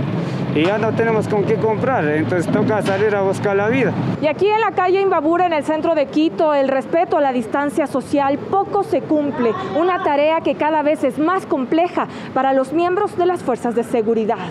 y 0.55 0.65
ya 0.65 0.79
no 0.79 0.93
tenemos 0.95 1.27
con 1.27 1.45
qué 1.45 1.57
comprar, 1.57 2.05
entonces 2.05 2.51
toca 2.53 2.81
salir 2.83 3.15
a 3.15 3.23
buscar 3.23 3.57
la 3.57 3.69
vida. 3.69 3.93
Y 4.23 4.27
aquí 4.29 4.47
en 4.47 4.61
la 4.61 4.71
calle 4.71 5.01
Imbabura, 5.01 5.47
en 5.47 5.53
el 5.53 5.65
centro 5.65 5.95
de 5.95 6.07
Quito, 6.07 6.55
el 6.55 6.69
respeto 6.69 7.17
a 7.17 7.21
la 7.21 7.33
distancia 7.33 7.89
social 7.89 8.39
poco 8.39 8.85
se 8.85 9.01
cumple, 9.01 9.53
una 9.77 10.03
tarea 10.05 10.41
que 10.43 10.55
cada 10.55 10.83
vez 10.83 11.03
es 11.03 11.19
más 11.19 11.45
compleja 11.47 12.07
para 12.35 12.53
los 12.53 12.73
miembros 12.73 13.17
de 13.19 13.27
las 13.27 13.43
fuerzas 13.43 13.75
de 13.75 13.83
seguridad. 13.83 14.47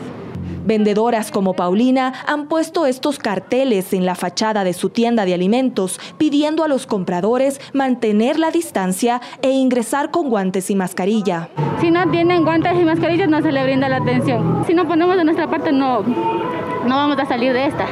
Vendedoras 0.65 1.31
como 1.31 1.53
Paulina 1.53 2.13
han 2.25 2.47
puesto 2.47 2.85
estos 2.85 3.19
carteles 3.19 3.93
en 3.93 4.05
la 4.05 4.15
fachada 4.15 4.63
de 4.63 4.73
su 4.73 4.89
tienda 4.89 5.25
de 5.25 5.33
alimentos 5.33 5.99
pidiendo 6.17 6.63
a 6.63 6.67
los 6.67 6.87
compradores 6.87 7.59
mantener 7.73 8.39
la 8.39 8.51
distancia 8.51 9.21
e 9.41 9.49
ingresar 9.51 10.11
con 10.11 10.29
guantes 10.29 10.69
y 10.69 10.75
mascarilla. 10.75 11.49
Si 11.81 11.91
no 11.91 12.09
tienen 12.09 12.43
guantes 12.43 12.73
y 12.79 12.85
mascarillas 12.85 13.29
no 13.29 13.41
se 13.41 13.51
le 13.51 13.63
brinda 13.63 13.89
la 13.89 13.97
atención. 13.97 14.63
Si 14.65 14.73
no 14.73 14.87
ponemos 14.87 15.17
de 15.17 15.23
nuestra 15.23 15.49
parte 15.49 15.71
no, 15.71 16.01
no 16.01 16.95
vamos 16.95 17.19
a 17.19 17.25
salir 17.25 17.53
de 17.53 17.65
esta. 17.65 17.85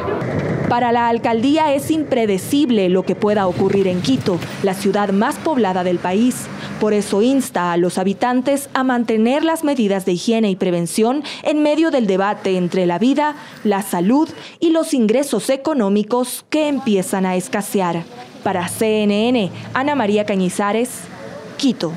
Para 0.71 0.93
la 0.93 1.09
alcaldía 1.09 1.73
es 1.73 1.91
impredecible 1.91 2.87
lo 2.87 3.03
que 3.03 3.13
pueda 3.13 3.45
ocurrir 3.45 3.87
en 3.87 4.01
Quito, 4.01 4.39
la 4.63 4.73
ciudad 4.73 5.09
más 5.09 5.35
poblada 5.35 5.83
del 5.83 5.99
país. 5.99 6.45
Por 6.79 6.93
eso 6.93 7.21
insta 7.21 7.73
a 7.73 7.77
los 7.77 7.97
habitantes 7.97 8.69
a 8.73 8.85
mantener 8.85 9.43
las 9.43 9.65
medidas 9.65 10.05
de 10.05 10.13
higiene 10.13 10.49
y 10.49 10.55
prevención 10.55 11.25
en 11.43 11.61
medio 11.61 11.91
del 11.91 12.07
debate 12.07 12.55
entre 12.55 12.85
la 12.85 12.99
vida, 12.99 13.35
la 13.65 13.81
salud 13.81 14.29
y 14.61 14.69
los 14.69 14.93
ingresos 14.93 15.49
económicos 15.49 16.45
que 16.49 16.69
empiezan 16.69 17.25
a 17.25 17.35
escasear. 17.35 18.05
Para 18.41 18.69
CNN, 18.69 19.51
Ana 19.73 19.95
María 19.95 20.25
Cañizares, 20.25 21.01
Quito. 21.57 21.91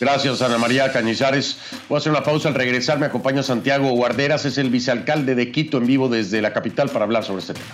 Gracias, 0.00 0.42
Ana 0.42 0.58
María 0.58 0.92
Cañizares. 0.92 1.58
Voy 1.88 1.96
a 1.96 1.98
hacer 1.98 2.10
una 2.10 2.22
pausa 2.22 2.48
al 2.48 2.54
regresar. 2.54 2.98
Me 2.98 3.06
acompaña 3.06 3.42
Santiago 3.42 3.90
Guarderas, 3.90 4.44
es 4.44 4.58
el 4.58 4.70
vicealcalde 4.70 5.34
de 5.34 5.52
Quito 5.52 5.78
en 5.78 5.86
vivo 5.86 6.08
desde 6.08 6.42
la 6.42 6.52
capital 6.52 6.88
para 6.90 7.04
hablar 7.04 7.24
sobre 7.24 7.40
este 7.40 7.54
tema. 7.54 7.66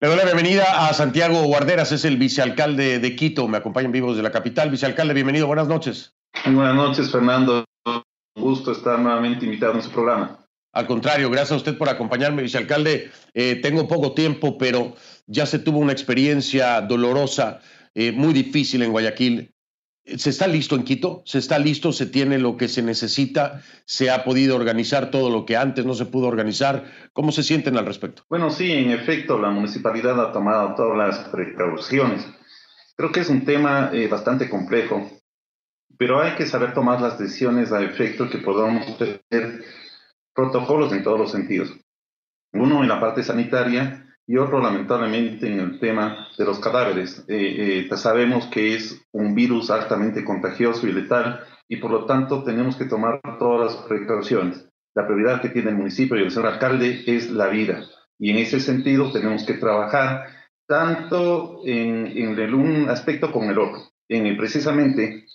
Le 0.00 0.06
doy 0.06 0.16
la 0.16 0.24
bienvenida 0.24 0.88
a 0.88 0.94
Santiago 0.94 1.42
Guarderas, 1.42 1.90
es 1.90 2.04
el 2.04 2.18
vicealcalde 2.18 2.98
de 2.98 3.16
Quito. 3.16 3.48
Me 3.48 3.58
acompaña 3.58 3.86
en 3.86 3.92
vivo 3.92 4.10
desde 4.10 4.22
la 4.22 4.30
capital. 4.30 4.70
Vicealcalde, 4.70 5.14
bienvenido. 5.14 5.46
Buenas 5.46 5.66
noches. 5.66 6.14
Muy 6.46 6.54
buenas 6.54 6.74
noches, 6.74 7.10
Fernando. 7.10 7.64
Un 7.84 8.02
gusto 8.36 8.72
estar 8.72 8.98
nuevamente 8.98 9.44
invitado 9.44 9.74
en 9.74 9.82
su 9.82 9.90
programa. 9.90 10.38
Al 10.72 10.86
contrario, 10.86 11.30
gracias 11.30 11.52
a 11.52 11.56
usted 11.56 11.78
por 11.78 11.88
acompañarme, 11.88 12.42
vicealcalde. 12.42 13.10
Eh, 13.34 13.56
tengo 13.62 13.88
poco 13.88 14.12
tiempo, 14.12 14.58
pero 14.58 14.94
ya 15.26 15.46
se 15.46 15.58
tuvo 15.58 15.78
una 15.78 15.92
experiencia 15.92 16.80
dolorosa, 16.82 17.60
eh, 17.94 18.12
muy 18.12 18.32
difícil 18.32 18.82
en 18.82 18.92
Guayaquil. 18.92 19.54
¿Se 20.16 20.30
está 20.30 20.46
listo 20.46 20.74
en 20.74 20.84
Quito? 20.84 21.22
¿Se 21.26 21.38
está 21.38 21.58
listo? 21.58 21.92
¿Se 21.92 22.06
tiene 22.06 22.38
lo 22.38 22.56
que 22.56 22.68
se 22.68 22.82
necesita? 22.82 23.62
¿Se 23.84 24.10
ha 24.10 24.24
podido 24.24 24.56
organizar 24.56 25.10
todo 25.10 25.28
lo 25.28 25.44
que 25.44 25.56
antes 25.56 25.84
no 25.84 25.94
se 25.94 26.06
pudo 26.06 26.28
organizar? 26.28 26.84
¿Cómo 27.12 27.30
se 27.30 27.42
sienten 27.42 27.76
al 27.76 27.84
respecto? 27.84 28.24
Bueno, 28.30 28.48
sí, 28.48 28.72
en 28.72 28.90
efecto, 28.90 29.38
la 29.38 29.50
municipalidad 29.50 30.18
ha 30.20 30.32
tomado 30.32 30.74
todas 30.74 30.96
las 30.96 31.28
precauciones. 31.28 32.26
Creo 32.96 33.12
que 33.12 33.20
es 33.20 33.28
un 33.28 33.44
tema 33.44 33.90
eh, 33.92 34.08
bastante 34.08 34.48
complejo, 34.48 35.10
pero 35.98 36.22
hay 36.22 36.36
que 36.36 36.46
saber 36.46 36.72
tomar 36.72 37.00
las 37.00 37.18
decisiones 37.18 37.70
a 37.70 37.82
efecto 37.82 38.30
que 38.30 38.38
podamos 38.38 38.96
tener 38.96 39.62
protocolos 40.38 40.92
en 40.92 41.02
todos 41.02 41.18
los 41.18 41.32
sentidos. 41.32 41.74
Uno 42.52 42.82
en 42.84 42.88
la 42.88 43.00
parte 43.00 43.24
sanitaria 43.24 44.06
y 44.24 44.36
otro 44.36 44.60
lamentablemente 44.60 45.52
en 45.52 45.58
el 45.58 45.80
tema 45.80 46.28
de 46.38 46.44
los 46.44 46.60
cadáveres. 46.60 47.24
Eh, 47.26 47.88
eh, 47.90 47.96
sabemos 47.96 48.46
que 48.46 48.76
es 48.76 49.04
un 49.10 49.34
virus 49.34 49.68
altamente 49.68 50.24
contagioso 50.24 50.86
y 50.86 50.92
letal 50.92 51.40
y 51.66 51.78
por 51.78 51.90
lo 51.90 52.06
tanto 52.06 52.44
tenemos 52.44 52.76
que 52.76 52.84
tomar 52.84 53.20
todas 53.40 53.74
las 53.74 53.82
precauciones. 53.88 54.64
La 54.94 55.08
prioridad 55.08 55.42
que 55.42 55.48
tiene 55.48 55.70
el 55.70 55.76
municipio 55.76 56.16
y 56.16 56.22
el 56.22 56.30
señor 56.30 56.52
alcalde 56.52 57.02
es 57.08 57.32
la 57.32 57.48
vida 57.48 57.82
y 58.16 58.30
en 58.30 58.36
ese 58.36 58.60
sentido 58.60 59.10
tenemos 59.10 59.44
que 59.44 59.54
trabajar 59.54 60.28
tanto 60.68 61.62
en, 61.64 62.06
en 62.06 62.38
el, 62.38 62.54
un 62.54 62.88
aspecto 62.88 63.32
como 63.32 63.50
el 63.50 63.58
otro. 63.58 63.90
En 64.08 64.36
precisamente 64.36 65.26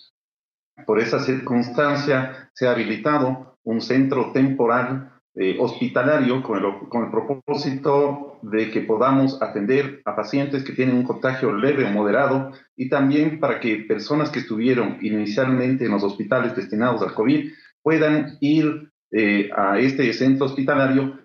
por 0.86 0.98
esa 0.98 1.20
circunstancia 1.20 2.50
se 2.54 2.66
ha 2.66 2.72
habilitado 2.72 3.53
un 3.64 3.80
centro 3.80 4.32
temporal 4.32 5.10
eh, 5.36 5.56
hospitalario 5.58 6.42
con 6.42 6.58
el, 6.58 6.88
con 6.88 7.04
el 7.04 7.10
propósito 7.10 8.38
de 8.42 8.70
que 8.70 8.82
podamos 8.82 9.42
atender 9.42 10.00
a 10.04 10.14
pacientes 10.14 10.62
que 10.62 10.72
tienen 10.72 10.96
un 10.96 11.02
contagio 11.02 11.52
leve 11.52 11.84
o 11.84 11.90
moderado 11.90 12.52
y 12.76 12.88
también 12.88 13.40
para 13.40 13.58
que 13.58 13.78
personas 13.78 14.30
que 14.30 14.38
estuvieron 14.38 14.98
inicialmente 15.00 15.86
en 15.86 15.90
los 15.90 16.04
hospitales 16.04 16.54
destinados 16.54 17.02
al 17.02 17.14
COVID 17.14 17.50
puedan 17.82 18.36
ir 18.40 18.92
eh, 19.10 19.50
a 19.56 19.78
este 19.78 20.12
centro 20.12 20.46
hospitalario 20.46 21.18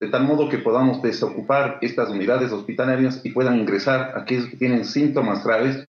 de 0.00 0.08
tal 0.08 0.24
modo 0.24 0.48
que 0.48 0.58
podamos 0.58 1.02
desocupar 1.02 1.78
estas 1.80 2.10
unidades 2.10 2.52
hospitalarias 2.52 3.20
y 3.24 3.30
puedan 3.30 3.58
ingresar 3.58 4.16
aquellos 4.16 4.46
que 4.46 4.56
tienen 4.56 4.84
síntomas 4.84 5.44
graves 5.44 5.84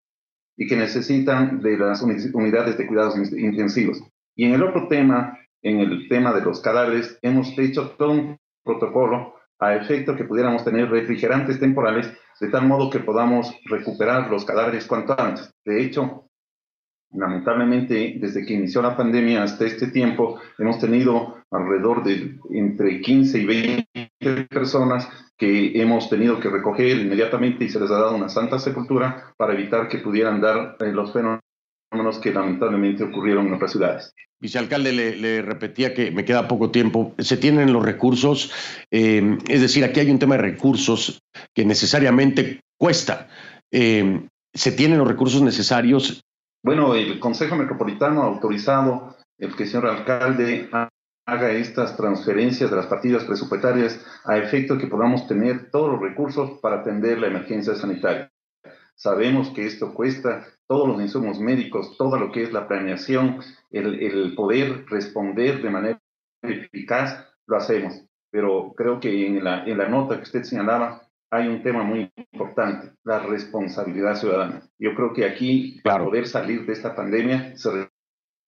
y 0.56 0.66
que 0.66 0.76
necesitan 0.76 1.60
de 1.60 1.76
las 1.76 2.02
unidades 2.02 2.78
de 2.78 2.86
cuidados 2.86 3.14
intensivos. 3.32 4.02
Y 4.34 4.46
en 4.46 4.54
el 4.54 4.62
otro 4.62 4.88
tema, 4.88 5.38
en 5.62 5.80
el 5.80 6.08
tema 6.08 6.32
de 6.32 6.42
los 6.42 6.60
cadáveres, 6.60 7.18
hemos 7.22 7.56
hecho 7.58 7.90
todo 7.98 8.10
un 8.10 8.38
protocolo 8.64 9.34
a 9.58 9.74
efecto 9.74 10.14
que 10.14 10.24
pudiéramos 10.24 10.64
tener 10.64 10.90
refrigerantes 10.90 11.58
temporales 11.58 12.12
de 12.40 12.48
tal 12.48 12.66
modo 12.66 12.90
que 12.90 13.00
podamos 13.00 13.52
recuperar 13.64 14.30
los 14.30 14.44
cadáveres 14.44 14.86
cuanto 14.86 15.18
antes. 15.18 15.52
De 15.64 15.82
hecho, 15.82 16.28
lamentablemente, 17.12 18.16
desde 18.20 18.44
que 18.44 18.54
inició 18.54 18.82
la 18.82 18.96
pandemia 18.96 19.42
hasta 19.42 19.66
este 19.66 19.88
tiempo, 19.88 20.40
hemos 20.58 20.78
tenido 20.78 21.38
alrededor 21.50 22.04
de 22.04 22.38
entre 22.50 23.00
15 23.00 23.38
y 23.38 23.46
20 23.46 24.46
personas 24.48 25.08
que 25.36 25.80
hemos 25.80 26.10
tenido 26.10 26.38
que 26.40 26.50
recoger 26.50 26.98
inmediatamente 26.98 27.64
y 27.64 27.68
se 27.68 27.80
les 27.80 27.90
ha 27.90 27.98
dado 27.98 28.16
una 28.16 28.28
santa 28.28 28.58
sepultura 28.58 29.32
para 29.36 29.54
evitar 29.54 29.88
que 29.88 29.98
pudieran 29.98 30.40
dar 30.40 30.76
eh, 30.80 30.92
los 30.92 31.12
fenómenos 31.12 31.47
que 32.22 32.32
lamentablemente 32.32 33.04
ocurrieron 33.04 33.46
en 33.46 33.54
otras 33.54 33.72
ciudades. 33.72 34.14
Vicealcalde, 34.40 34.92
le, 34.92 35.16
le, 35.16 35.42
repetía 35.42 35.94
que 35.94 36.10
me 36.10 36.24
queda 36.24 36.46
poco 36.46 36.70
tiempo. 36.70 37.14
Se 37.18 37.36
tienen 37.36 37.72
los 37.72 37.84
recursos, 37.84 38.52
eh, 38.90 39.36
es 39.48 39.60
decir, 39.60 39.84
aquí 39.84 40.00
hay 40.00 40.10
un 40.10 40.18
tema 40.18 40.36
de 40.36 40.42
recursos 40.42 41.20
que 41.54 41.64
necesariamente 41.64 42.60
cuesta. 42.78 43.28
Eh, 43.72 44.26
¿Se 44.54 44.72
tienen 44.72 44.98
los 44.98 45.08
recursos 45.08 45.42
necesarios? 45.42 46.22
Bueno, 46.62 46.94
el 46.94 47.18
Consejo 47.18 47.56
Metropolitano 47.56 48.22
ha 48.22 48.26
autorizado 48.26 49.16
el 49.38 49.54
que 49.54 49.64
el 49.64 49.68
señor 49.68 49.86
alcalde 49.86 50.68
haga 51.26 51.50
estas 51.50 51.96
transferencias 51.96 52.70
de 52.70 52.76
las 52.76 52.86
partidas 52.86 53.24
presupuestarias 53.24 54.04
a 54.24 54.38
efecto 54.38 54.78
que 54.78 54.86
podamos 54.86 55.26
tener 55.26 55.70
todos 55.70 55.92
los 55.92 56.00
recursos 56.00 56.58
para 56.60 56.80
atender 56.80 57.18
la 57.18 57.28
emergencia 57.28 57.74
sanitaria. 57.74 58.30
Sabemos 58.94 59.50
que 59.50 59.66
esto 59.66 59.94
cuesta 59.94 60.46
todos 60.68 60.86
los 60.86 61.00
insumos 61.00 61.40
médicos, 61.40 61.96
todo 61.96 62.18
lo 62.18 62.30
que 62.30 62.42
es 62.42 62.52
la 62.52 62.68
planeación, 62.68 63.40
el, 63.70 64.00
el 64.00 64.34
poder 64.34 64.84
responder 64.86 65.62
de 65.62 65.70
manera 65.70 66.00
eficaz, 66.42 67.26
lo 67.46 67.56
hacemos. 67.56 68.04
Pero 68.30 68.74
creo 68.76 69.00
que 69.00 69.26
en 69.26 69.42
la, 69.42 69.64
en 69.64 69.78
la 69.78 69.88
nota 69.88 70.16
que 70.16 70.24
usted 70.24 70.42
señalaba 70.42 71.08
hay 71.30 71.48
un 71.48 71.62
tema 71.62 71.82
muy 71.82 72.10
importante, 72.32 72.92
la 73.04 73.20
responsabilidad 73.20 74.14
ciudadana. 74.14 74.62
Yo 74.78 74.94
creo 74.94 75.12
que 75.12 75.24
aquí, 75.24 75.80
para 75.82 76.04
poder 76.04 76.26
salir 76.26 76.64
de 76.64 76.72
esta 76.72 76.94
pandemia, 76.94 77.56
se 77.56 77.88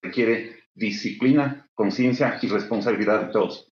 requiere 0.03 0.61
disciplina, 0.75 1.68
conciencia 1.75 2.39
y 2.41 2.49
responsabilidad 2.49 3.27
de 3.27 3.33
todos. 3.33 3.70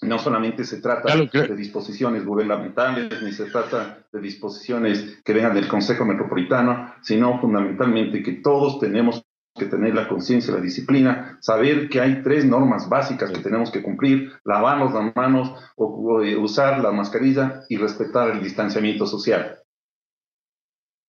No 0.00 0.18
solamente 0.18 0.64
se 0.64 0.80
trata 0.80 1.16
de 1.16 1.56
disposiciones 1.56 2.24
gubernamentales, 2.24 3.20
ni 3.22 3.32
se 3.32 3.46
trata 3.46 4.06
de 4.12 4.20
disposiciones 4.20 5.20
que 5.24 5.32
vengan 5.32 5.54
del 5.54 5.66
Consejo 5.66 6.04
Metropolitano, 6.04 6.94
sino 7.02 7.40
fundamentalmente 7.40 8.22
que 8.22 8.34
todos 8.34 8.78
tenemos 8.78 9.24
que 9.58 9.66
tener 9.66 9.94
la 9.94 10.08
conciencia, 10.08 10.54
la 10.54 10.60
disciplina, 10.60 11.36
saber 11.40 11.88
que 11.88 12.00
hay 12.00 12.22
tres 12.22 12.44
normas 12.44 12.88
básicas 12.88 13.30
que 13.30 13.40
tenemos 13.40 13.70
que 13.70 13.82
cumplir, 13.82 14.32
lavarnos 14.44 14.94
las 14.94 15.14
manos, 15.14 15.52
o, 15.76 16.22
eh, 16.22 16.36
usar 16.36 16.80
la 16.80 16.92
mascarilla 16.92 17.64
y 17.68 17.76
respetar 17.76 18.30
el 18.30 18.42
distanciamiento 18.42 19.06
social. 19.06 19.58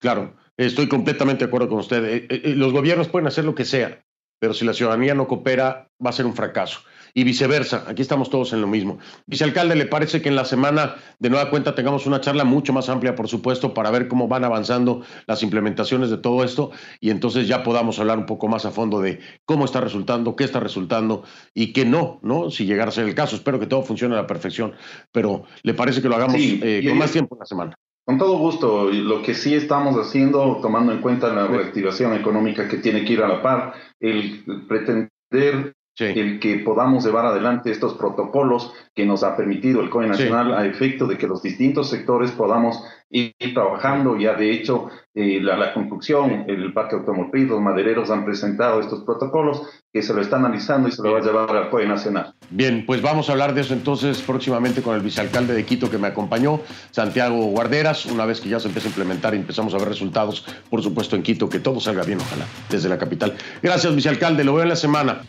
Claro, 0.02 0.36
estoy 0.58 0.88
completamente 0.88 1.46
de 1.46 1.50
acuerdo 1.50 1.70
con 1.70 1.80
usted. 1.80 2.04
Eh, 2.04 2.28
eh, 2.30 2.56
los 2.56 2.74
gobiernos 2.74 3.08
pueden 3.08 3.28
hacer 3.28 3.46
lo 3.46 3.54
que 3.54 3.66
sea, 3.66 4.04
pero 4.40 4.54
si 4.54 4.66
la 4.66 4.74
ciudadanía 4.74 5.14
no 5.14 5.28
coopera, 5.28 5.90
va 6.04 6.10
a 6.10 6.14
ser 6.14 6.26
un 6.26 6.34
fracaso. 6.34 6.82
Y 7.14 7.24
viceversa, 7.24 7.86
aquí 7.88 8.02
estamos 8.02 8.30
todos 8.30 8.54
en 8.54 8.62
lo 8.62 8.68
mismo. 8.68 9.00
Vicealcalde, 9.26 9.76
¿le 9.76 9.86
parece 9.86 10.22
que 10.22 10.30
en 10.30 10.36
la 10.36 10.46
semana 10.46 10.96
de 11.20 11.30
nueva 11.30 11.50
cuenta 11.50 11.76
tengamos 11.76 12.06
una 12.06 12.22
charla 12.22 12.44
mucho 12.44 12.74
más 12.74 12.90
amplia, 12.90 13.16
por 13.16 13.28
supuesto, 13.28 13.74
para 13.74 13.92
ver 13.92 14.08
cómo 14.08 14.28
van 14.28 14.44
avanzando 14.44 15.04
las 15.28 15.44
implementaciones 15.44 16.10
de 16.10 16.18
todo 16.18 16.44
esto 16.44 16.72
y 17.00 17.10
entonces 17.10 17.48
ya 17.48 17.64
podamos 17.64 18.00
hablar 18.00 18.18
un 18.18 18.26
poco 18.26 18.48
más 18.48 18.66
a 18.66 18.72
fondo 18.72 19.02
de 19.02 19.20
cómo 19.46 19.66
está 19.66 19.82
resultando, 19.82 20.36
qué 20.36 20.44
está 20.44 20.60
resultando 20.60 21.24
y 21.54 21.74
qué 21.74 21.86
no, 21.86 22.20
¿no? 22.22 22.50
Si 22.52 22.66
llegara 22.66 22.90
a 22.90 22.94
ser 22.94 23.08
el 23.08 23.16
caso. 23.16 23.36
Espero 23.36 23.60
que 23.60 23.68
todo 23.68 23.84
funcione 23.84 24.16
a 24.16 24.22
la 24.22 24.28
perfección, 24.28 24.74
pero 25.12 25.44
¿le 25.64 25.74
parece 25.74 26.02
que 26.02 26.10
lo 26.10 26.16
hagamos 26.16 26.36
eh, 26.40 26.84
con 26.88 26.98
más 26.98 27.12
tiempo 27.12 27.36
en 27.36 27.40
la 27.40 27.46
semana? 27.46 27.76
Con 28.06 28.18
todo 28.18 28.38
gusto. 28.40 28.90
Lo 28.90 29.22
que 29.22 29.36
sí 29.36 29.54
estamos 29.54 29.96
haciendo, 29.96 30.58
tomando 30.62 30.92
en 30.92 31.00
cuenta 31.00 31.32
la 31.34 31.46
reactivación 31.46 32.16
económica 32.16 32.68
que 32.68 32.78
tiene 32.78 33.06
que 33.06 33.14
ir 33.14 33.22
a 33.22 33.28
la 33.28 33.42
par, 33.42 33.74
el 34.00 34.44
pretender 34.68 35.74
el 36.00 36.40
que 36.40 36.60
podamos 36.60 37.06
llevar 37.06 37.26
adelante 37.26 37.72
estos 37.72 37.94
protocolos 37.96 38.74
que 38.96 39.06
nos 39.06 39.24
ha 39.24 39.36
permitido 39.36 39.82
el 39.82 39.90
COE 39.90 40.08
Nacional 40.08 40.54
a 40.54 40.66
efecto 40.66 41.08
de 41.08 41.18
que 41.18 41.28
los 41.28 41.42
distintos 41.42 41.90
sectores 41.90 42.32
podamos 42.32 42.84
ir 43.10 43.34
trabajando. 43.54 44.18
Ya 44.18 44.34
de 44.34 44.52
hecho, 44.52 44.90
eh, 45.16 45.40
la, 45.42 45.74
construcción, 45.74 46.46
el 46.48 46.74
parque 46.74 46.96
automotriz, 46.96 47.48
los 47.48 47.62
madereros 47.62 48.12
han 48.12 48.26
presentado 48.26 48.80
estos 48.80 49.04
protocolos 49.04 49.64
que 49.92 50.02
se 50.02 50.14
lo 50.14 50.22
está 50.22 50.36
analizando 50.36 50.88
y 50.88 50.92
se 50.92 51.02
lo 51.02 51.14
va 51.14 51.20
a 51.20 51.22
llevar 51.22 51.56
al 51.56 51.70
COE 51.70 51.88
Nacional. 51.88 52.36
Bien, 52.50 52.86
pues 52.86 53.02
vamos 53.02 53.30
a 53.30 53.32
hablar 53.32 53.54
de 53.54 53.62
eso 53.62 53.74
entonces 53.74 54.22
próximamente 54.22 54.82
con 54.82 54.96
el 54.96 55.02
vicealcalde 55.02 55.54
de 55.54 55.66
Quito 55.66 55.90
que 55.90 55.98
me 55.98 56.08
acompañó, 56.08 56.62
Santiago 56.92 57.38
Guarderas, 57.46 58.06
una 58.06 58.26
vez 58.26 58.40
que 58.40 58.50
ya 58.50 58.60
se 58.60 58.68
empiece 58.68 58.88
a 58.88 58.92
implementar 58.92 59.34
y 59.34 59.38
empezamos 59.38 59.74
a 59.74 59.78
ver 59.78 59.88
resultados, 59.88 60.46
por 60.70 60.84
supuesto 60.84 61.16
en 61.16 61.24
Quito, 61.24 61.50
que 61.50 61.60
todo 61.60 61.80
salga 61.80 62.04
bien, 62.04 62.20
ojalá, 62.22 62.46
desde 62.70 62.90
la 62.90 62.98
capital. 62.98 63.36
Gracias, 63.64 63.96
vicealcalde, 63.96 64.44
lo 64.44 64.54
veo 64.54 64.64
en 64.64 64.70
la 64.70 64.76
semana. 64.76 65.22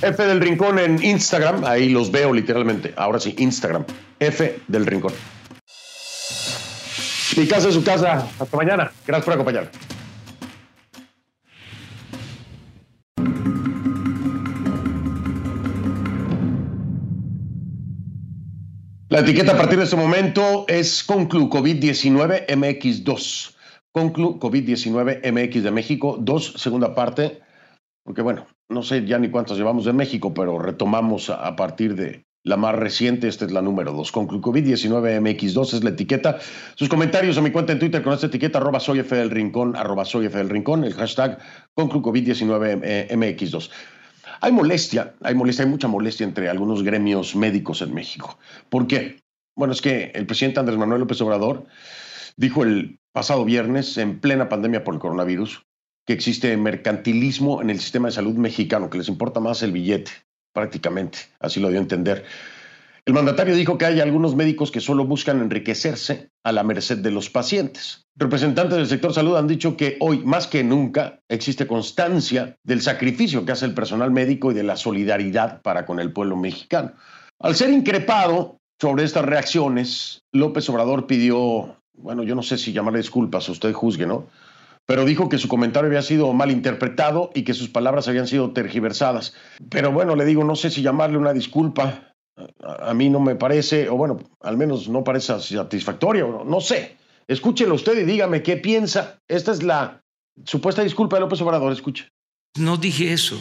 F 0.00 0.22
del 0.24 0.40
Rincón 0.40 0.78
en 0.78 1.02
Instagram, 1.02 1.64
ahí 1.64 1.88
los 1.88 2.10
veo 2.10 2.32
literalmente. 2.32 2.94
Ahora 2.96 3.18
sí, 3.18 3.34
Instagram. 3.38 3.84
F 4.20 4.60
del 4.68 4.86
Rincón. 4.86 5.12
Mi 7.36 7.46
casa 7.46 7.68
es 7.68 7.74
su 7.74 7.82
casa. 7.82 8.28
Hasta 8.38 8.56
mañana. 8.56 8.90
Gracias 9.06 9.24
por 9.24 9.34
acompañarme. 9.34 9.70
La 19.08 19.20
etiqueta 19.20 19.52
a 19.52 19.56
partir 19.56 19.78
de 19.78 19.84
este 19.84 19.96
momento 19.96 20.64
es 20.68 21.02
Conclu 21.02 21.48
COVID-19 21.48 22.46
MX2. 22.46 23.54
Conclu 23.90 24.38
COVID-19 24.38 25.32
MX 25.32 25.62
de 25.62 25.70
México 25.70 26.18
2, 26.20 26.54
segunda 26.56 26.94
parte, 26.94 27.40
porque 28.04 28.22
bueno, 28.22 28.46
no 28.68 28.82
sé 28.82 29.04
ya 29.06 29.18
ni 29.18 29.30
cuántas 29.30 29.56
llevamos 29.56 29.84
de 29.84 29.92
México, 29.92 30.34
pero 30.34 30.58
retomamos 30.58 31.30
a, 31.30 31.56
partir 31.56 31.94
de 31.94 32.26
la 32.44 32.56
más 32.56 32.74
reciente, 32.74 33.28
esta 33.28 33.44
es 33.44 33.52
la 33.52 33.62
número 33.62 33.92
2. 33.92 34.12
COVID-19 34.12 35.20
MX2 35.20 35.74
es 35.74 35.84
la 35.84 35.90
etiqueta. 35.90 36.38
Sus 36.74 36.88
comentarios 36.88 37.38
a 37.38 37.42
mi 37.42 37.50
cuenta 37.50 37.72
en 37.72 37.78
Twitter 37.78 38.02
con 38.02 38.12
esta 38.12 38.26
etiqueta, 38.26 38.58
arroba 38.58 38.80
soy 38.80 39.00
arroba 39.00 40.04
soy 40.04 40.26
el 40.26 40.94
hashtag 40.94 41.38
COVID-19 41.76 43.10
MX2. 43.10 43.70
Hay 44.40 44.52
molestia, 44.52 45.14
hay 45.22 45.34
molestia, 45.34 45.64
hay 45.64 45.70
mucha 45.70 45.88
molestia 45.88 46.24
entre 46.24 46.48
algunos 46.48 46.82
gremios 46.82 47.34
médicos 47.34 47.82
en 47.82 47.92
México. 47.92 48.38
¿Por 48.68 48.86
qué? 48.86 49.20
Bueno, 49.56 49.72
es 49.72 49.82
que 49.82 50.12
el 50.14 50.26
presidente 50.26 50.60
Andrés 50.60 50.78
Manuel 50.78 51.00
López 51.00 51.20
Obrador 51.20 51.66
dijo 52.36 52.62
el 52.62 53.00
pasado 53.12 53.44
viernes, 53.44 53.98
en 53.98 54.20
plena 54.20 54.48
pandemia 54.48 54.84
por 54.84 54.94
el 54.94 55.00
coronavirus, 55.00 55.66
que 56.08 56.14
existe 56.14 56.56
mercantilismo 56.56 57.60
en 57.60 57.68
el 57.68 57.78
sistema 57.80 58.08
de 58.08 58.12
salud 58.12 58.32
mexicano, 58.32 58.88
que 58.88 58.96
les 58.96 59.10
importa 59.10 59.40
más 59.40 59.62
el 59.62 59.72
billete, 59.72 60.10
prácticamente, 60.54 61.18
así 61.38 61.60
lo 61.60 61.68
dio 61.68 61.78
a 61.78 61.82
entender. 61.82 62.24
El 63.04 63.12
mandatario 63.12 63.54
dijo 63.54 63.76
que 63.76 63.84
hay 63.84 64.00
algunos 64.00 64.34
médicos 64.34 64.70
que 64.70 64.80
solo 64.80 65.04
buscan 65.04 65.42
enriquecerse 65.42 66.30
a 66.44 66.52
la 66.52 66.62
merced 66.62 66.96
de 66.96 67.10
los 67.10 67.28
pacientes. 67.28 68.06
Representantes 68.16 68.78
del 68.78 68.86
sector 68.86 69.12
salud 69.12 69.36
han 69.36 69.48
dicho 69.48 69.76
que 69.76 69.98
hoy, 70.00 70.20
más 70.24 70.46
que 70.46 70.64
nunca, 70.64 71.20
existe 71.28 71.66
constancia 71.66 72.56
del 72.62 72.80
sacrificio 72.80 73.44
que 73.44 73.52
hace 73.52 73.66
el 73.66 73.74
personal 73.74 74.10
médico 74.10 74.50
y 74.50 74.54
de 74.54 74.62
la 74.62 74.76
solidaridad 74.76 75.60
para 75.60 75.84
con 75.84 76.00
el 76.00 76.10
pueblo 76.14 76.38
mexicano. 76.38 76.92
Al 77.38 77.54
ser 77.54 77.68
increpado 77.68 78.56
sobre 78.80 79.04
estas 79.04 79.26
reacciones, 79.26 80.22
López 80.32 80.70
Obrador 80.70 81.06
pidió, 81.06 81.76
bueno, 81.92 82.22
yo 82.22 82.34
no 82.34 82.42
sé 82.42 82.56
si 82.56 82.72
llamarle 82.72 83.00
disculpas, 83.00 83.46
usted 83.50 83.74
juzgue, 83.74 84.06
¿no? 84.06 84.26
Pero 84.88 85.04
dijo 85.04 85.28
que 85.28 85.36
su 85.36 85.48
comentario 85.48 85.88
había 85.88 86.00
sido 86.00 86.32
mal 86.32 86.50
interpretado 86.50 87.30
y 87.34 87.42
que 87.42 87.52
sus 87.52 87.68
palabras 87.68 88.08
habían 88.08 88.26
sido 88.26 88.54
tergiversadas. 88.54 89.34
Pero 89.68 89.92
bueno, 89.92 90.16
le 90.16 90.24
digo, 90.24 90.44
no 90.44 90.56
sé 90.56 90.70
si 90.70 90.80
llamarle 90.80 91.18
una 91.18 91.34
disculpa, 91.34 92.14
a, 92.64 92.94
mí 92.94 93.10
no 93.10 93.20
me 93.20 93.34
parece, 93.34 93.90
o 93.90 93.96
bueno, 93.96 94.16
al 94.40 94.56
menos 94.56 94.88
no 94.88 95.04
parece 95.04 95.38
satisfactorio, 95.40 96.42
no 96.42 96.62
sé. 96.62 96.96
Escúchelo 97.26 97.74
usted 97.74 97.98
y 97.98 98.06
dígame 98.06 98.42
qué 98.42 98.56
piensa. 98.56 99.18
Esta 99.28 99.52
es 99.52 99.62
la 99.62 100.02
supuesta 100.46 100.82
disculpa 100.82 101.16
de 101.16 101.20
López 101.20 101.42
Obrador, 101.42 101.70
escuche. 101.70 102.08
No 102.56 102.78
dije 102.78 103.12
eso. 103.12 103.38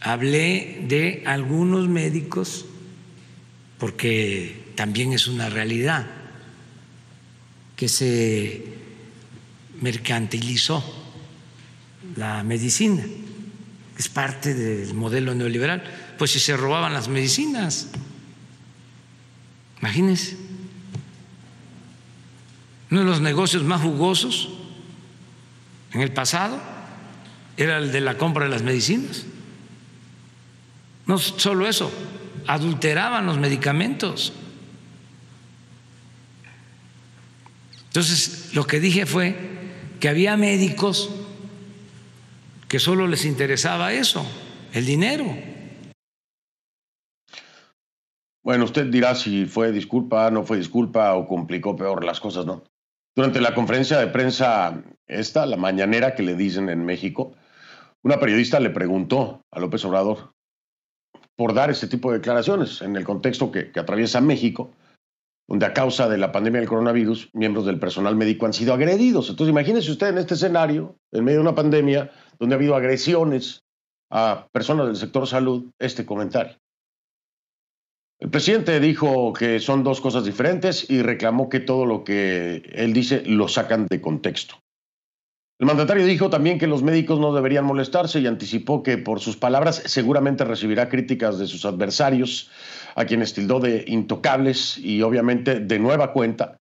Hablé 0.00 0.84
de 0.88 1.22
algunos 1.26 1.86
médicos 1.86 2.66
porque 3.78 4.72
también 4.74 5.12
es 5.12 5.28
una 5.28 5.48
realidad 5.48 6.06
que 7.76 7.88
se 7.88 8.87
mercantilizó 9.80 10.82
la 12.16 12.42
medicina, 12.42 13.04
es 13.96 14.08
parte 14.08 14.54
del 14.54 14.94
modelo 14.94 15.34
neoliberal. 15.34 15.82
Pues 16.16 16.32
si 16.32 16.40
se 16.40 16.56
robaban 16.56 16.92
las 16.92 17.08
medicinas, 17.08 17.88
imagínense, 19.80 20.36
uno 22.90 23.00
de 23.00 23.06
los 23.06 23.20
negocios 23.20 23.62
más 23.64 23.82
jugosos 23.82 24.48
en 25.92 26.00
el 26.00 26.12
pasado 26.12 26.60
era 27.56 27.78
el 27.78 27.92
de 27.92 28.00
la 28.00 28.16
compra 28.16 28.44
de 28.44 28.50
las 28.50 28.62
medicinas. 28.62 29.24
No 31.06 31.18
solo 31.18 31.66
eso, 31.66 31.90
adulteraban 32.46 33.26
los 33.26 33.38
medicamentos. 33.38 34.32
Entonces, 37.88 38.50
lo 38.52 38.66
que 38.66 38.80
dije 38.80 39.06
fue 39.06 39.47
que 40.00 40.08
había 40.08 40.36
médicos 40.36 41.10
que 42.68 42.78
solo 42.78 43.06
les 43.06 43.24
interesaba 43.24 43.92
eso, 43.92 44.24
el 44.72 44.84
dinero. 44.86 45.24
Bueno, 48.42 48.64
usted 48.64 48.86
dirá 48.86 49.14
si 49.14 49.46
fue 49.46 49.72
disculpa, 49.72 50.30
no 50.30 50.44
fue 50.44 50.58
disculpa 50.58 51.14
o 51.14 51.26
complicó 51.26 51.76
peor 51.76 52.04
las 52.04 52.20
cosas, 52.20 52.46
¿no? 52.46 52.64
Durante 53.14 53.40
la 53.40 53.54
conferencia 53.54 53.98
de 53.98 54.06
prensa 54.06 54.82
esta, 55.06 55.44
la 55.44 55.56
mañanera 55.56 56.14
que 56.14 56.22
le 56.22 56.34
dicen 56.34 56.68
en 56.68 56.84
México, 56.84 57.34
una 58.02 58.20
periodista 58.20 58.60
le 58.60 58.70
preguntó 58.70 59.42
a 59.50 59.58
López 59.58 59.84
Obrador 59.84 60.34
por 61.36 61.52
dar 61.52 61.70
este 61.70 61.88
tipo 61.88 62.10
de 62.10 62.18
declaraciones 62.18 62.80
en 62.80 62.96
el 62.96 63.04
contexto 63.04 63.50
que, 63.50 63.72
que 63.72 63.80
atraviesa 63.80 64.20
México 64.20 64.70
donde 65.48 65.64
a 65.64 65.72
causa 65.72 66.08
de 66.08 66.18
la 66.18 66.30
pandemia 66.30 66.60
del 66.60 66.68
coronavirus, 66.68 67.30
miembros 67.32 67.64
del 67.64 67.80
personal 67.80 68.14
médico 68.14 68.44
han 68.44 68.52
sido 68.52 68.74
agredidos. 68.74 69.30
Entonces, 69.30 69.50
imagínese 69.50 69.90
usted 69.90 70.08
en 70.08 70.18
este 70.18 70.34
escenario, 70.34 70.96
en 71.10 71.24
medio 71.24 71.38
de 71.38 71.42
una 71.42 71.54
pandemia, 71.54 72.10
donde 72.38 72.54
ha 72.54 72.58
habido 72.58 72.76
agresiones 72.76 73.64
a 74.10 74.46
personas 74.52 74.86
del 74.86 74.96
sector 74.96 75.26
salud, 75.26 75.70
este 75.78 76.04
comentario. 76.04 76.56
El 78.20 78.30
presidente 78.30 78.78
dijo 78.78 79.32
que 79.32 79.58
son 79.58 79.84
dos 79.84 80.00
cosas 80.00 80.24
diferentes 80.24 80.90
y 80.90 81.02
reclamó 81.02 81.48
que 81.48 81.60
todo 81.60 81.86
lo 81.86 82.04
que 82.04 82.62
él 82.74 82.92
dice 82.92 83.22
lo 83.24 83.48
sacan 83.48 83.86
de 83.86 84.00
contexto. 84.00 84.56
El 85.60 85.66
mandatario 85.66 86.06
dijo 86.06 86.30
también 86.30 86.58
que 86.58 86.68
los 86.68 86.84
médicos 86.84 87.18
no 87.18 87.34
deberían 87.34 87.64
molestarse 87.64 88.20
y 88.20 88.28
anticipó 88.28 88.84
que 88.84 88.96
por 88.96 89.18
sus 89.18 89.36
palabras 89.36 89.82
seguramente 89.86 90.44
recibirá 90.44 90.88
críticas 90.88 91.38
de 91.38 91.48
sus 91.48 91.64
adversarios 91.64 92.50
a 92.94 93.06
quienes 93.06 93.34
tildó 93.34 93.58
de 93.58 93.84
intocables 93.88 94.78
y 94.78 95.02
obviamente 95.02 95.58
de 95.58 95.78
nueva 95.80 96.12
cuenta 96.12 96.58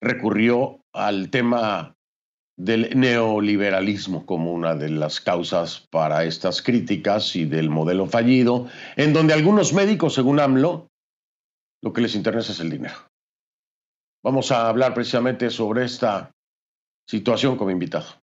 recurrió 0.00 0.80
al 0.94 1.28
tema 1.28 1.94
del 2.56 2.98
neoliberalismo 2.98 4.24
como 4.24 4.52
una 4.52 4.74
de 4.74 4.88
las 4.88 5.20
causas 5.20 5.86
para 5.90 6.24
estas 6.24 6.62
críticas 6.62 7.36
y 7.36 7.44
del 7.44 7.68
modelo 7.68 8.06
fallido, 8.06 8.66
en 8.96 9.12
donde 9.12 9.34
algunos 9.34 9.74
médicos, 9.74 10.14
según 10.14 10.40
AMLO, 10.40 10.88
lo 11.82 11.92
que 11.92 12.00
les 12.00 12.16
interesa 12.16 12.52
es 12.52 12.60
el 12.60 12.70
dinero. 12.70 12.96
Vamos 14.24 14.50
a 14.50 14.68
hablar 14.68 14.94
precisamente 14.94 15.50
sobre 15.50 15.84
esta 15.84 16.32
situación 17.08 17.56
como 17.56 17.70
invitado. 17.70 18.17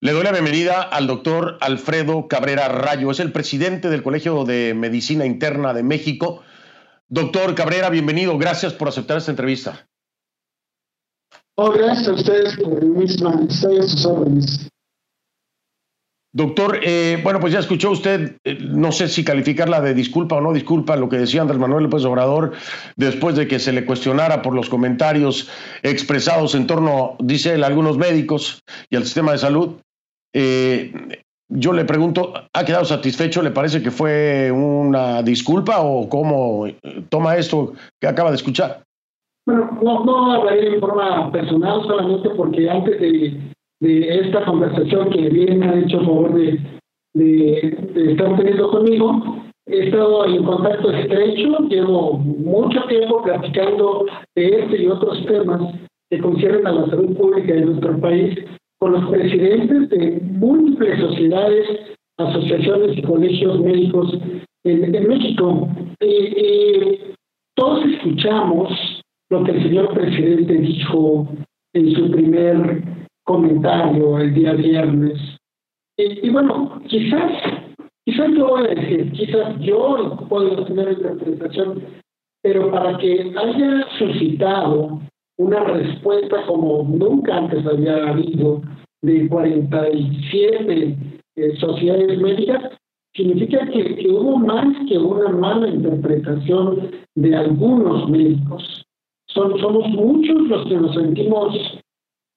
Le 0.00 0.12
doy 0.12 0.22
la 0.22 0.30
bienvenida 0.30 0.80
al 0.80 1.08
doctor 1.08 1.58
Alfredo 1.60 2.28
Cabrera 2.28 2.68
Rayo, 2.68 3.10
es 3.10 3.18
el 3.18 3.32
presidente 3.32 3.90
del 3.90 4.04
Colegio 4.04 4.44
de 4.44 4.72
Medicina 4.72 5.26
Interna 5.26 5.74
de 5.74 5.82
México. 5.82 6.44
Doctor 7.08 7.56
Cabrera, 7.56 7.90
bienvenido, 7.90 8.38
gracias 8.38 8.72
por 8.74 8.86
aceptar 8.86 9.18
esta 9.18 9.32
entrevista. 9.32 9.88
Oh, 11.56 11.72
gracias 11.72 12.06
a 12.06 12.12
ustedes 12.12 12.56
por 12.58 12.80
misma, 12.84 13.40
estoy 13.48 13.78
a 13.78 13.82
sus 13.82 14.06
órdenes. 14.06 14.68
Doctor, 16.32 16.78
eh, 16.84 17.18
bueno, 17.24 17.40
pues 17.40 17.52
ya 17.52 17.58
escuchó 17.58 17.90
usted, 17.90 18.36
eh, 18.44 18.56
no 18.60 18.92
sé 18.92 19.08
si 19.08 19.24
calificarla 19.24 19.80
de 19.80 19.94
disculpa 19.94 20.36
o 20.36 20.40
no 20.40 20.52
disculpa, 20.52 20.94
lo 20.94 21.08
que 21.08 21.18
decía 21.18 21.40
Andrés 21.40 21.58
Manuel 21.58 21.84
López 21.84 22.04
Obrador 22.04 22.52
después 22.94 23.34
de 23.34 23.48
que 23.48 23.58
se 23.58 23.72
le 23.72 23.84
cuestionara 23.84 24.42
por 24.42 24.54
los 24.54 24.68
comentarios 24.68 25.48
expresados 25.82 26.54
en 26.54 26.68
torno, 26.68 27.16
dice 27.18 27.54
él, 27.54 27.64
a 27.64 27.66
algunos 27.66 27.98
médicos 27.98 28.62
y 28.90 28.94
al 28.94 29.02
sistema 29.02 29.32
de 29.32 29.38
salud. 29.38 29.80
Eh, 30.34 30.92
yo 31.50 31.72
le 31.72 31.84
pregunto, 31.84 32.32
¿ha 32.52 32.64
quedado 32.64 32.84
satisfecho? 32.84 33.42
¿Le 33.42 33.50
parece 33.50 33.82
que 33.82 33.90
fue 33.90 34.50
una 34.52 35.22
disculpa 35.22 35.80
o 35.80 36.08
cómo 36.08 36.66
toma 37.08 37.36
esto 37.36 37.72
que 38.00 38.06
acaba 38.06 38.30
de 38.30 38.36
escuchar? 38.36 38.82
Bueno, 39.46 39.78
no, 39.82 40.04
no 40.04 40.32
hablaré 40.32 40.74
en 40.74 40.80
forma 40.80 41.32
personal 41.32 41.82
solamente 41.86 42.28
porque 42.36 42.68
antes 42.68 43.00
de, 43.00 43.40
de 43.80 44.20
esta 44.20 44.44
conversación 44.44 45.08
que 45.08 45.30
bien 45.30 45.62
ha 45.62 45.78
hecho 45.78 46.00
favor 46.00 46.34
de, 46.34 46.60
de, 47.14 48.10
estar 48.10 48.36
teniendo 48.36 48.70
conmigo, 48.70 49.40
he 49.66 49.86
estado 49.86 50.26
en 50.26 50.44
contacto 50.44 50.90
estrecho, 50.92 51.60
llevo 51.70 52.18
mucho 52.18 52.82
tiempo 52.88 53.22
platicando 53.22 54.04
de 54.34 54.48
este 54.48 54.82
y 54.82 54.86
otros 54.88 55.24
temas 55.24 55.62
que 56.10 56.18
conciernen 56.20 56.66
a 56.66 56.72
la 56.72 56.86
salud 56.90 57.16
pública 57.16 57.54
de 57.54 57.64
nuestro 57.66 57.98
país 58.00 58.38
con 58.78 58.92
los 58.92 59.10
presidentes 59.10 59.88
de 59.90 60.20
múltiples 60.22 61.00
sociedades, 61.00 61.66
asociaciones 62.18 62.98
y 62.98 63.02
colegios 63.02 63.60
médicos 63.60 64.16
en, 64.64 65.08
México. 65.08 65.68
y 66.00 66.98
todos 67.56 67.84
escuchamos 67.86 69.02
lo 69.30 69.44
que 69.44 69.50
el 69.52 69.62
señor 69.62 69.92
presidente 69.92 70.54
dijo 70.54 71.28
en 71.74 71.94
su 71.94 72.10
primer 72.10 72.82
comentario 73.24 74.18
el 74.18 74.34
día 74.34 74.52
viernes. 74.52 75.18
Y, 75.98 76.30
bueno, 76.30 76.80
quizás, 76.86 77.32
quizás 78.06 78.30
yo 78.36 78.48
voy 78.48 78.66
a 78.66 78.74
decir, 78.74 79.12
quizás 79.12 79.58
yo 79.60 80.16
puedo 80.28 80.64
tener 80.64 80.92
interpretación, 80.92 81.82
pero 82.42 82.70
para 82.70 82.96
que 82.98 83.34
haya 83.36 83.86
suscitado 83.98 85.00
una 85.38 85.64
respuesta 85.64 86.44
como 86.46 86.82
nunca 86.82 87.36
antes 87.36 87.64
había 87.64 88.08
habido 88.08 88.62
de 89.02 89.28
47 89.28 90.96
eh, 91.36 91.56
sociedades 91.58 92.20
médicas, 92.20 92.72
significa 93.14 93.64
que, 93.66 93.96
que, 93.96 94.08
hubo 94.10 94.36
más 94.38 94.66
que 94.88 94.98
una 94.98 95.28
mala 95.30 95.68
interpretación 95.68 96.90
de 97.14 97.36
algunos 97.36 98.08
médicos. 98.10 98.84
Son, 99.28 99.58
somos 99.60 99.88
muchos 99.90 100.48
los 100.48 100.66
que 100.66 100.76
nos 100.76 100.94
sentimos 100.94 101.80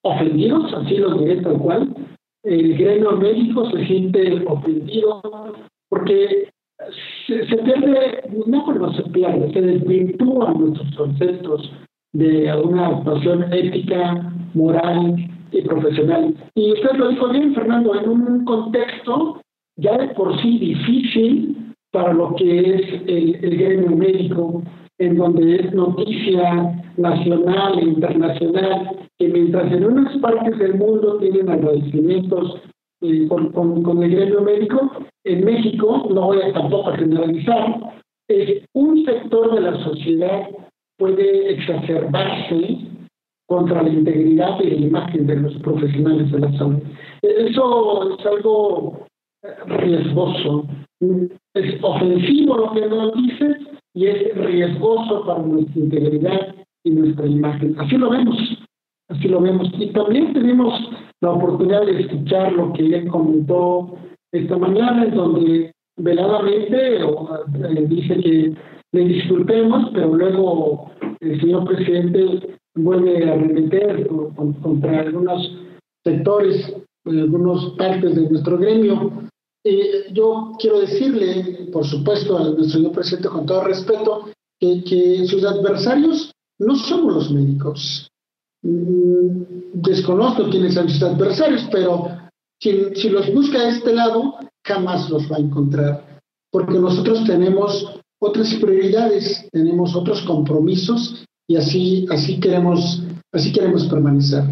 ofendidos, 0.03 0.71
así 0.73 0.97
lo 0.97 1.17
diré 1.17 1.41
tal 1.41 1.57
cual. 1.57 1.95
El 2.43 2.77
gremio 2.77 3.11
médico 3.13 3.69
se 3.71 3.85
siente 3.85 4.43
ofendido 4.47 5.21
porque 5.89 6.49
se, 7.27 7.57
pierde, 7.57 8.23
no, 8.47 8.73
no 8.73 8.93
se 8.93 9.03
pierde, 9.09 9.53
se 9.53 9.61
desvirtúan 9.61 10.59
nuestros 10.59 10.95
conceptos 10.95 11.71
de 12.13 12.49
alguna 12.49 12.87
actuación 12.87 13.51
ética, 13.53 14.33
moral 14.53 15.15
y 15.51 15.61
profesional. 15.61 16.33
Y 16.55 16.73
usted 16.73 16.97
lo 16.97 17.09
dijo 17.09 17.29
bien, 17.29 17.53
Fernando, 17.53 17.95
en 17.95 18.09
un 18.09 18.45
contexto 18.45 19.41
ya 19.77 19.97
de 19.97 20.09
por 20.09 20.39
sí 20.41 20.57
difícil 20.57 21.73
para 21.91 22.13
lo 22.13 22.35
que 22.35 22.75
es 22.75 23.01
el, 23.07 23.57
gremio 23.57 23.95
médico, 23.95 24.63
en 24.97 25.17
donde 25.17 25.55
es 25.55 25.73
noticia 25.73 26.83
nacional 26.97 27.79
e 27.79 27.83
internacional, 27.83 28.91
que 29.17 29.27
mientras 29.27 29.71
en 29.71 29.85
unas 29.85 30.17
partes 30.17 30.57
del 30.57 30.75
mundo 30.75 31.17
tienen 31.17 31.49
agradecimientos 31.49 32.61
eh, 33.01 33.27
con, 33.27 33.51
con, 33.51 34.03
el 34.03 34.11
gremio 34.11 34.41
médico, 34.41 34.91
en 35.25 35.43
México, 35.43 36.07
no 36.13 36.27
voy 36.27 36.41
a 36.41 36.53
tampoco 36.53 36.91
a 36.91 36.97
generalizar, 36.97 37.93
es 38.29 38.63
un 38.73 39.03
sector 39.03 39.53
de 39.53 39.61
la 39.61 39.83
sociedad 39.83 40.47
puede 40.97 41.53
exacerbarse 41.53 42.79
contra 43.47 43.83
la 43.83 43.89
integridad 43.89 44.59
y 44.61 44.69
la 44.69 44.85
imagen 44.87 45.27
de 45.27 45.35
los 45.35 45.53
profesionales 45.57 46.31
de 46.31 46.39
la 46.39 46.57
salud. 46.57 46.81
Eso 47.21 48.17
es 48.17 48.25
algo 48.25 49.05
riesgoso. 49.65 50.65
Es 51.53 51.83
ofensivo 51.83 52.57
lo 52.57 52.71
que 52.71 52.85
nos 52.87 53.13
dice 53.15 53.57
y 53.93 54.05
es 54.05 54.35
riesgoso 54.35 55.25
para 55.25 55.41
nuestra 55.41 55.81
integridad 55.81 56.55
y 56.85 56.91
nuestra 56.91 57.25
imagen. 57.25 57.75
Así 57.79 57.97
lo 57.97 58.09
vemos, 58.09 58.37
así 59.09 59.27
lo 59.27 59.41
vemos. 59.41 59.69
Y 59.77 59.87
también 59.87 60.33
tenemos 60.33 60.73
la 61.21 61.31
oportunidad 61.31 61.85
de 61.85 62.01
escuchar 62.01 62.53
lo 62.53 62.71
que 62.73 62.85
él 62.85 63.07
comentó 63.07 63.97
esta 64.31 64.57
mañana, 64.57 65.03
en 65.03 65.15
donde 65.15 65.71
veladamente 65.97 66.97
eh, 66.97 67.85
dice 67.87 68.15
que 68.19 68.53
le 68.91 69.05
disculpemos, 69.05 69.89
pero 69.93 70.15
luego 70.15 70.91
el 71.19 71.39
señor 71.39 71.65
presidente 71.67 72.57
vuelve 72.75 73.29
a 73.29 73.35
remeter 73.35 74.07
contra 74.35 75.01
algunos 75.01 75.51
sectores, 76.03 76.73
algunas 77.05 77.65
partes 77.77 78.15
de 78.15 78.29
nuestro 78.29 78.57
gremio. 78.57 79.29
Eh, 79.63 80.11
yo 80.11 80.53
quiero 80.59 80.79
decirle, 80.79 81.69
por 81.71 81.85
supuesto, 81.85 82.37
al 82.37 82.55
nuestro 82.55 82.79
señor 82.79 82.91
presidente 82.91 83.29
con 83.29 83.45
todo 83.45 83.63
respeto, 83.63 84.29
que, 84.59 84.83
que 84.83 85.25
sus 85.25 85.43
adversarios 85.45 86.31
no 86.59 86.75
somos 86.75 87.13
los 87.13 87.31
médicos. 87.31 88.09
Mm, 88.63 89.43
desconozco 89.73 90.49
quiénes 90.49 90.73
son 90.75 90.89
sus 90.89 91.01
adversarios, 91.01 91.67
pero 91.71 92.07
si 92.59 93.09
los 93.09 93.33
busca 93.33 93.59
a 93.59 93.69
este 93.69 93.93
lado, 93.93 94.35
jamás 94.63 95.09
los 95.09 95.31
va 95.31 95.37
a 95.37 95.39
encontrar, 95.39 96.19
porque 96.51 96.77
nosotros 96.77 97.23
tenemos 97.25 98.00
otras 98.21 98.53
prioridades, 98.55 99.47
tenemos 99.51 99.95
otros 99.95 100.21
compromisos 100.21 101.25
y 101.49 101.55
así, 101.55 102.05
así, 102.11 102.39
queremos, 102.39 103.03
así 103.33 103.51
queremos 103.51 103.87
permanecer. 103.87 104.43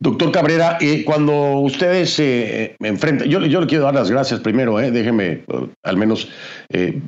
Doctor 0.00 0.30
Cabrera, 0.30 0.78
eh, 0.80 1.04
cuando 1.04 1.58
ustedes 1.58 2.10
se 2.10 2.62
eh, 2.64 2.76
enfrentan, 2.80 3.28
yo, 3.28 3.44
yo 3.44 3.60
le 3.60 3.66
quiero 3.66 3.84
dar 3.84 3.94
las 3.94 4.10
gracias 4.10 4.40
primero, 4.40 4.78
eh, 4.80 4.92
déjeme 4.92 5.44
al 5.82 5.96
menos 5.96 6.28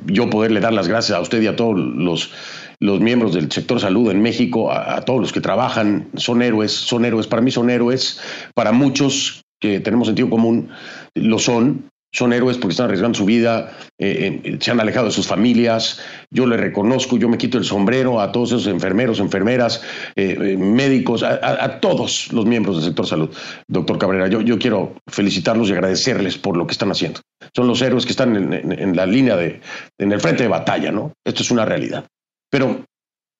yo 0.07 0.29
poderle 0.29 0.59
dar 0.59 0.73
las 0.73 0.89
gracias 0.89 1.17
a 1.17 1.21
usted 1.21 1.41
y 1.41 1.47
a 1.47 1.55
todos 1.55 1.77
los, 1.77 2.31
los 2.79 2.99
miembros 2.99 3.33
del 3.33 3.49
sector 3.49 3.79
salud 3.79 4.11
en 4.11 4.21
México, 4.21 4.71
a, 4.71 4.97
a, 4.97 5.01
todos 5.01 5.21
los 5.21 5.31
que 5.31 5.39
trabajan, 5.39 6.09
son 6.15 6.41
héroes, 6.41 6.73
son 6.73 7.05
héroes, 7.05 7.27
para 7.27 7.41
mí 7.41 7.49
son 7.49 7.69
héroes, 7.69 8.19
para 8.53 8.73
muchos 8.73 9.41
que 9.61 9.79
tenemos 9.79 10.07
sentido 10.07 10.29
común, 10.29 10.69
lo 11.15 11.39
son, 11.39 11.90
son 12.13 12.33
héroes 12.33 12.57
porque 12.57 12.71
están 12.71 12.87
arriesgando 12.87 13.17
su 13.17 13.25
vida, 13.25 13.71
eh, 13.97 14.41
eh, 14.43 14.57
se 14.59 14.71
han 14.71 14.79
alejado 14.79 15.05
de 15.05 15.11
sus 15.11 15.27
familias. 15.27 16.01
Yo 16.29 16.45
le 16.45 16.57
reconozco, 16.57 17.17
yo 17.17 17.29
me 17.29 17.37
quito 17.37 17.57
el 17.57 17.63
sombrero 17.63 18.19
a 18.19 18.31
todos 18.31 18.49
esos 18.49 18.67
enfermeros, 18.67 19.19
enfermeras, 19.19 19.81
eh, 20.15 20.57
médicos, 20.57 21.23
a, 21.23 21.79
todos 21.79 22.31
los 22.33 22.45
miembros 22.45 22.77
del 22.77 22.85
sector 22.85 23.07
salud. 23.07 23.29
Doctor 23.67 23.97
Cabrera, 23.97 24.27
yo, 24.27 24.59
quiero 24.59 24.95
felicitarlos 25.07 25.69
y 25.69 25.73
agradecerles 25.73 26.37
por 26.37 26.57
lo 26.57 26.67
que 26.67 26.73
están 26.73 26.91
haciendo. 26.91 27.21
Son 27.55 27.67
los 27.67 27.81
héroes 27.81 28.05
que 28.05 28.11
están 28.11 28.35
en, 28.35 28.95
la 28.95 29.05
línea 29.05 29.37
de, 29.37 29.61
en 29.97 30.11
el 30.11 30.19
frente 30.19 30.43
de 30.43 30.49
batalla, 30.49 30.91
¿no? 30.91 31.13
Esto 31.25 31.43
es 31.43 31.51
una 31.51 31.65
realidad. 31.65 32.05
Pero 32.49 32.83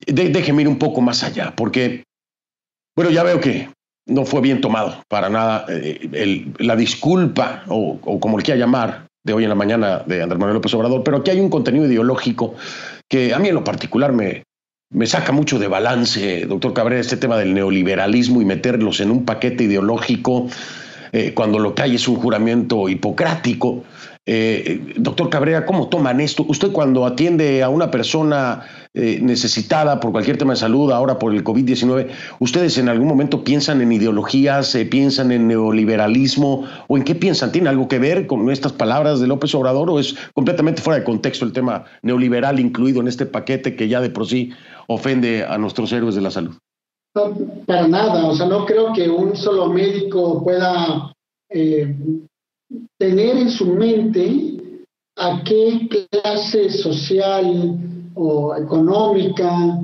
déjeme 0.06 0.62
ir 0.62 0.68
un 0.70 0.80
poco 0.80 1.02
más 1.02 1.24
allá, 1.24 1.54
porque, 1.56 2.04
bueno, 2.96 3.12
ya 3.12 3.24
veo 3.24 3.40
que 3.42 3.70
no 4.08 4.26
fue 4.26 4.42
bien 4.42 4.62
tomado 4.62 5.04
para 5.08 5.30
nada. 5.30 5.66
Eh, 5.70 6.52
la 6.60 6.76
disculpa, 6.76 7.64
o, 7.68 8.00
como 8.20 8.38
le 8.38 8.44
quiera 8.44 8.60
llamar, 8.60 9.08
de 9.24 9.34
hoy 9.34 9.44
en 9.44 9.50
la 9.50 9.56
mañana 9.56 10.00
de 10.06 10.24
Andrés 10.24 10.40
Manuel 10.40 10.56
López 10.56 10.74
Obrador, 10.74 11.04
pero 11.04 11.18
aquí 11.18 11.30
hay 11.30 11.40
un 11.40 11.50
contenido 11.50 11.86
ideológico 11.86 12.56
que 13.08 13.34
a 13.34 13.40
mí 13.40 13.50
en 13.50 13.56
lo 13.56 13.64
particular 13.64 14.14
me, 14.14 14.44
me 14.90 15.06
saca 15.06 15.32
mucho 15.32 15.60
de 15.60 15.68
balance, 15.68 16.46
doctor 16.48 16.74
Cabrera, 16.74 17.02
este 17.02 17.18
tema 17.18 17.38
del 17.38 17.54
neoliberalismo 17.54 18.42
y 18.42 18.46
meterlos 18.46 19.00
en 19.00 19.12
un 19.12 19.24
paquete 19.24 19.66
ideológico 19.66 20.48
eh, 21.12 21.34
cuando 21.34 21.60
lo 21.60 21.76
que 21.76 21.84
hay 21.84 21.96
es 21.96 22.08
un 22.08 22.16
juramento 22.16 22.90
hipocrático. 22.90 23.84
Eh, 24.28 24.94
doctor 24.98 25.30
Cabrera, 25.32 25.66
¿cómo 25.66 25.90
toman 25.90 26.22
esto? 26.22 26.46
Usted 26.48 26.72
cuando 26.72 27.08
atiende 27.08 27.64
a 27.64 27.70
una 27.70 27.90
persona 27.90 28.68
eh, 28.94 29.20
necesitada 29.20 30.00
por 30.00 30.12
cualquier 30.12 30.38
tema 30.38 30.54
de 30.54 30.60
salud, 30.60 30.92
ahora 30.92 31.18
por 31.18 31.34
el 31.34 31.44
COVID-19, 31.44 32.08
¿ustedes 32.40 32.78
en 32.78 32.88
algún 32.88 33.08
momento 33.08 33.44
piensan 33.44 33.82
en 33.82 33.92
ideologías, 33.92 34.78
piensan 34.92 35.32
en 35.32 35.48
neoliberalismo 35.48 36.66
o 36.88 36.98
en 36.98 37.04
qué 37.04 37.16
piensan? 37.16 37.52
¿Tiene 37.52 37.70
algo 37.70 37.88
que 37.88 37.98
ver 37.98 38.28
con 38.28 38.52
estas 38.52 38.74
palabras 38.74 39.20
de 39.20 39.28
López 39.28 39.56
Obrador 39.56 39.90
o 39.90 40.00
es 40.00 40.16
completamente 40.34 40.84
fuera 40.84 41.00
de 41.00 41.06
contexto 41.06 41.44
el 41.44 41.54
tema 41.54 41.86
neoliberal 42.04 42.60
incluido 42.60 43.02
en 43.02 43.08
este 43.08 43.26
paquete 43.26 43.76
que 43.76 43.88
ya 43.88 44.02
de 44.02 44.12
por 44.12 44.28
sí 44.28 44.52
ofende 44.86 45.46
a 45.46 45.58
nuestros 45.58 45.92
héroes 45.92 46.14
de 46.14 46.22
la 46.22 46.32
salud? 46.32 46.56
para 47.66 47.88
nada, 47.88 48.26
o 48.26 48.34
sea, 48.34 48.48
no 48.48 48.66
creo 48.66 48.94
que 48.94 49.10
un 49.10 49.36
solo 49.36 49.68
médico 49.68 50.42
pueda 50.44 51.12
eh, 51.50 51.94
tener 52.98 53.38
en 53.38 53.50
su 53.50 53.66
mente 53.66 54.58
a 55.18 55.44
qué 55.44 55.90
clase 56.10 56.70
social 56.70 57.78
o 58.16 58.56
económica 58.56 59.80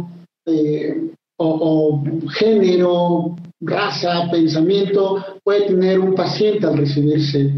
eh, 0.45 1.11
o, 1.39 2.03
género, 2.33 3.35
raza, 3.61 4.27
pensamiento 4.31 5.23
puede 5.43 5.67
tener 5.67 5.99
un 5.99 6.15
paciente 6.15 6.65
al 6.65 6.77
recibirse. 6.77 7.53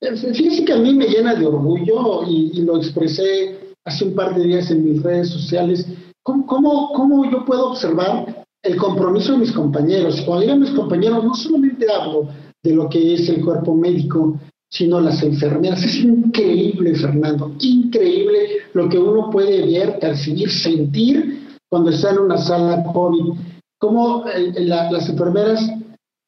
Fíjese 0.00 0.64
que 0.64 0.72
a 0.72 0.78
mí 0.78 0.94
me 0.94 1.06
llena 1.06 1.34
de 1.34 1.46
orgullo 1.46 2.24
y, 2.26 2.62
lo 2.62 2.78
expresé 2.78 3.58
hace 3.84 4.04
un 4.04 4.14
par 4.14 4.34
de 4.34 4.44
días 4.44 4.70
en 4.70 4.84
mis 4.84 5.02
redes 5.02 5.30
sociales. 5.30 5.86
¿Cómo, 6.22 6.46
cómo, 6.46 6.92
cómo 6.92 7.30
yo 7.30 7.44
puedo 7.44 7.70
observar 7.70 8.44
el 8.62 8.76
compromiso 8.76 9.32
de 9.32 9.38
mis 9.38 9.52
compañeros? 9.52 10.20
Cuando 10.22 10.44
digo 10.44 10.56
mis 10.56 10.70
compañeros, 10.70 11.24
no 11.24 11.34
solamente 11.34 11.86
hablo 11.90 12.28
de 12.62 12.74
lo 12.74 12.88
que 12.88 13.14
es 13.14 13.28
el 13.28 13.44
cuerpo 13.44 13.74
médico, 13.74 14.38
sino 14.70 15.00
las 15.00 15.22
enfermeras. 15.22 15.82
Es 15.82 15.96
increíble, 15.96 16.94
Fernando, 16.94 17.54
increíble 17.60 18.38
lo 18.72 18.88
que 18.88 18.98
uno 18.98 19.30
puede 19.30 19.66
ver, 19.66 19.98
percibir, 19.98 20.50
sentir 20.50 21.58
cuando 21.68 21.90
está 21.90 22.10
en 22.10 22.18
una 22.18 22.38
sala 22.38 22.84
COVID, 22.92 23.34
cómo 23.78 24.24
las 24.56 25.08
enfermeras, 25.08 25.70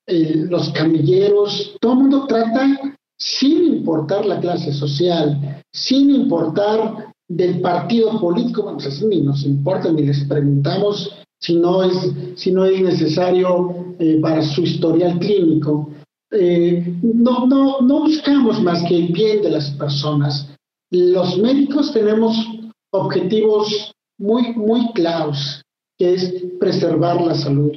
los 0.07 0.71
camilleros, 0.71 1.77
todo 1.81 1.93
el 1.93 1.99
mundo 1.99 2.27
trata 2.27 2.97
sin 3.19 3.77
importar 3.77 4.27
la 4.27 4.41
clase 4.41 4.73
social, 4.73 5.63
sin 5.73 6.11
importar 6.11 7.13
del 7.29 7.61
partido 7.61 8.21
político, 8.21 8.63
bueno, 8.65 8.79
pues 8.79 9.03
ni 9.03 9.21
nos 9.21 9.45
importa, 9.45 9.91
ni 9.91 10.03
les 10.03 10.25
preguntamos 10.25 11.11
si 11.41 11.57
no 11.57 11.83
es, 11.83 12.13
si 12.37 12.53
no 12.53 12.65
es 12.65 12.81
necesario 12.81 13.95
eh, 13.99 14.19
para 14.21 14.43
su 14.43 14.63
historial 14.63 15.19
clínico. 15.19 15.91
Eh, 16.33 16.99
no, 17.03 17.47
no, 17.47 17.81
no 17.81 18.01
buscamos 18.01 18.61
más 18.63 18.83
que 18.89 18.97
el 18.97 19.13
bien 19.13 19.43
de 19.43 19.51
las 19.51 19.71
personas. 19.73 20.49
Los 20.91 21.39
médicos 21.39 21.93
tenemos 21.93 22.37
objetivos 22.93 23.95
muy, 24.19 24.53
muy 24.55 24.93
claros, 24.93 25.63
que 25.99 26.15
es 26.15 26.45
preservar 26.59 27.21
la 27.21 27.35
salud, 27.35 27.73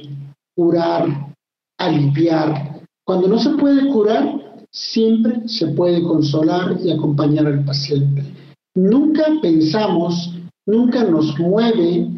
curar, 0.54 1.34
aliviar. 1.78 2.80
Cuando 3.04 3.28
no 3.28 3.38
se 3.38 3.50
puede 3.50 3.88
curar, 3.92 4.66
siempre 4.70 5.48
se 5.48 5.68
puede 5.68 6.02
consolar 6.02 6.76
y 6.82 6.90
acompañar 6.90 7.46
al 7.46 7.64
paciente. 7.64 8.24
Nunca 8.74 9.24
pensamos, 9.40 10.34
nunca 10.66 11.04
nos 11.04 11.38
mueve 11.38 12.08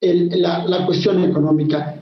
la, 0.00 0.86
cuestión 0.86 1.22
económica. 1.22 1.99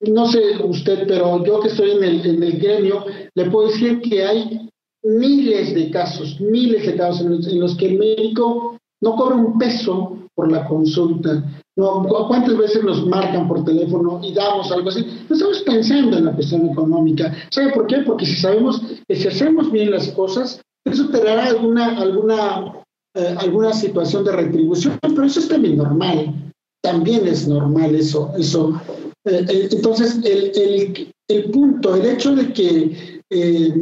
No 0.00 0.28
sé 0.28 0.40
usted, 0.62 1.06
pero 1.08 1.44
yo 1.44 1.60
que 1.60 1.68
estoy 1.68 1.92
en 1.92 2.04
el, 2.04 2.26
en 2.26 2.42
el 2.42 2.58
gremio, 2.58 3.04
le 3.34 3.50
puedo 3.50 3.68
decir 3.68 4.00
que 4.00 4.24
hay 4.24 4.68
miles 5.02 5.74
de 5.74 5.90
casos, 5.90 6.40
miles 6.40 6.86
de 6.86 6.96
casos 6.96 7.22
en 7.22 7.60
los, 7.60 7.76
que 7.76 7.86
el 7.86 7.98
médico 7.98 8.78
no 9.00 9.16
cobra 9.16 9.36
un 9.36 9.58
peso 9.58 10.16
por 10.34 10.52
la 10.52 10.66
consulta. 10.66 11.42
No, 11.76 12.04
¿Cuántas 12.28 12.56
veces 12.56 12.82
nos 12.84 13.06
marcan 13.06 13.48
por 13.48 13.64
teléfono 13.64 14.20
y 14.22 14.32
damos 14.34 14.70
algo 14.70 14.88
así? 14.88 15.04
No 15.28 15.34
estamos 15.34 15.62
pensando 15.62 16.18
en 16.18 16.24
la 16.24 16.32
cuestión 16.32 16.68
económica. 16.68 17.32
¿Sabe 17.50 17.72
por 17.72 17.86
qué? 17.86 17.98
Porque 17.98 18.26
si 18.26 18.34
sabemos 18.34 18.80
que 19.06 19.16
si 19.16 19.28
hacemos 19.28 19.70
bien 19.70 19.90
las 19.90 20.08
cosas, 20.08 20.60
eso 20.84 21.08
te 21.08 21.22
dará 21.22 21.46
alguna, 21.46 21.98
alguna, 22.00 22.82
eh, 23.14 23.34
alguna 23.38 23.72
situación 23.72 24.24
de 24.24 24.32
retribución, 24.32 24.98
pero 25.00 25.24
eso 25.24 25.40
es 25.40 25.48
también 25.48 25.76
normal 25.76 26.34
también 26.82 27.26
es 27.26 27.46
normal 27.46 27.94
eso. 27.94 28.32
eso. 28.38 28.80
Eh, 29.28 29.44
eh, 29.48 29.68
entonces, 29.70 30.20
el, 30.24 31.12
el, 31.28 31.50
punto, 31.50 31.94
el 31.94 32.06
hecho 32.06 32.34
de 32.34 32.52
que 32.52 33.22
eh, 33.30 33.74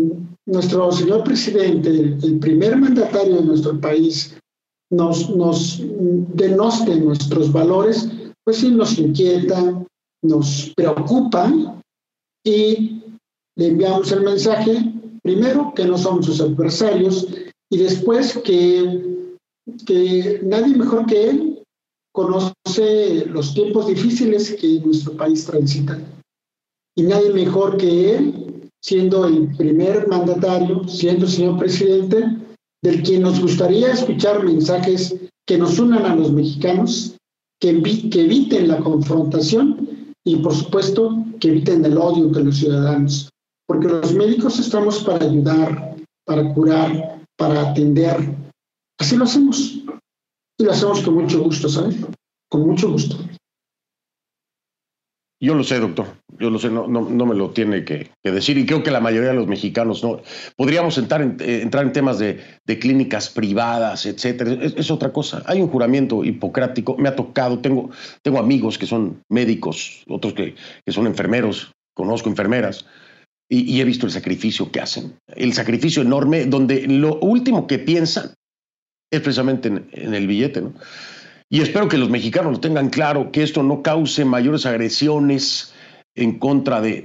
nuestro 0.47 0.90
señor 0.92 1.24
presidente, 1.24 1.90
el, 1.90 2.38
primer 2.40 2.76
mandatario 2.76 3.36
de 3.36 3.44
nuestro 3.44 3.80
país, 3.80 4.36
nos, 4.90 5.30
nos 5.30 5.80
denoste 5.80 6.97
nuestros 6.97 7.53
valores, 7.53 8.09
pues 8.44 8.59
sí 8.59 8.70
nos 8.70 8.99
inquieta, 8.99 9.84
nos 10.22 10.72
preocupa 10.76 11.53
y 12.44 13.03
le 13.57 13.66
enviamos 13.66 14.12
el 14.12 14.22
mensaje, 14.22 14.92
primero, 15.22 15.72
que 15.74 15.84
no 15.84 15.99
somos 15.99 16.26
sus 16.26 16.40
adversarios 16.40 17.26
y 17.70 17.78
después 17.78 18.38
que, 18.38 19.26
que 19.84 20.40
nadie 20.44 20.76
mejor 20.76 21.07
que 21.07 21.30
él 21.30 21.62
conoce 22.12 22.53
los 23.26 23.54
tiempos 23.54 23.86
difíciles 23.86 24.54
que 24.54 24.80
nuestro 24.80 25.16
país 25.16 25.44
transita. 25.44 25.98
Y 26.96 27.02
nadie 27.02 27.32
mejor 27.32 27.76
que 27.76 28.16
él, 28.16 28.70
siendo 28.82 29.26
el 29.26 29.54
primer 29.56 30.08
mandatario, 30.08 30.86
siendo 30.88 31.26
señor 31.26 31.58
presidente, 31.58 32.24
del 32.82 33.02
quien 33.02 33.22
nos 33.22 33.40
gustaría 33.40 33.92
escuchar 33.92 34.44
mensajes 34.44 35.14
que 35.46 35.58
nos 35.58 35.78
unan 35.78 36.04
a 36.06 36.16
los 36.16 36.32
mexicanos, 36.32 37.16
que, 37.60 37.82
que 38.10 38.20
eviten 38.22 38.68
la 38.68 38.78
confrontación 38.78 40.14
y, 40.24 40.36
por 40.36 40.54
supuesto, 40.54 41.24
que 41.40 41.48
eviten 41.48 41.84
el 41.84 41.98
odio 41.98 42.24
entre 42.24 42.44
los 42.44 42.56
ciudadanos. 42.56 43.30
Porque 43.66 43.88
los 43.88 44.14
médicos 44.14 44.58
estamos 44.58 45.02
para 45.02 45.26
ayudar, 45.26 45.96
para 46.24 46.52
curar, 46.54 47.22
para 47.36 47.70
atender. 47.70 48.34
Así 48.98 49.16
lo 49.16 49.24
hacemos. 49.24 49.78
Y 50.58 50.64
lo 50.64 50.72
hacemos 50.72 51.02
con 51.02 51.14
mucho 51.14 51.42
gusto, 51.42 51.68
¿sabes? 51.68 51.96
Con 52.57 52.68
mucho 52.68 52.90
gusto. 52.90 53.18
Yo 55.38 55.54
lo 55.54 55.62
sé, 55.62 55.78
doctor. 55.78 56.07
Yo 56.38 56.48
lo 56.48 56.59
sé, 56.59 56.70
no, 56.70 56.86
no, 56.88 57.26
me 57.26 57.34
lo 57.34 57.50
tiene 57.50 57.84
que, 57.84 58.11
decir. 58.24 58.57
Y 58.57 58.64
creo 58.64 58.82
que 58.82 58.90
la 58.90 59.00
mayoría 59.00 59.28
de 59.28 59.36
los 59.36 59.46
mexicanos 59.46 60.02
no. 60.02 60.22
Podríamos 60.57 60.96
entrar 60.96 61.20
en, 61.20 61.36
eh, 61.40 61.61
entrar 61.61 61.84
en 61.84 61.92
temas 61.92 62.18
de, 62.18 62.40
clínicas 62.80 63.28
privadas, 63.28 64.07
etcétera. 64.07 64.52
Es, 64.52 64.90
otra 64.90 65.12
cosa. 65.12 65.42
Hay 65.44 65.61
un 65.61 65.68
juramento 65.68 66.24
hipocrático. 66.24 66.96
Me 66.96 67.11
ha 67.11 67.14
tocado. 67.16 67.59
Tengo, 67.59 67.90
tengo 68.22 68.38
amigos 68.38 68.78
que 68.78 68.86
son 68.86 69.22
médicos, 69.28 70.02
otros 70.09 70.32
que, 70.32 70.54
son 70.88 71.07
enfermeros. 71.07 71.72
Conozco 71.92 72.30
enfermeras. 72.30 72.86
Y, 73.50 73.78
he 73.82 73.84
visto 73.84 74.07
el 74.07 74.12
sacrificio 74.12 74.72
que 74.72 74.80
hacen. 74.80 75.18
El 75.26 75.52
sacrificio 75.52 76.00
enorme, 76.00 76.46
donde 76.46 76.86
lo 76.86 77.18
último 77.20 77.66
que 77.66 77.78
piensan 77.78 78.32
es 79.11 79.20
precisamente 79.20 79.68
en, 79.68 80.14
el 80.14 80.26
billete, 80.26 80.62
¿no? 80.62 80.72
Y 81.49 81.61
espero 81.61 81.88
que 81.88 81.99
los 81.99 82.11
mexicanos 82.11 82.53
lo 82.53 82.61
tengan 82.61 82.90
claro, 82.90 83.30
que 83.30 83.42
esto 83.42 83.62
no 83.62 83.82
cause 83.82 84.24
mayores 84.24 84.66
agresiones 84.66 85.72
en 86.16 86.38
contra 86.38 86.80
de, 86.80 87.03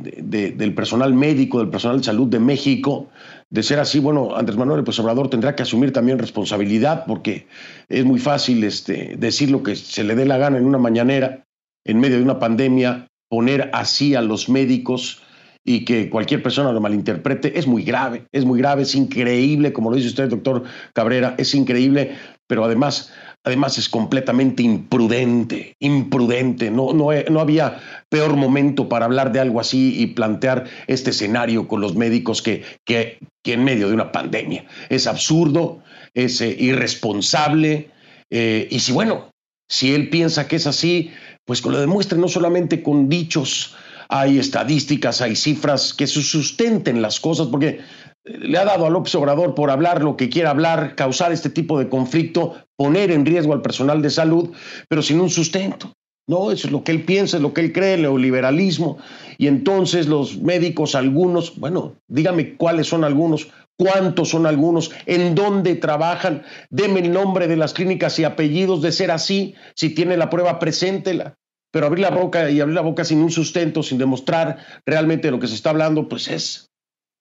del 0.56 0.74
personal 0.74 1.14
médico, 1.14 1.60
del 1.60 1.70
personal 1.70 1.98
de 1.98 2.06
salud 2.06 2.28
de 2.28 2.40
México. 2.40 3.10
De 3.50 3.62
ser 3.62 3.80
así, 3.80 4.00
bueno, 4.00 4.36
Andrés 4.36 4.58
Manuel 4.58 4.80
López 4.80 4.98
Obrador 5.00 5.30
tendrá 5.30 5.56
que 5.56 5.64
asumir 5.64 5.92
también 5.92 6.18
responsabilidad 6.18 7.04
porque 7.06 7.48
es 7.90 8.06
muy 8.06 8.20
fácil 8.20 8.64
este, 8.64 9.16
decir 9.18 9.52
lo 9.52 9.62
que 9.62 9.76
se 9.76 10.06
le 10.06 10.16
dé 10.16 10.26
la 10.26 10.38
gana 10.38 10.58
en 10.58 10.66
una 10.66 10.78
mañanera, 10.78 11.44
en 11.86 12.00
medio 12.00 12.18
de 12.18 12.24
una 12.24 12.40
pandemia, 12.40 13.08
poner 13.30 13.70
así 13.74 14.16
a 14.16 14.22
los 14.22 14.50
médicos 14.50 15.22
y 15.64 15.86
que 15.86 16.10
cualquier 16.10 16.42
persona 16.42 16.72
lo 16.72 16.82
malinterprete, 16.82 17.60
es 17.60 17.68
muy 17.68 17.84
grave, 17.84 18.26
es 18.32 18.46
muy 18.46 18.60
grave, 18.60 18.84
es 18.84 18.96
increíble, 18.96 19.74
como 19.74 19.92
lo 19.92 19.98
dice 19.98 20.08
usted, 20.08 20.30
doctor 20.30 20.64
Cabrera, 20.94 21.36
es 21.38 21.54
increíble, 21.54 22.16
pero 22.48 22.66
además, 22.66 23.14
además 23.44 23.78
es 23.78 23.90
completamente 23.90 24.64
imprudente, 24.64 25.76
imprudente. 25.80 26.70
No, 26.70 26.94
no, 26.94 27.10
no 27.30 27.40
había 27.40 27.80
peor 28.10 28.36
momento 28.36 28.90
para 28.90 29.06
hablar 29.06 29.32
de 29.32 29.40
algo 29.40 29.60
así 29.60 30.00
y 30.00 30.08
plantear 30.08 30.66
este 30.88 31.10
escenario 31.10 31.68
con 31.68 31.82
los 31.82 31.96
médicos 31.96 32.42
que, 32.42 32.64
que, 32.86 33.20
que 33.44 33.54
en 33.54 33.64
medio 33.64 33.88
de 33.88 33.94
una 33.94 34.12
pandemia. 34.12 34.66
Es 34.90 35.08
absurdo, 35.08 35.84
es 36.14 36.42
eh, 36.42 36.56
irresponsable, 36.60 37.90
eh, 38.32 38.68
y 38.72 38.80
si 38.80 38.92
bueno, 38.92 39.30
si 39.70 39.94
él 39.94 40.10
piensa 40.10 40.48
que 40.48 40.56
es 40.56 40.68
así, 40.68 41.12
pues 41.46 41.62
que 41.62 41.70
lo 41.70 41.80
demuestre 41.80 42.18
no 42.18 42.28
solamente 42.28 42.82
con 42.82 43.10
dichos, 43.10 43.76
hay 44.10 44.40
estadísticas, 44.40 45.22
hay 45.22 45.36
cifras 45.36 45.94
que 45.94 46.08
sustenten 46.08 47.02
las 47.02 47.20
cosas, 47.20 47.48
porque 47.48 47.80
le 48.24 48.58
ha 48.58 48.66
dado 48.66 48.86
a 48.86 48.90
López 48.90 49.14
Obrador 49.16 49.56
por 49.56 49.72
hablar 49.72 50.04
lo 50.04 50.16
que 50.16 50.30
quiera 50.30 50.52
hablar, 50.52 50.96
causar 50.96 51.32
este 51.32 51.50
tipo 51.50 51.80
de 51.80 51.90
conflicto, 51.90 52.56
poner 52.76 53.12
en 53.12 53.26
riesgo 53.26 53.54
al 53.54 53.62
personal 53.62 54.02
de 54.02 54.10
salud, 54.10 54.52
pero 54.88 55.02
sin 55.02 55.20
un 55.20 55.30
sustento. 55.30 55.94
No, 56.28 56.52
eso 56.52 56.68
es 56.68 56.72
lo 56.72 56.84
que 56.84 56.92
él 56.92 57.04
piensa, 57.04 57.38
es 57.38 57.44
lo 57.44 57.54
que 57.54 57.62
él 57.62 57.74
cree, 57.74 57.96
el 57.96 58.04
neoliberalismo. 58.04 59.00
Y 59.38 59.48
entonces 59.48 60.08
los 60.08 60.40
médicos, 60.40 60.94
algunos, 60.96 61.60
bueno, 61.60 61.96
dígame 62.08 62.56
cuáles 62.56 62.88
son 62.88 63.04
algunos, 63.04 63.50
cuántos 63.78 64.30
son 64.30 64.46
algunos, 64.46 64.92
en 65.08 65.34
dónde 65.34 65.76
trabajan, 65.76 66.44
deme 66.70 67.00
el 67.00 67.12
nombre 67.12 67.48
de 67.48 67.58
las 67.58 67.74
clínicas 67.74 68.20
y 68.20 68.24
apellidos 68.24 68.82
de 68.84 68.92
ser 68.92 69.10
así, 69.10 69.56
si 69.76 69.90
tiene 69.90 70.16
la 70.16 70.30
prueba, 70.30 70.60
preséntela 70.60 71.36
pero 71.72 71.86
abrir 71.86 72.02
la 72.02 72.12
boca 72.12 72.50
y 72.50 72.60
abrir 72.60 72.76
la 72.76 72.82
boca 72.82 73.06
sin 73.06 73.20
un 73.20 73.32
sustento, 73.32 73.82
sin 73.82 73.98
demostrar 73.98 74.58
realmente 74.86 75.32
lo 75.32 75.40
que 75.40 75.48
se 75.48 75.56
está 75.56 75.70
hablando, 75.70 76.10
pues 76.10 76.28
es, 76.28 76.71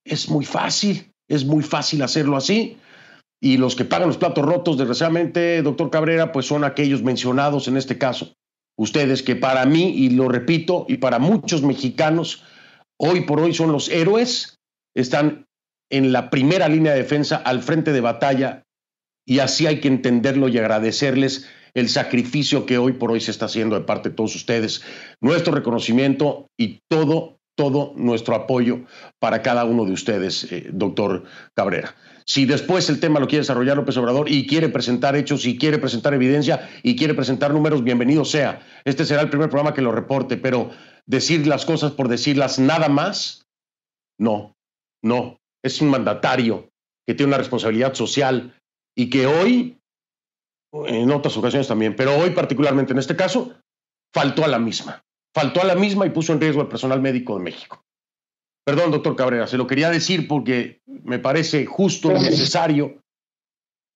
es 0.04 0.28
muy 0.28 0.44
fácil, 0.44 1.12
es 1.28 1.44
muy 1.44 1.62
fácil 1.62 2.02
hacerlo 2.02 2.36
así. 2.36 2.76
Y 3.42 3.56
los 3.56 3.74
que 3.74 3.84
pagan 3.84 4.08
los 4.08 4.18
platos 4.18 4.44
rotos, 4.44 4.76
desgraciadamente, 4.76 5.62
doctor 5.62 5.90
Cabrera, 5.90 6.32
pues 6.32 6.46
son 6.46 6.64
aquellos 6.64 7.02
mencionados 7.02 7.68
en 7.68 7.76
este 7.76 7.96
caso. 7.96 8.34
Ustedes 8.76 9.22
que 9.22 9.36
para 9.36 9.64
mí, 9.64 9.94
y 9.96 10.10
lo 10.10 10.28
repito, 10.28 10.84
y 10.88 10.98
para 10.98 11.18
muchos 11.18 11.62
mexicanos, 11.62 12.44
hoy 12.98 13.22
por 13.22 13.40
hoy 13.40 13.54
son 13.54 13.72
los 13.72 13.88
héroes, 13.88 14.58
están 14.94 15.46
en 15.90 16.12
la 16.12 16.30
primera 16.30 16.68
línea 16.68 16.92
de 16.92 17.02
defensa, 17.02 17.36
al 17.36 17.62
frente 17.62 17.92
de 17.92 18.00
batalla, 18.00 18.62
y 19.26 19.38
así 19.38 19.66
hay 19.66 19.80
que 19.80 19.88
entenderlo 19.88 20.48
y 20.48 20.58
agradecerles 20.58 21.48
el 21.74 21.88
sacrificio 21.88 22.66
que 22.66 22.78
hoy 22.78 22.94
por 22.94 23.10
hoy 23.10 23.20
se 23.20 23.30
está 23.30 23.46
haciendo 23.46 23.76
de 23.76 23.84
parte 23.84 24.10
de 24.10 24.14
todos 24.16 24.34
ustedes. 24.34 24.82
Nuestro 25.20 25.54
reconocimiento 25.54 26.48
y 26.58 26.80
todo, 26.88 27.38
todo 27.56 27.92
nuestro 27.96 28.34
apoyo 28.34 28.80
para 29.18 29.42
cada 29.42 29.64
uno 29.64 29.84
de 29.84 29.92
ustedes, 29.92 30.50
eh, 30.52 30.68
doctor 30.72 31.24
Cabrera. 31.54 31.94
Si 32.24 32.46
después 32.46 32.88
el 32.88 33.00
tema 33.00 33.20
lo 33.20 33.26
quiere 33.26 33.42
desarrollar 33.42 33.76
López 33.76 33.96
Obrador 33.96 34.30
y 34.30 34.46
quiere 34.46 34.68
presentar 34.68 35.16
hechos 35.16 35.44
y 35.46 35.58
quiere 35.58 35.78
presentar 35.78 36.14
evidencia 36.14 36.70
y 36.82 36.96
quiere 36.96 37.14
presentar 37.14 37.52
números, 37.52 37.82
bienvenido 37.82 38.24
sea. 38.24 38.64
Este 38.84 39.04
será 39.04 39.22
el 39.22 39.30
primer 39.30 39.48
programa 39.48 39.74
que 39.74 39.82
lo 39.82 39.92
reporte, 39.92 40.36
pero 40.36 40.70
decir 41.06 41.46
las 41.46 41.66
cosas 41.66 41.92
por 41.92 42.08
decirlas 42.08 42.58
nada 42.58 42.88
más, 42.88 43.46
no, 44.18 44.54
no. 45.02 45.38
Es 45.62 45.80
un 45.80 45.88
mandatario 45.88 46.70
que 47.06 47.14
tiene 47.14 47.30
una 47.30 47.38
responsabilidad 47.38 47.94
social 47.94 48.54
y 48.96 49.10
que 49.10 49.26
hoy 49.26 49.80
en 50.72 51.10
otras 51.10 51.36
ocasiones 51.36 51.68
también, 51.68 51.96
pero 51.96 52.16
hoy 52.16 52.30
particularmente 52.30 52.92
en 52.92 52.98
este 52.98 53.16
caso, 53.16 53.54
faltó 54.14 54.44
a 54.44 54.48
la 54.48 54.58
misma. 54.58 55.02
Faltó 55.34 55.62
a 55.62 55.64
la 55.64 55.74
misma 55.74 56.06
y 56.06 56.10
puso 56.10 56.32
en 56.32 56.40
riesgo 56.40 56.60
al 56.60 56.68
personal 56.68 57.00
médico 57.00 57.36
de 57.36 57.44
México. 57.44 57.84
Perdón, 58.64 58.90
doctor 58.90 59.16
Cabrera, 59.16 59.46
se 59.46 59.56
lo 59.56 59.66
quería 59.66 59.90
decir 59.90 60.28
porque 60.28 60.80
me 60.86 61.18
parece 61.18 61.66
justo 61.66 62.10
y 62.10 62.20
necesario 62.20 63.02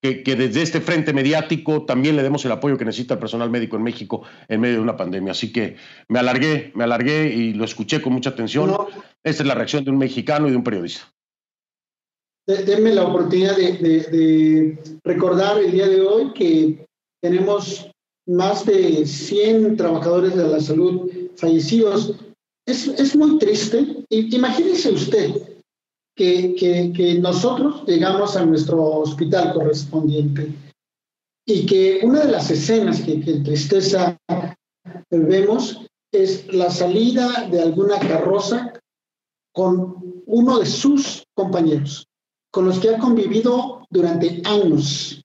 que, 0.02 0.22
que, 0.22 0.36
desde 0.36 0.62
este 0.62 0.80
frente 0.80 1.12
mediático 1.12 1.84
también 1.84 2.16
le 2.16 2.22
demos 2.22 2.44
el 2.44 2.52
apoyo 2.52 2.76
que 2.76 2.84
necesita 2.84 3.14
el 3.14 3.20
personal 3.20 3.50
médico 3.50 3.76
en 3.76 3.82
México 3.82 4.22
en 4.48 4.60
medio 4.60 4.76
de 4.76 4.80
una 4.80 4.96
pandemia. 4.96 5.32
Así 5.32 5.52
que 5.52 5.76
me 6.08 6.18
alargué, 6.18 6.72
me 6.74 6.84
alargué 6.84 7.28
y 7.28 7.52
lo 7.52 7.64
escuché 7.64 8.00
con 8.00 8.12
mucha 8.12 8.30
atención. 8.30 8.74
Esta 9.22 9.42
es 9.42 9.46
la 9.46 9.54
reacción 9.54 9.84
de 9.84 9.90
un 9.90 9.98
mexicano 9.98 10.48
y 10.48 10.50
de 10.50 10.56
un 10.56 10.64
periodista. 10.64 11.10
Denme 12.46 12.94
la 12.94 13.04
oportunidad 13.04 13.56
de, 13.56 13.72
de, 13.78 14.00
de 14.10 14.78
recordar 15.02 15.58
el 15.58 15.72
día 15.72 15.88
de 15.88 16.00
hoy 16.02 16.32
que 16.34 16.86
tenemos 17.22 17.90
más 18.26 18.66
de 18.66 19.06
100 19.06 19.76
trabajadores 19.76 20.36
de 20.36 20.48
la 20.48 20.60
salud 20.60 21.10
fallecidos. 21.36 22.14
Es, 22.66 22.88
es 22.88 23.14
muy 23.16 23.38
triste. 23.38 24.04
Imagínese 24.08 24.92
usted 24.92 25.58
que, 26.16 26.54
que, 26.54 26.92
que, 26.92 27.18
nosotros 27.18 27.84
llegamos 27.86 28.36
a 28.36 28.46
nuestro 28.46 28.82
hospital 28.82 29.52
correspondiente 29.52 30.52
y 31.46 31.66
que 31.66 32.00
una 32.02 32.24
de 32.24 32.32
las 32.32 32.50
escenas 32.50 33.00
que, 33.02 33.20
que 33.20 33.40
tristeza 33.40 34.16
vemos 35.10 35.80
es 36.12 36.52
la 36.52 36.70
salida 36.70 37.48
de 37.50 37.60
alguna 37.60 37.98
carroza 37.98 38.72
con 39.52 40.22
uno 40.26 40.58
de 40.58 40.66
sus 40.66 41.24
compañeros, 41.34 42.06
con 42.50 42.66
los 42.66 42.78
que 42.78 42.94
ha 42.94 42.98
convivido 42.98 43.86
durante 43.90 44.42
años, 44.44 45.22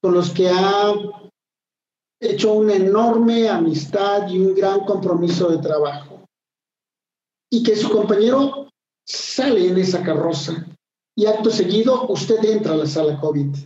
con 0.00 0.14
los 0.14 0.30
que 0.30 0.48
ha 0.48 0.94
hecho 2.20 2.52
una 2.52 2.74
enorme 2.74 3.48
amistad 3.48 4.28
y 4.28 4.38
un 4.38 4.54
gran 4.54 4.80
compromiso 4.80 5.48
de 5.48 5.58
trabajo. 5.58 6.26
Y 7.50 7.62
que 7.62 7.74
su 7.74 7.90
compañero 7.90 8.68
sale 9.04 9.68
en 9.68 9.78
esa 9.78 10.02
carroza 10.02 10.66
y 11.16 11.26
acto 11.26 11.50
seguido 11.50 12.06
usted 12.08 12.44
entra 12.44 12.74
a 12.74 12.76
la 12.76 12.86
sala 12.86 13.18
COVID. 13.18 13.56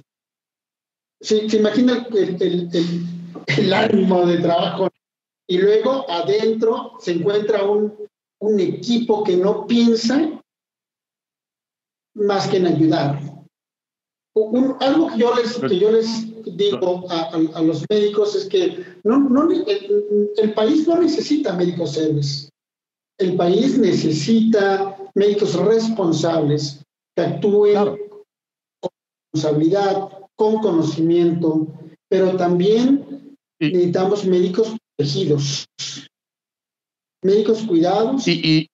¿Se, 1.21 1.49
se 1.49 1.57
imagina 1.57 2.07
el, 2.11 2.43
el, 2.43 2.69
el, 2.73 3.07
el, 3.47 3.73
ánimo 3.73 4.27
de 4.27 4.39
trabajo? 4.39 4.89
Y 5.47 5.59
luego 5.59 6.09
adentro 6.11 6.93
se 7.01 7.13
encuentra 7.13 7.65
un, 7.65 7.95
un 8.41 8.61
equipo 8.61 9.25
que 9.25 9.37
no 9.37 9.67
piensa 9.67 10.41
más 12.15 12.49
que 12.49 12.59
en 12.59 12.67
ayudar. 12.67 13.21
Un, 14.37 14.77
algo 14.81 15.11
que 15.11 15.19
yo 15.19 15.35
les, 15.37 15.55
que 15.59 15.79
yo 15.79 15.93
les 15.93 16.57
digo 16.57 17.05
a, 17.09 17.21
a, 17.23 17.59
a, 17.59 17.63
los 17.63 17.85
médicos 17.89 18.35
es 18.35 18.47
que 18.47 18.85
no, 19.05 19.19
no, 19.19 19.49
el, 19.49 19.65
el, 20.37 20.55
país 20.55 20.89
no 20.89 21.01
necesita 21.01 21.55
médicos 21.55 21.97
héroes. 21.97 22.49
El 23.17 23.37
país 23.37 23.79
necesita 23.79 24.97
médicos 25.15 25.55
responsables 25.55 26.85
que 27.15 27.23
actúen 27.23 27.73
claro. 27.75 27.97
con 28.81 28.91
responsabilidad, 29.33 30.09
con 30.35 30.59
conocimiento, 30.59 31.69
pero 32.09 32.37
también 32.37 33.37
necesitamos 33.61 34.25
médicos 34.25 34.77
protegidos, 34.97 35.67
médicos 37.23 37.63
cuidados 37.63 38.27
y, 38.27 38.33
y, 38.33 38.71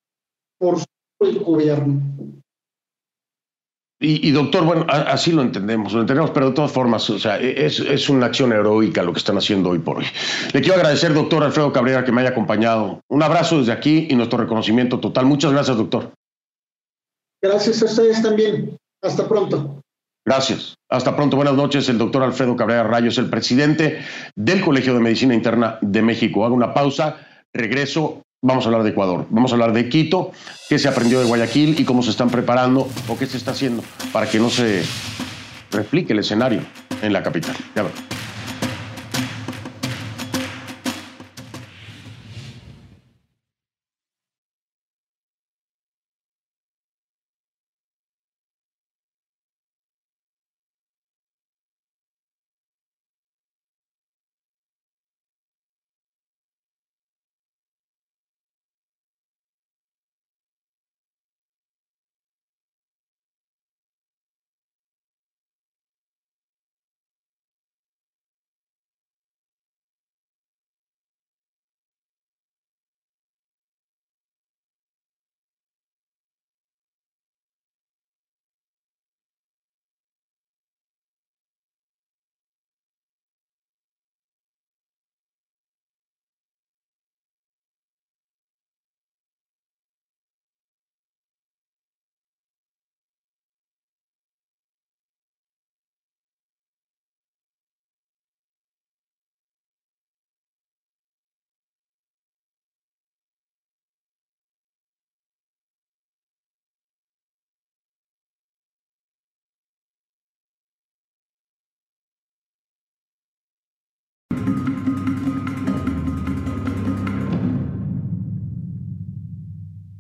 por 0.59 0.79
el 1.21 1.39
gobierno. 1.41 2.10
Y, 4.03 4.27
y, 4.27 4.31
doctor, 4.31 4.65
bueno, 4.65 4.87
así 4.89 5.31
lo 5.31 5.43
entendemos, 5.43 5.93
lo 5.93 6.01
entendemos, 6.01 6.31
pero 6.31 6.49
de 6.49 6.55
todas 6.55 6.73
formas, 6.73 7.09
o 7.11 7.19
sea, 7.19 7.39
es, 7.39 7.81
es, 7.81 8.09
una 8.09 8.27
acción 8.27 8.51
heroica 8.51 9.03
lo 9.03 9.13
que 9.13 9.19
están 9.19 9.37
haciendo 9.37 9.69
hoy 9.69 9.79
por 9.79 9.99
hoy. 9.99 10.07
Le 10.55 10.63
quiero 10.63 10.77
agradecer, 10.77 11.13
doctor 11.13 11.45
Alfredo 11.45 11.71
Cabrera, 11.71 12.03
que 12.03 12.11
me 12.11 12.23
haya 12.23 12.31
acompañado. 12.31 13.03
Un 13.11 13.23
abrazo 13.23 13.59
desde 13.59 13.73
aquí 13.73 14.07
y 14.09 14.15
nuestro 14.15 14.39
reconocimiento 14.39 15.01
total. 15.01 15.27
Muchas 15.27 15.53
gracias, 15.53 15.77
doctor. 15.77 16.13
Gracias 17.43 17.83
a 17.83 17.85
ustedes 17.85 18.23
también. 18.23 18.75
Hasta 19.03 19.29
pronto. 19.29 19.83
Gracias. 20.25 20.77
Hasta 20.89 21.15
pronto. 21.15 21.37
Buenas 21.37 21.55
noches. 21.55 21.87
El 21.91 21.99
doctor 21.99 22.23
Alfredo 22.23 22.57
Cabrera 22.57 22.85
Rayos, 22.85 23.19
el 23.19 23.29
presidente 23.29 24.01
del 24.35 24.63
Colegio 24.63 24.95
de 24.95 25.01
Medicina 25.01 25.35
Interna 25.35 25.79
de 25.83 26.01
México. 26.01 26.47
Hago 26.47 26.55
una 26.55 26.73
pausa, 26.73 27.19
regreso 27.53 28.23
Vamos 28.43 28.65
a 28.65 28.69
hablar 28.69 28.85
de 28.85 28.91
Ecuador, 28.91 29.27
vamos 29.29 29.53
a 29.53 29.55
hablar 29.55 29.75
de 29.75 29.91
Quito, 29.91 30.33
qué 30.71 30.79
se 30.79 30.89
aprendió 30.89 31.21
de 31.21 31.27
Guayaquil 31.27 31.79
y 31.79 31.85
cómo 31.85 32.03
se 32.03 32.09
están 32.09 32.31
preparando 32.31 32.89
o 33.07 33.19
qué 33.19 33.27
se 33.27 33.37
está 33.37 33.51
haciendo 33.51 33.85
para 34.15 34.31
que 34.31 34.39
no 34.39 34.49
se 34.49 34.83
replique 35.71 36.15
el 36.15 36.21
escenario 36.21 36.63
en 37.03 37.13
la 37.13 37.23
capital. 37.23 37.55
Ya 37.77 37.83
verán. 37.83 37.99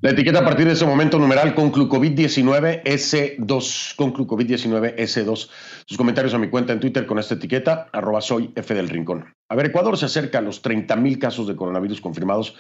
La 0.03 0.12
etiqueta 0.12 0.38
a 0.38 0.44
partir 0.46 0.66
de 0.66 0.72
ese 0.72 0.86
momento 0.86 1.18
numeral 1.18 1.55
conclucovid19 1.55 2.84
S2, 2.84 3.96
conclucovid19 3.96 4.96
S2. 4.96 5.51
Sus 5.84 5.98
comentarios 5.98 6.32
a 6.32 6.38
mi 6.38 6.48
cuenta 6.48 6.72
en 6.72 6.80
Twitter 6.80 7.05
con 7.05 7.18
esta 7.18 7.34
etiqueta, 7.34 7.86
arroba 7.92 8.22
soy 8.22 8.51
F 8.57 8.72
del 8.72 8.88
Rincón. 8.88 9.34
A 9.51 9.55
ver, 9.55 9.66
Ecuador 9.66 9.98
se 9.98 10.07
acerca 10.07 10.38
a 10.38 10.40
los 10.40 10.62
30 10.62 10.96
mil 10.96 11.18
casos 11.18 11.46
de 11.46 11.55
coronavirus 11.55 12.01
confirmados 12.01 12.57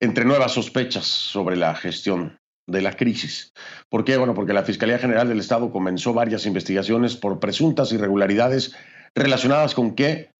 entre 0.00 0.24
nuevas 0.24 0.50
sospechas 0.50 1.06
sobre 1.06 1.56
la 1.56 1.72
gestión 1.76 2.40
de 2.66 2.82
la 2.82 2.94
crisis. 2.94 3.52
¿Por 3.88 4.02
qué? 4.02 4.16
Bueno, 4.16 4.34
porque 4.34 4.52
la 4.52 4.64
Fiscalía 4.64 4.98
General 4.98 5.28
del 5.28 5.38
Estado 5.38 5.70
comenzó 5.70 6.12
varias 6.14 6.46
investigaciones 6.46 7.14
por 7.14 7.38
presuntas 7.38 7.92
irregularidades 7.92 8.74
relacionadas 9.14 9.76
con 9.76 9.94
que 9.94 10.32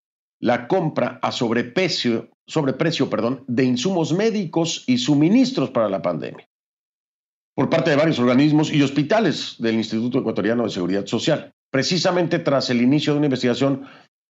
la 0.42 0.68
compra 0.68 1.18
a 1.22 1.32
sobreprecio, 1.32 2.28
sobreprecio 2.46 3.08
perdón, 3.08 3.44
de 3.48 3.64
insumos 3.64 4.12
médicos 4.12 4.84
y 4.86 4.98
suministros 4.98 5.70
para 5.70 5.88
la 5.88 6.02
pandemia 6.02 6.46
por 7.54 7.68
parte 7.68 7.90
de 7.90 7.96
varios 7.96 8.18
organismos 8.18 8.72
y 8.72 8.82
hospitales 8.82 9.56
del 9.58 9.74
Instituto 9.74 10.18
Ecuatoriano 10.18 10.64
de 10.64 10.70
Seguridad 10.70 11.06
Social, 11.06 11.52
precisamente 11.70 12.38
tras 12.38 12.70
el 12.70 12.80
inicio 12.80 13.12
de 13.12 13.18
una 13.18 13.26
investigación 13.26 13.86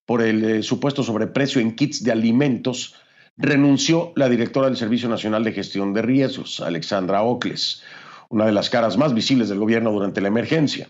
por 0.07 0.23
el 0.23 0.45
eh, 0.45 0.63
supuesto 0.63 1.03
sobreprecio 1.03 1.61
en 1.61 1.77
kits 1.77 2.03
de 2.03 2.13
alimentos, 2.13 2.97
renunció 3.37 4.13
la 4.17 4.29
directora 4.29 4.67
del 4.67 4.77
Servicio 4.77 5.09
Nacional 5.09 5.45
de 5.45 5.53
Gestión 5.53 5.95
de 5.95 6.03
Riesgos, 6.03 6.61
Alexandra 6.61 7.23
Ocles, 7.23 7.83
una 8.29 8.45
de 8.45 8.53
las 8.53 8.71
caras 8.71 8.97
más 8.97 9.15
visibles 9.15 9.49
del 9.49 9.59
gobierno 9.59 9.93
durante 9.93 10.21
la 10.21 10.29
emergencia. 10.29 10.89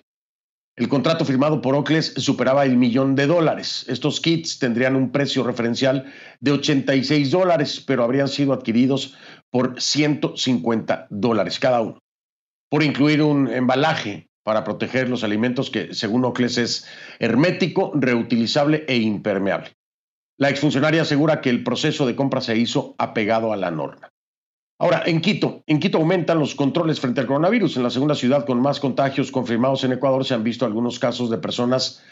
El 0.75 0.89
contrato 0.89 1.27
firmado 1.27 1.61
por 1.61 1.75
Ocles 1.75 2.15
superaba 2.17 2.65
el 2.65 2.79
millón 2.79 3.15
de 3.15 3.27
dólares. 3.27 3.85
Estos 3.89 4.21
kits 4.21 4.59
tendrían 4.59 4.97
un 4.97 5.13
precio 5.13 5.45
referencial 5.45 6.11
de 6.41 6.53
86 6.53 7.31
dólares, 7.31 7.85
pero 7.87 8.05
habrían 8.05 8.29
sido 8.29 8.55
adquiridos 8.55 9.15
por 9.51 9.79
150 9.79 11.09
dólares 11.11 11.59
cada 11.59 11.83
uno, 11.83 11.99
por 12.71 12.83
incluir 12.83 13.23
un 13.23 13.49
embalaje 13.49 14.31
para 14.45 14.65
proteger 14.65 15.11
los 15.11 15.25
alimentos 15.25 15.69
que, 15.69 15.93
según 15.93 16.25
Ocles, 16.25 16.57
es 16.57 16.87
hermético, 17.19 17.93
reutilizable 17.95 18.85
e 18.89 18.97
impermeable. 18.97 19.73
La 20.39 20.49
exfuncionaria 20.49 21.03
asegura 21.03 21.43
que 21.43 21.51
el 21.51 21.63
proceso 21.63 22.07
de 22.07 22.17
compra 22.17 22.41
se 22.41 22.57
hizo 22.57 22.95
apegado 22.97 23.53
a 23.53 23.57
la 23.57 23.71
norma. 23.71 24.12
Ahora, 24.83 25.05
en 25.07 25.21
Quito, 25.21 25.63
en 25.69 25.79
Quito 25.79 25.99
aumentan 25.99 26.41
los 26.41 26.57
controles 26.57 26.99
frente 26.99 27.21
al 27.21 27.29
coronavirus. 27.29 27.77
En 27.77 27.85
la 27.85 27.91
segunda 27.91 28.17
ciudad 28.17 28.45
con 28.45 28.61
más 28.61 28.81
contagios 28.81 29.31
confirmados 29.31 29.85
en 29.85 29.93
Ecuador 29.93 30.25
se 30.25 30.35
han 30.35 30.43
visto 30.43 30.67
algunos 30.67 30.99
casos 30.99 31.31
de 31.31 31.39
personas 31.39 32.03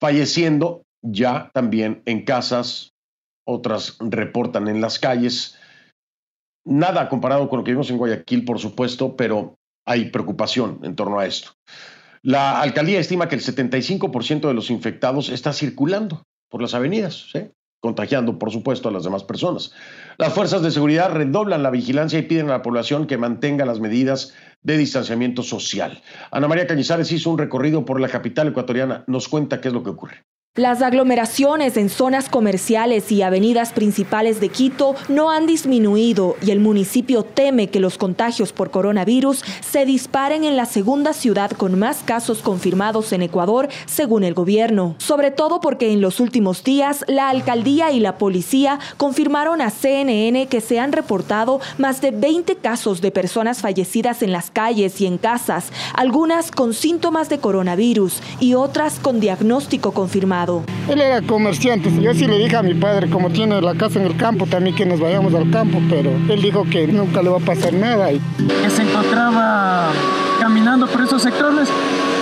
falleciendo 0.00 0.84
ya 1.02 1.50
también 1.52 2.00
en 2.06 2.24
casas, 2.24 2.94
otras 3.46 3.98
reportan 4.00 4.68
en 4.68 4.80
las 4.80 4.98
calles. 4.98 5.58
Nada 6.64 7.10
comparado 7.10 7.50
con 7.50 7.58
lo 7.58 7.64
que 7.64 7.72
vimos 7.72 7.90
en 7.90 7.98
Guayaquil, 7.98 8.46
por 8.46 8.58
supuesto, 8.58 9.16
pero 9.16 9.56
hay 9.86 10.06
preocupación 10.06 10.80
en 10.82 10.96
torno 10.96 11.18
a 11.18 11.26
esto. 11.26 11.52
La 12.22 12.62
alcaldía 12.62 13.00
estima 13.00 13.28
que 13.28 13.34
el 13.34 13.42
75% 13.42 14.48
de 14.48 14.54
los 14.54 14.70
infectados 14.70 15.28
está 15.28 15.52
circulando 15.52 16.22
por 16.48 16.62
las 16.62 16.72
avenidas, 16.72 17.26
contagiando, 17.82 18.38
por 18.38 18.50
supuesto, 18.50 18.88
a 18.88 18.92
las 18.92 19.04
demás 19.04 19.24
personas. 19.24 19.74
Las 20.16 20.32
fuerzas 20.32 20.62
de 20.62 20.70
seguridad 20.70 21.10
redoblan 21.10 21.62
la 21.62 21.70
vigilancia 21.70 22.18
y 22.18 22.22
piden 22.22 22.48
a 22.48 22.52
la 22.52 22.62
población 22.62 23.06
que 23.06 23.18
mantenga 23.18 23.64
las 23.64 23.80
medidas 23.80 24.32
de 24.62 24.76
distanciamiento 24.76 25.42
social. 25.42 26.02
Ana 26.30 26.46
María 26.46 26.66
Cañizares 26.66 27.10
hizo 27.10 27.30
un 27.30 27.38
recorrido 27.38 27.84
por 27.84 28.00
la 28.00 28.08
capital 28.08 28.48
ecuatoriana. 28.48 29.04
Nos 29.08 29.28
cuenta 29.28 29.60
qué 29.60 29.68
es 29.68 29.74
lo 29.74 29.82
que 29.82 29.90
ocurre. 29.90 30.24
Las 30.56 30.82
aglomeraciones 30.82 31.76
en 31.76 31.88
zonas 31.88 32.28
comerciales 32.28 33.10
y 33.10 33.22
avenidas 33.22 33.72
principales 33.72 34.38
de 34.38 34.50
Quito 34.50 34.94
no 35.08 35.32
han 35.32 35.46
disminuido 35.46 36.36
y 36.46 36.52
el 36.52 36.60
municipio 36.60 37.24
teme 37.24 37.70
que 37.70 37.80
los 37.80 37.98
contagios 37.98 38.52
por 38.52 38.70
coronavirus 38.70 39.42
se 39.68 39.84
disparen 39.84 40.44
en 40.44 40.56
la 40.56 40.66
segunda 40.66 41.12
ciudad 41.12 41.50
con 41.50 41.76
más 41.76 42.04
casos 42.04 42.40
confirmados 42.40 43.12
en 43.12 43.22
Ecuador, 43.22 43.68
según 43.86 44.22
el 44.22 44.34
gobierno. 44.34 44.94
Sobre 44.98 45.32
todo 45.32 45.60
porque 45.60 45.92
en 45.92 46.00
los 46.00 46.20
últimos 46.20 46.62
días 46.62 47.04
la 47.08 47.30
alcaldía 47.30 47.90
y 47.90 47.98
la 47.98 48.16
policía 48.16 48.78
confirmaron 48.96 49.60
a 49.60 49.70
CNN 49.70 50.46
que 50.46 50.60
se 50.60 50.78
han 50.78 50.92
reportado 50.92 51.58
más 51.78 52.00
de 52.00 52.12
20 52.12 52.54
casos 52.58 53.00
de 53.00 53.10
personas 53.10 53.60
fallecidas 53.60 54.22
en 54.22 54.30
las 54.30 54.52
calles 54.52 55.00
y 55.00 55.06
en 55.06 55.18
casas, 55.18 55.72
algunas 55.94 56.52
con 56.52 56.74
síntomas 56.74 57.28
de 57.28 57.40
coronavirus 57.40 58.20
y 58.38 58.54
otras 58.54 59.00
con 59.00 59.18
diagnóstico 59.18 59.90
confirmado. 59.90 60.43
Él 60.88 61.00
era 61.00 61.22
comerciante. 61.22 61.90
Yo 62.00 62.14
sí 62.14 62.26
le 62.26 62.38
dije 62.38 62.56
a 62.56 62.62
mi 62.62 62.74
padre, 62.74 63.08
como 63.08 63.30
tiene 63.30 63.60
la 63.60 63.74
casa 63.74 64.00
en 64.00 64.06
el 64.06 64.16
campo, 64.16 64.46
también 64.46 64.76
que 64.76 64.84
nos 64.84 65.00
vayamos 65.00 65.34
al 65.34 65.50
campo, 65.50 65.80
pero 65.88 66.10
él 66.10 66.42
dijo 66.42 66.64
que 66.70 66.86
nunca 66.86 67.22
le 67.22 67.30
va 67.30 67.38
a 67.38 67.40
pasar 67.40 67.72
nada. 67.72 68.10
Que 68.10 68.70
se 68.70 68.82
encontraba 68.82 69.90
caminando 70.40 70.86
por 70.86 71.02
esos 71.02 71.22
sectores 71.22 71.68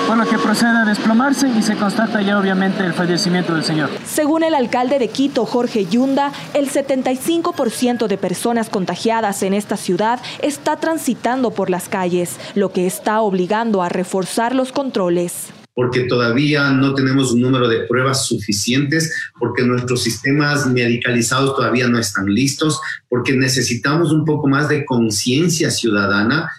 por 0.07 0.17
lo 0.17 0.27
que 0.27 0.39
procede 0.39 0.77
a 0.77 0.85
desplomarse 0.85 1.49
y 1.49 1.63
se 1.63 1.77
constata 1.77 2.21
ya 2.23 2.39
obviamente 2.39 2.85
el 2.85 2.93
fallecimiento 2.93 3.55
del 3.55 3.65
señor. 3.65 3.91
Según 4.05 4.43
el 4.43 4.55
alcalde 4.55 4.99
de 4.99 5.09
Quito, 5.09 5.47
Jorge 5.47 5.87
Yunda, 5.87 6.33
el 6.55 6.71
75% 6.71 8.07
de 8.07 8.19
personas 8.19 8.69
contagiadas 8.69 9.43
en 9.43 9.55
esta 9.55 9.77
ciudad 9.77 10.21
está 10.41 10.77
transitando 10.77 11.53
por 11.53 11.71
las 11.71 11.89
calles, 11.89 12.39
lo 12.55 12.73
que 12.73 12.87
está 12.87 13.21
obligando 13.21 13.83
a 13.83 13.89
reforzar 13.89 14.55
los 14.55 14.73
controles 14.73 15.53
porque 15.75 16.01
todavía 16.01 16.71
no 16.71 16.95
tenemos 16.95 17.33
un 17.33 17.41
número 17.41 17.69
de 17.69 17.87
pruebas 17.87 18.27
suficientes, 18.27 19.15
porque 19.39 19.63
nuestros 19.63 20.03
sistemas 20.03 20.67
medicalizados 20.67 21.57
todavía 21.57 21.89
no 21.89 21.99
están 21.99 22.27
listos, 22.27 22.81
porque 23.09 23.35
necesitamos 23.35 24.13
un 24.13 24.25
poco 24.25 24.49
más 24.49 24.69
de 24.69 24.85
conciencia 24.85 25.71
ciudadana. 25.71 26.51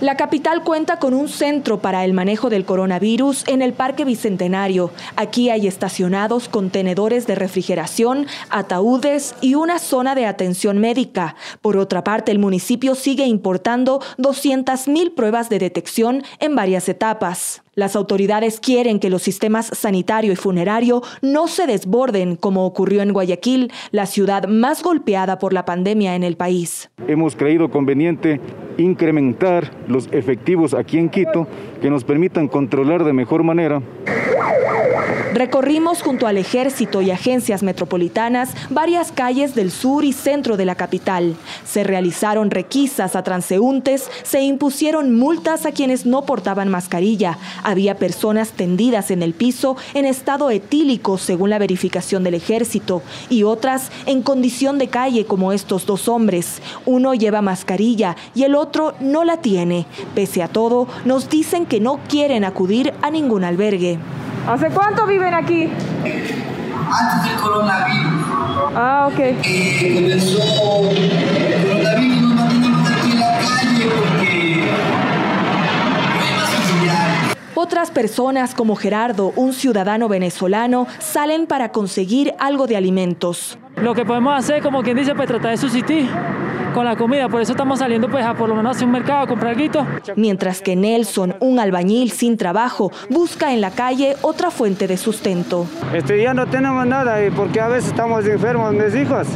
La 0.00 0.16
capital 0.16 0.62
cuenta 0.62 1.00
con 1.00 1.12
un 1.12 1.28
centro 1.28 1.80
para 1.80 2.04
el 2.04 2.12
manejo 2.12 2.50
del 2.50 2.64
coronavirus 2.64 3.42
en 3.48 3.62
el 3.62 3.72
Parque 3.72 4.04
Bicentenario. 4.04 4.92
Aquí 5.16 5.50
hay 5.50 5.66
estacionados 5.66 6.48
contenedores 6.48 7.26
de 7.26 7.34
refrigeración, 7.34 8.28
ataúdes 8.48 9.34
y 9.40 9.56
una 9.56 9.80
zona 9.80 10.14
de 10.14 10.26
atención 10.26 10.78
médica. 10.78 11.34
Por 11.62 11.76
otra 11.76 12.04
parte, 12.04 12.30
el 12.30 12.38
municipio 12.38 12.94
sigue 12.94 13.26
importando 13.26 13.98
200.000 14.18 15.16
pruebas 15.16 15.48
de 15.48 15.58
detección 15.58 16.22
en 16.38 16.54
varias 16.54 16.88
etapas. 16.88 17.62
Las 17.74 17.94
autoridades 17.94 18.58
quieren 18.58 18.98
que 18.98 19.08
los 19.08 19.22
sistemas 19.22 19.66
sanitario 19.66 20.32
y 20.32 20.36
funerario 20.36 21.02
no 21.22 21.46
se 21.46 21.66
desborden 21.66 22.34
como 22.34 22.66
ocurrió 22.66 23.02
en 23.02 23.12
Guayaquil, 23.12 23.72
la 23.92 24.06
ciudad 24.06 24.48
más 24.48 24.82
golpeada 24.82 25.38
por 25.38 25.52
la 25.52 25.64
pandemia 25.64 26.16
en 26.16 26.24
el 26.24 26.36
país. 26.36 26.90
Hemos 27.06 27.36
creído 27.36 27.70
conveniente 27.70 28.40
incrementar 28.78 29.70
los 29.88 30.08
efectivos 30.12 30.74
aquí 30.74 30.98
en 30.98 31.08
Quito 31.08 31.46
que 31.80 31.90
nos 31.90 32.04
permitan 32.04 32.48
controlar 32.48 33.04
de 33.04 33.12
mejor 33.12 33.42
manera 33.42 33.82
Recorrimos 35.38 36.02
junto 36.02 36.26
al 36.26 36.36
ejército 36.36 37.00
y 37.00 37.12
agencias 37.12 37.62
metropolitanas 37.62 38.50
varias 38.70 39.12
calles 39.12 39.54
del 39.54 39.70
sur 39.70 40.04
y 40.04 40.12
centro 40.12 40.56
de 40.56 40.64
la 40.64 40.74
capital. 40.74 41.36
Se 41.64 41.84
realizaron 41.84 42.50
requisas 42.50 43.14
a 43.14 43.22
transeúntes, 43.22 44.10
se 44.24 44.42
impusieron 44.42 45.14
multas 45.14 45.64
a 45.64 45.70
quienes 45.70 46.06
no 46.06 46.22
portaban 46.26 46.68
mascarilla. 46.70 47.38
Había 47.62 47.98
personas 47.98 48.50
tendidas 48.50 49.12
en 49.12 49.22
el 49.22 49.32
piso 49.32 49.76
en 49.94 50.06
estado 50.06 50.50
etílico 50.50 51.18
según 51.18 51.50
la 51.50 51.60
verificación 51.60 52.24
del 52.24 52.34
ejército 52.34 53.02
y 53.30 53.44
otras 53.44 53.92
en 54.06 54.22
condición 54.22 54.76
de 54.78 54.88
calle 54.88 55.24
como 55.24 55.52
estos 55.52 55.86
dos 55.86 56.08
hombres. 56.08 56.60
Uno 56.84 57.14
lleva 57.14 57.42
mascarilla 57.42 58.16
y 58.34 58.42
el 58.42 58.56
otro 58.56 58.94
no 58.98 59.22
la 59.22 59.36
tiene. 59.36 59.86
Pese 60.16 60.42
a 60.42 60.48
todo, 60.48 60.88
nos 61.04 61.30
dicen 61.30 61.64
que 61.64 61.78
no 61.78 62.00
quieren 62.08 62.42
acudir 62.42 62.92
a 63.02 63.12
ningún 63.12 63.44
albergue. 63.44 64.00
¿Hace 64.48 64.70
cuánto 64.70 65.06
viven 65.06 65.34
aquí? 65.34 65.64
Antes 65.64 67.30
del 67.30 67.38
coronavirus. 67.38 68.22
Ah, 68.74 69.10
ok. 69.12 69.18
Eh, 69.18 69.92
comenzó 69.94 70.38
el 70.90 71.68
coronavirus 71.68 72.22
nos 72.22 72.34
mantenemos 72.34 72.90
aquí 72.90 73.12
en 73.12 73.20
la 73.20 73.38
calle 73.38 73.88
porque 73.94 74.72
no 76.14 76.22
hay 76.22 76.32
más 76.34 76.54
auxiliares. 76.54 77.36
Otras 77.54 77.90
personas 77.90 78.54
como 78.54 78.74
Gerardo, 78.74 79.34
un 79.36 79.52
ciudadano 79.52 80.08
venezolano, 80.08 80.86
salen 80.98 81.46
para 81.46 81.70
conseguir 81.70 82.32
algo 82.38 82.66
de 82.66 82.78
alimentos. 82.78 83.58
Lo 83.82 83.94
que 83.94 84.04
podemos 84.04 84.36
hacer, 84.36 84.62
como 84.62 84.82
quien 84.82 84.96
dice, 84.96 85.14
pues 85.14 85.28
tratar 85.28 85.52
de 85.52 85.56
subsistir 85.56 86.08
con 86.74 86.84
la 86.84 86.96
comida, 86.96 87.28
por 87.28 87.40
eso 87.40 87.52
estamos 87.52 87.78
saliendo 87.78 88.08
pues 88.08 88.24
a 88.24 88.34
por 88.34 88.48
lo 88.48 88.54
menos 88.54 88.76
hacia 88.76 88.86
un 88.86 88.92
mercado 88.92 89.20
a 89.22 89.26
comprar 89.26 89.56
algo. 89.56 89.86
Mientras 90.16 90.60
que 90.60 90.76
Nelson, 90.76 91.34
un 91.40 91.58
albañil 91.58 92.10
sin 92.10 92.36
trabajo, 92.36 92.92
busca 93.08 93.52
en 93.52 93.60
la 93.60 93.70
calle 93.70 94.16
otra 94.22 94.50
fuente 94.50 94.86
de 94.86 94.96
sustento. 94.96 95.66
Este, 95.92 96.22
ya 96.22 96.34
no 96.34 96.46
tenemos 96.46 96.86
nada 96.86 97.24
y 97.24 97.30
porque 97.30 97.60
a 97.60 97.68
veces 97.68 97.90
estamos 97.90 98.26
enfermos 98.26 98.72
mis 98.74 98.94
hijos 98.94 99.26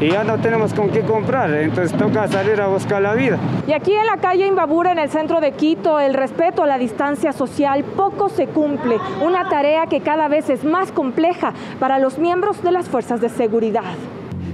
y 0.00 0.10
ya 0.10 0.24
no 0.24 0.38
tenemos 0.38 0.74
con 0.74 0.90
qué 0.90 1.00
comprar, 1.00 1.50
entonces 1.54 1.96
toca 1.96 2.28
salir 2.28 2.60
a 2.60 2.66
buscar 2.66 3.00
la 3.00 3.14
vida. 3.14 3.38
Y 3.66 3.72
aquí 3.72 3.92
en 3.92 4.06
la 4.06 4.18
calle 4.18 4.46
Imbabura, 4.46 4.92
en 4.92 4.98
el 4.98 5.08
centro 5.08 5.40
de 5.40 5.52
Quito, 5.52 5.98
el 5.98 6.14
respeto 6.14 6.62
a 6.62 6.66
la 6.66 6.78
distancia 6.78 7.32
social 7.32 7.82
poco 7.84 8.28
se 8.28 8.46
cumple, 8.46 8.98
una 9.24 9.48
tarea 9.48 9.86
que 9.86 10.00
cada 10.00 10.28
vez 10.28 10.50
es 10.50 10.64
más 10.64 10.92
compleja 10.92 11.52
para 11.80 11.98
los 11.98 12.18
miembros 12.18 12.62
de 12.62 12.72
las 12.72 12.88
fuerzas 12.88 13.20
de 13.20 13.28
seguridad. 13.28 13.75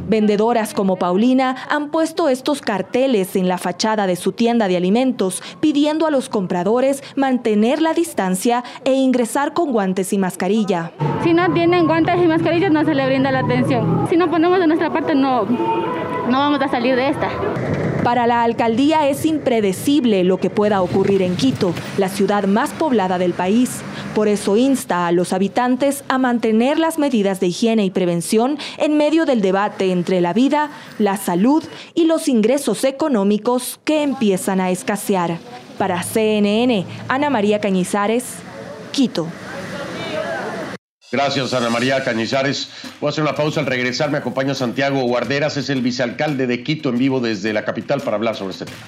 Vendedoras 0.08 0.74
como 0.74 0.96
Paulina 0.96 1.56
han 1.70 1.90
puesto 1.90 2.28
estos 2.28 2.60
carteles 2.60 3.36
en 3.36 3.48
la 3.48 3.56
fachada 3.56 4.06
de 4.06 4.16
su 4.16 4.32
tienda 4.32 4.68
de 4.68 4.76
alimentos 4.76 5.42
pidiendo 5.60 6.06
a 6.06 6.10
los 6.10 6.28
compradores 6.28 7.02
mantener 7.16 7.80
la 7.80 7.94
distancia 7.94 8.64
e 8.84 8.92
ingresar 8.92 9.54
con 9.54 9.72
guantes 9.72 10.12
y 10.12 10.18
mascarilla. 10.18 10.92
Si 11.22 11.32
no 11.32 11.52
tienen 11.52 11.86
guantes 11.86 12.16
y 12.16 12.26
mascarillas 12.26 12.72
no 12.72 12.84
se 12.84 12.94
le 12.94 13.06
brinda 13.06 13.30
la 13.30 13.40
atención. 13.40 14.06
Si 14.10 14.16
no 14.16 14.30
ponemos 14.30 14.58
de 14.58 14.66
nuestra 14.66 14.92
parte 14.92 15.14
no, 15.14 15.44
no 15.44 16.38
vamos 16.38 16.60
a 16.60 16.68
salir 16.68 16.96
de 16.96 17.08
esta. 17.08 17.28
Para 18.02 18.26
la 18.26 18.42
alcaldía 18.42 19.08
es 19.08 19.24
impredecible 19.24 20.24
lo 20.24 20.38
que 20.38 20.50
pueda 20.50 20.82
ocurrir 20.82 21.22
en 21.22 21.36
Quito, 21.36 21.72
la 21.98 22.08
ciudad 22.08 22.48
más 22.48 22.70
poblada 22.70 23.16
del 23.16 23.32
país. 23.32 23.80
Por 24.12 24.26
eso 24.26 24.56
insta 24.56 25.06
a 25.06 25.12
los 25.12 25.32
habitantes 25.32 26.02
a 26.08 26.18
mantener 26.18 26.80
las 26.80 26.98
medidas 26.98 27.38
de 27.38 27.46
higiene 27.46 27.84
y 27.84 27.90
prevención 27.90 28.58
en 28.78 28.96
medio 28.96 29.24
del 29.24 29.40
debate 29.40 29.92
entre 29.92 30.20
la 30.20 30.32
vida, 30.32 30.70
la 30.98 31.16
salud 31.16 31.62
y 31.94 32.06
los 32.06 32.26
ingresos 32.26 32.82
económicos 32.82 33.78
que 33.84 34.02
empiezan 34.02 34.60
a 34.60 34.72
escasear. 34.72 35.38
Para 35.78 36.02
CNN, 36.02 36.84
Ana 37.06 37.30
María 37.30 37.60
Cañizares, 37.60 38.24
Quito. 38.90 39.28
Gracias, 41.12 41.52
Ana 41.52 41.68
María 41.68 42.02
Cañizares. 42.02 42.70
Voy 42.98 43.08
a 43.08 43.10
hacer 43.10 43.22
una 43.22 43.34
pausa. 43.34 43.60
Al 43.60 43.66
regresar 43.66 44.10
me 44.10 44.16
acompaña 44.16 44.54
Santiago 44.54 45.02
Guarderas, 45.02 45.58
es 45.58 45.68
el 45.68 45.82
vicealcalde 45.82 46.46
de 46.46 46.62
Quito 46.62 46.88
en 46.88 46.96
vivo 46.96 47.20
desde 47.20 47.52
la 47.52 47.66
capital 47.66 48.00
para 48.00 48.16
hablar 48.16 48.34
sobre 48.34 48.52
este 48.52 48.64
tema. 48.64 48.78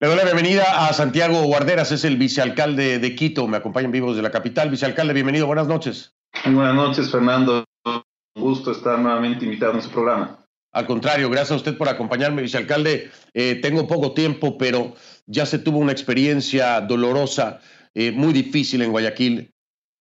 Le 0.00 0.08
doy 0.08 0.16
la 0.16 0.24
bienvenida 0.24 0.86
a 0.86 0.92
Santiago 0.94 1.42
Guarderas, 1.42 1.92
es 1.92 2.04
el 2.04 2.16
vicealcalde 2.16 2.98
de 2.98 3.14
Quito. 3.14 3.46
Me 3.46 3.58
acompaña 3.58 3.84
en 3.84 3.92
vivo 3.92 4.08
desde 4.08 4.22
la 4.22 4.30
capital. 4.30 4.70
Vicealcalde, 4.70 5.12
bienvenido. 5.12 5.46
Buenas 5.46 5.66
noches. 5.66 6.14
Buenas 6.46 6.74
noches, 6.74 7.10
Fernando. 7.10 7.64
Un 7.84 8.02
gusto 8.34 8.72
estar 8.72 8.98
nuevamente 8.98 9.44
invitado 9.44 9.74
en 9.74 9.82
su 9.82 9.90
programa. 9.90 10.43
Al 10.74 10.86
contrario, 10.86 11.30
gracias 11.30 11.52
a 11.52 11.56
usted 11.56 11.76
por 11.76 11.88
acompañarme, 11.88 12.42
vicealcalde. 12.42 13.10
Eh, 13.32 13.60
tengo 13.62 13.86
poco 13.86 14.12
tiempo, 14.12 14.58
pero 14.58 14.94
ya 15.26 15.46
se 15.46 15.60
tuvo 15.60 15.78
una 15.78 15.92
experiencia 15.92 16.80
dolorosa, 16.80 17.60
eh, 17.94 18.10
muy 18.10 18.32
difícil 18.32 18.82
en 18.82 18.90
Guayaquil. 18.90 19.54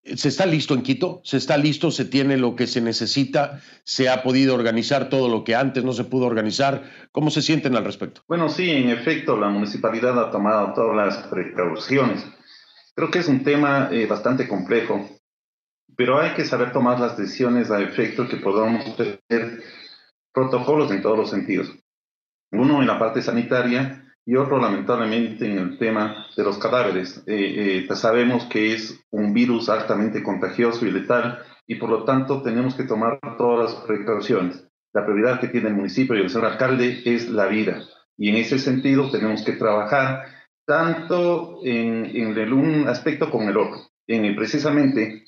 ¿Se 0.04 0.28
está 0.28 0.48
listo 0.48 0.74
en 0.74 0.82
Quito? 0.82 1.22
¿Se 1.24 1.38
está 1.38 1.58
listo? 1.58 1.92
¿Se 1.92 2.06
tiene 2.06 2.38
lo 2.38 2.56
que 2.56 2.66
se 2.66 2.82
necesita? 2.82 3.62
¿Se 3.84 4.10
ha 4.10 4.24
podido 4.24 4.56
organizar 4.56 5.10
todo 5.10 5.30
lo 5.30 5.44
que 5.44 5.56
antes 5.56 5.84
no 5.84 5.94
se 5.94 6.06
pudo 6.06 6.26
organizar? 6.26 6.84
¿Cómo 7.12 7.30
se 7.30 7.44
sienten 7.44 7.78
al 7.78 7.86
respecto? 7.86 8.22
Bueno, 8.28 8.50
sí, 8.50 8.72
en 8.72 8.90
efecto, 8.90 9.38
la 9.38 9.50
municipalidad 9.50 10.20
ha 10.20 10.32
tomado 10.32 10.74
todas 10.74 10.96
las 10.96 11.28
precauciones. 11.28 12.26
Creo 12.96 13.12
que 13.12 13.20
es 13.20 13.28
un 13.28 13.44
tema 13.44 13.90
eh, 13.92 14.08
bastante 14.08 14.48
complejo, 14.48 15.08
pero 15.96 16.20
hay 16.20 16.32
que 16.34 16.46
saber 16.46 16.72
tomar 16.72 17.00
las 17.00 17.16
decisiones 17.16 17.70
a 17.70 17.80
efecto 17.80 18.28
que 18.28 18.38
podamos 18.38 18.98
tener 18.98 19.62
protocolos 20.34 20.92
en 20.92 21.02
todos 21.02 21.18
los 21.18 21.30
sentidos. 21.30 21.72
Uno 22.52 22.82
en 22.82 22.88
la 22.88 23.00
parte 23.00 23.22
sanitaria 23.22 24.04
y 24.26 24.36
otro 24.36 24.60
lamentablemente 24.60 25.46
en 25.46 25.58
el 25.58 25.78
tema 25.78 26.28
de 26.36 26.44
los 26.44 26.58
cadáveres. 26.58 27.24
Eh, 27.28 27.86
eh, 27.90 27.96
sabemos 27.96 28.46
que 28.46 28.74
es 28.74 29.00
un 29.12 29.34
virus 29.34 29.70
altamente 29.70 30.24
contagioso 30.24 30.86
y 30.86 30.92
letal 30.92 31.40
y 31.68 31.76
por 31.76 31.90
lo 31.90 32.04
tanto 32.04 32.42
tenemos 32.42 32.76
que 32.76 32.84
tomar 32.84 33.20
todas 33.38 33.74
las 33.74 33.82
precauciones. 33.86 34.66
La 34.94 35.06
prioridad 35.06 35.40
que 35.40 35.48
tiene 35.48 35.70
el 35.70 35.76
municipio 35.76 36.16
y 36.16 36.22
el 36.22 36.30
señor 36.30 36.52
alcalde 36.52 37.02
es 37.06 37.30
la 37.30 37.48
vida 37.48 37.84
y 38.18 38.30
en 38.30 38.36
ese 38.36 38.60
sentido 38.60 39.10
tenemos 39.10 39.44
que 39.44 39.54
trabajar 39.54 40.26
tanto 40.66 41.60
en, 41.64 42.06
en 42.16 42.54
un 42.54 42.88
aspecto 42.88 43.30
como 43.30 43.50
el 43.50 43.58
otro. 43.58 43.82
En, 44.08 44.36
precisamente 44.36 45.26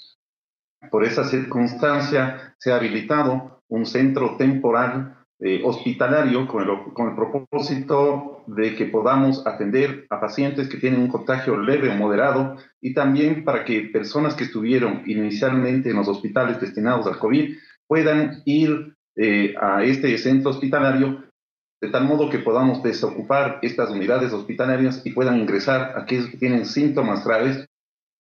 por 0.92 1.04
esa 1.04 1.24
circunstancia 1.24 2.56
se 2.60 2.72
ha 2.72 2.76
habilitado 2.76 3.55
un 3.70 3.86
centro 3.86 4.38
temporal 4.38 5.16
eh, 5.40 5.62
hospitalario 5.66 6.48
con 6.48 6.64
el, 6.64 6.94
con 6.94 7.10
el 7.10 7.16
propósito 7.16 8.44
de 8.48 8.76
que 8.76 8.86
podamos 8.86 9.46
atender 9.46 10.06
a 10.10 10.22
pacientes 10.22 10.70
que 10.70 10.78
tienen 10.78 11.02
un 11.02 11.10
contagio 11.10 11.58
leve 11.58 11.90
o 11.90 11.96
moderado 11.96 12.56
y 12.80 12.94
también 12.94 13.44
para 13.44 13.66
que 13.66 13.82
personas 13.82 14.36
que 14.36 14.46
estuvieron 14.46 15.04
inicialmente 15.06 15.90
en 15.90 15.98
los 15.98 16.08
hospitales 16.08 16.62
destinados 16.62 17.06
al 17.08 17.20
COVID 17.20 17.54
puedan 17.86 18.44
ir 18.46 18.96
eh, 19.18 19.56
a 19.60 19.84
este 19.84 20.18
centro 20.18 20.52
hospitalario 20.52 21.26
de 21.82 21.90
tal 21.90 22.06
modo 22.06 22.30
que 22.30 22.40
podamos 22.40 22.82
desocupar 22.82 23.60
estas 23.62 23.90
unidades 23.90 24.32
hospitalarias 24.32 25.02
y 25.06 25.12
puedan 25.12 25.40
ingresar 25.40 25.98
aquellos 25.98 26.28
que 26.28 26.38
tienen 26.38 26.66
síntomas 26.66 27.26
graves 27.26 27.66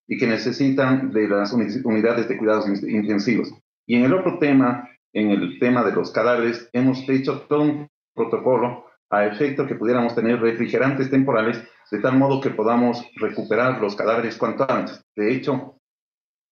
y 0.07 0.17
que 0.17 0.27
necesitan 0.27 1.11
de 1.11 1.27
las 1.27 1.53
unidades 1.53 2.27
de 2.27 2.37
cuidados 2.37 2.67
intensivos. 2.83 3.53
Y 3.87 3.95
en 3.95 4.05
el 4.05 4.13
otro 4.13 4.37
tema, 4.39 4.89
en 5.15 5.31
el 5.31 5.57
tema 5.59 5.83
de 5.83 5.93
los 5.93 6.11
cadáveres, 6.11 6.69
hemos 6.73 7.07
hecho 7.09 7.41
todo 7.47 7.61
un 7.61 7.87
protocolo 8.13 8.85
a 9.09 9.25
efecto 9.25 9.65
que 9.65 9.75
pudiéramos 9.75 10.13
tener 10.13 10.41
refrigerantes 10.41 11.09
temporales 11.09 11.63
de 11.89 11.99
tal 11.99 12.17
modo 12.17 12.41
que 12.41 12.49
podamos 12.49 13.03
recuperar 13.15 13.79
los 13.81 13.95
cadáveres 13.95 14.37
cuanto 14.37 14.69
antes. 14.69 15.01
De 15.15 15.33
hecho, 15.33 15.77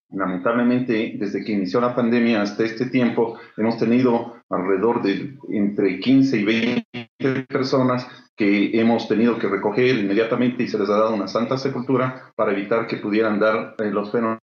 lamentablemente, 0.10 1.16
desde 1.20 1.44
que 1.44 1.52
inició 1.52 1.82
la 1.82 1.94
pandemia 1.94 2.42
hasta 2.42 2.64
este 2.64 2.86
tiempo, 2.86 3.38
hemos 3.58 3.78
tenido 3.78 4.38
alrededor 4.50 5.02
de 5.02 5.36
entre 5.50 6.00
15 6.00 6.38
y 6.38 6.44
20 6.46 7.46
personas 7.50 8.08
que 8.36 8.80
hemos 8.80 9.10
tenido 9.10 9.38
que 9.38 9.50
recoger 9.50 9.98
inmediatamente 9.98 10.64
y 10.64 10.68
se 10.68 10.80
les 10.80 10.90
ha 10.90 10.98
dado 10.98 11.14
una 11.14 11.28
santa 11.28 11.58
sepultura 11.58 12.32
para 12.36 12.54
evitar 12.54 12.88
que 12.88 12.98
pudieran 12.98 13.40
dar 13.40 13.76
eh, 13.80 13.92
los 13.92 14.12
fenómenos 14.12 14.43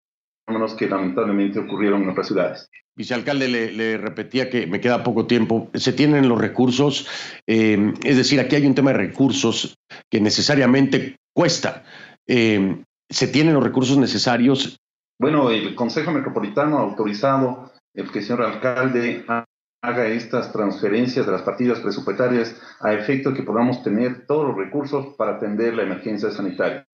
que 0.77 0.89
lamentablemente 0.89 1.59
ocurrieron 1.59 2.03
en 2.03 2.11
otras 2.11 2.27
ciudades. 2.27 2.71
Vicealcalde, 2.97 3.49
le, 3.49 3.73
le, 3.73 3.97
repetía 3.97 4.51
que 4.51 4.67
me 4.67 4.81
queda 4.81 5.03
poco 5.03 5.27
tiempo. 5.27 5.71
Se 5.75 5.93
tienen 5.93 6.29
los 6.29 6.41
recursos, 6.41 7.09
eh, 7.47 7.93
es 8.05 8.17
decir, 8.17 8.41
aquí 8.41 8.57
hay 8.57 8.67
un 8.67 8.75
tema 8.75 8.93
de 8.93 8.99
recursos 8.99 9.79
que 10.11 10.21
necesariamente 10.21 11.17
cuesta. 11.33 11.85
Eh, 12.27 12.83
¿Se 13.09 13.29
tienen 13.29 13.55
los 13.55 13.65
recursos 13.65 13.97
necesarios? 13.97 14.79
Bueno, 15.19 15.51
el 15.51 15.75
Consejo 15.75 16.13
Metropolitano 16.13 16.79
ha 16.79 16.83
autorizado 16.83 17.73
el 17.95 18.11
que 18.11 18.21
el 18.21 18.25
señor 18.25 18.43
alcalde 18.43 19.25
haga 19.83 20.07
estas 20.07 20.53
transferencias 20.53 21.27
de 21.27 21.33
las 21.33 21.43
partidas 21.43 21.81
presupuestarias 21.81 22.61
a 22.81 22.93
efecto 22.93 23.35
que 23.35 23.43
podamos 23.43 23.83
tener 23.83 24.27
todos 24.27 24.49
los 24.49 24.57
recursos 24.57 25.15
para 25.17 25.37
atender 25.37 25.75
la 25.75 25.83
emergencia 25.83 26.31
sanitaria. 26.31 26.87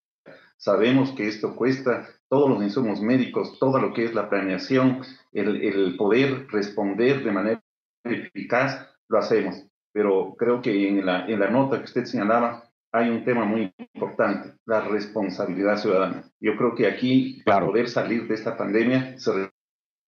Sabemos 0.57 1.13
que 1.13 1.29
esto 1.29 1.55
cuesta 1.55 2.09
todos 2.29 2.51
los 2.51 2.63
insumos 2.63 3.01
médicos, 3.01 3.59
todo 3.59 3.79
lo 3.79 3.93
que 3.93 4.05
es 4.05 4.15
la 4.15 4.29
planeación, 4.29 5.03
el, 5.33 5.63
el 5.63 5.97
poder 5.97 6.47
responder 6.49 7.23
de 7.23 7.33
manera 7.33 7.63
eficaz, 8.05 8.89
lo 9.09 9.19
hacemos. 9.19 9.67
Pero 9.93 10.35
creo 10.37 10.61
que 10.61 10.89
en 10.89 11.07
la, 11.07 11.27
en 11.27 11.41
la 11.41 11.51
nota 11.51 11.79
que 11.79 11.85
usted 11.85 12.05
señalaba 12.05 12.71
hay 12.93 13.11
un 13.11 13.25
tema 13.25 13.45
muy 13.45 13.73
importante, 13.95 14.55
la 14.65 14.81
responsabilidad 14.81 15.77
ciudadana. 15.77 16.31
Yo 16.41 16.57
creo 16.57 16.75
que 16.75 16.87
aquí, 16.87 17.43
para 17.45 17.67
poder 17.67 17.89
salir 17.89 18.27
de 18.27 18.35
esta 18.35 18.57
pandemia, 18.57 19.19
se 19.19 19.51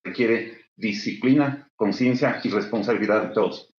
requiere 0.02 0.58
disciplina, 0.76 1.68
conciencia 1.76 2.40
y 2.42 2.48
responsabilidad 2.48 3.28
de 3.28 3.34
todos. 3.34 3.74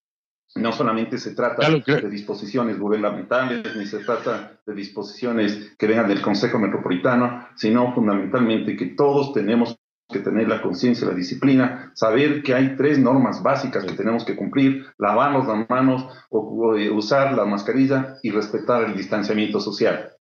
No 0.54 0.72
solamente 0.72 1.18
se 1.18 1.34
trata 1.34 1.68
de 1.68 2.10
disposiciones 2.10 2.78
gubernamentales, 2.78 3.76
ni 3.76 3.86
se 3.86 3.98
trata 3.98 4.58
de 4.66 4.74
disposiciones 4.74 5.74
que 5.78 5.86
vengan 5.86 6.08
del 6.08 6.22
Consejo 6.22 6.58
Metropolitano, 6.58 7.48
sino 7.54 7.94
fundamentalmente 7.94 8.76
que 8.76 8.86
todos 8.86 9.32
tenemos 9.34 9.78
que 10.10 10.20
tener 10.20 10.48
la 10.48 10.62
conciencia, 10.62 11.06
la 11.06 11.14
disciplina, 11.14 11.92
saber 11.94 12.42
que 12.42 12.54
hay 12.54 12.76
tres 12.76 12.98
normas 12.98 13.42
básicas 13.42 13.84
que 13.84 13.92
tenemos 13.92 14.24
que 14.24 14.36
cumplir, 14.36 14.86
lavarnos 14.96 15.46
las 15.46 15.68
manos, 15.68 16.06
o, 16.30 16.76
eh, 16.76 16.90
usar 16.90 17.34
la 17.34 17.44
mascarilla 17.44 18.16
y 18.22 18.30
respetar 18.30 18.84
el 18.84 18.96
distanciamiento 18.96 19.60
social. 19.60 20.12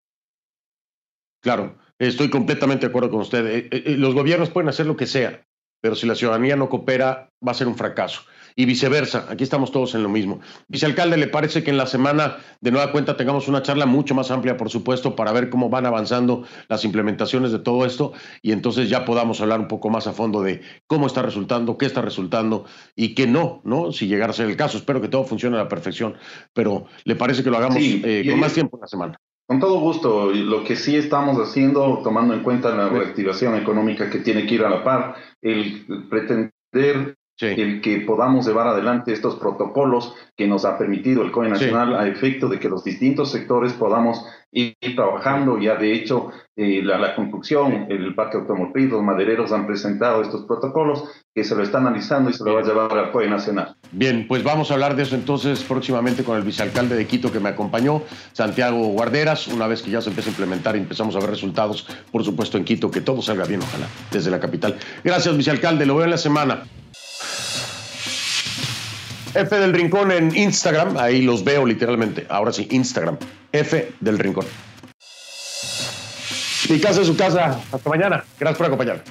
Claro, 1.41 1.77
estoy 1.97 2.29
completamente 2.29 2.85
de 2.85 2.89
acuerdo 2.89 3.09
con 3.09 3.21
usted. 3.21 3.45
Eh, 3.45 3.69
eh, 3.71 3.95
los 3.97 4.13
gobiernos 4.13 4.49
pueden 4.49 4.67
hacer 4.67 4.87
lo 4.87 4.97
que 4.97 5.05
sea, 5.05 5.45
pero 5.79 5.95
si 5.95 6.05
la 6.05 6.15
ciudadanía 6.15 6.57
no 6.57 6.67
coopera, 6.67 7.29
va 7.45 7.51
a 7.51 7.55
ser 7.55 7.67
un 7.67 7.75
fracaso 7.75 8.23
y 8.57 8.65
viceversa. 8.65 9.27
Aquí 9.29 9.43
estamos 9.43 9.71
todos 9.71 9.93
en 9.93 10.01
lo 10.01 10.09
mismo. 10.09 10.41
Vicealcalde, 10.67 11.15
¿le 11.15 11.27
parece 11.27 11.63
que 11.63 11.69
en 11.69 11.77
la 11.77 11.85
semana 11.85 12.37
de 12.59 12.71
nueva 12.71 12.91
cuenta 12.91 13.15
tengamos 13.15 13.47
una 13.47 13.61
charla 13.61 13.85
mucho 13.85 14.15
más 14.15 14.31
amplia, 14.31 14.57
por 14.57 14.71
supuesto, 14.71 15.15
para 15.15 15.31
ver 15.31 15.49
cómo 15.49 15.69
van 15.69 15.85
avanzando 15.85 16.43
las 16.67 16.83
implementaciones 16.83 17.51
de 17.51 17.59
todo 17.59 17.85
esto 17.85 18.13
y 18.41 18.51
entonces 18.51 18.89
ya 18.89 19.05
podamos 19.05 19.39
hablar 19.41 19.59
un 19.59 19.67
poco 19.67 19.91
más 19.91 20.07
a 20.07 20.13
fondo 20.13 20.41
de 20.41 20.61
cómo 20.87 21.05
está 21.05 21.21
resultando, 21.21 21.77
qué 21.77 21.85
está 21.85 22.01
resultando 22.01 22.65
y 22.95 23.13
qué 23.13 23.27
no, 23.27 23.61
¿no? 23.63 23.91
Si 23.91 24.07
llegara 24.07 24.31
a 24.31 24.33
ser 24.33 24.47
el 24.47 24.57
caso. 24.57 24.77
Espero 24.77 25.01
que 25.01 25.07
todo 25.07 25.23
funcione 25.23 25.55
a 25.55 25.59
la 25.59 25.69
perfección, 25.69 26.15
pero 26.51 26.87
¿le 27.03 27.15
parece 27.15 27.43
que 27.43 27.51
lo 27.51 27.57
hagamos 27.57 27.77
eh, 27.79 28.25
con 28.27 28.39
más 28.39 28.53
tiempo 28.53 28.77
en 28.77 28.81
la 28.81 28.87
semana? 28.87 29.17
Con 29.45 29.59
todo 29.59 29.79
gusto. 29.79 30.31
Lo 30.33 30.63
que 30.63 30.75
sí 30.75 30.95
estamos 30.95 31.37
haciendo, 31.37 32.01
tomando 32.03 32.33
en 32.33 32.41
cuenta 32.41 32.75
la 32.75 32.89
reactivación 32.89 33.55
económica 33.55 34.09
que 34.09 34.17
tiene 34.17 34.47
que 34.47 34.55
ir 34.55 34.63
a 34.63 34.69
la 34.69 34.83
par, 34.83 35.15
el 35.43 35.85
pretender 36.09 37.15
el 37.39 37.81
que 37.81 37.99
podamos 38.01 38.47
llevar 38.47 38.67
adelante 38.67 39.13
estos 39.13 39.35
protocolos 39.35 40.15
que 40.35 40.47
nos 40.47 40.65
ha 40.65 40.77
permitido 40.77 41.21
el 41.21 41.31
COE 41.31 41.49
Nacional 41.49 41.95
a 41.95 42.07
efecto 42.07 42.47
de 42.47 42.59
que 42.59 42.69
los 42.69 42.83
distintos 42.83 43.31
sectores 43.31 43.73
podamos 43.73 44.25
ir 44.57 44.95
trabajando. 44.95 45.59
Ya 45.59 45.75
de 45.75 45.93
hecho, 45.93 46.31
eh, 46.55 46.81
la, 46.83 47.15
construcción, 47.15 47.85
el 47.89 48.15
parque 48.15 48.37
automotriz, 48.37 48.89
los 48.89 49.03
madereros 49.03 49.51
han 49.51 49.67
presentado 49.67 50.21
estos 50.21 50.45
protocolos 50.45 51.03
que 51.33 51.43
se 51.43 51.55
lo 51.55 51.61
está 51.61 51.77
analizando 51.77 52.31
y 52.31 52.33
se 52.33 52.43
lo 52.43 52.55
va 52.55 52.61
a 52.61 52.63
llevar 52.63 52.97
al 52.97 53.11
COE 53.11 53.29
Nacional. 53.29 53.75
Bien, 53.91 54.25
pues 54.27 54.43
vamos 54.43 54.71
a 54.71 54.73
hablar 54.73 54.95
de 54.95 55.03
eso 55.03 55.15
entonces 55.15 55.63
próximamente 55.63 56.23
con 56.23 56.35
el 56.35 56.43
vicealcalde 56.43 56.95
de 56.95 57.05
Quito 57.05 57.31
que 57.31 57.39
me 57.39 57.49
acompañó, 57.49 58.01
Santiago 58.33 58.87
Guarderas, 58.87 59.47
una 59.47 59.67
vez 59.67 59.83
que 59.83 59.91
ya 59.91 60.01
se 60.01 60.09
empiece 60.09 60.29
a 60.29 60.31
implementar 60.31 60.75
y 60.75 60.79
empezamos 60.79 61.15
a 61.15 61.19
ver 61.19 61.29
resultados, 61.29 61.87
por 62.11 62.23
supuesto 62.23 62.57
en 62.57 62.65
Quito, 62.65 62.89
que 62.89 63.01
todo 63.01 63.21
salga 63.21 63.45
bien, 63.45 63.61
ojalá, 63.61 63.87
desde 64.11 64.31
la 64.31 64.39
capital. 64.39 64.77
Gracias, 65.03 65.37
vicealcalde, 65.37 65.85
lo 65.85 65.95
veo 65.95 66.05
en 66.05 66.11
la 66.11 66.17
semana. 66.17 66.63
F 69.37 69.55
del 69.55 69.71
Rincón 69.71 70.11
en 70.11 70.35
Instagram, 70.35 70.97
ahí 70.97 71.21
los 71.21 71.43
veo 71.43 71.63
literalmente. 71.65 72.25
Ahora 72.29 72.51
sí, 72.51 72.67
Instagram. 72.71 73.17
F 73.51 73.93
del 73.99 74.17
Rincón. 74.17 74.45
Mi 76.69 76.79
casa 76.79 77.01
es 77.01 77.07
su 77.07 77.15
casa. 77.15 77.61
Hasta 77.71 77.89
mañana. 77.89 78.23
Gracias 78.39 78.57
por 78.57 78.65
acompañarme. 78.65 79.03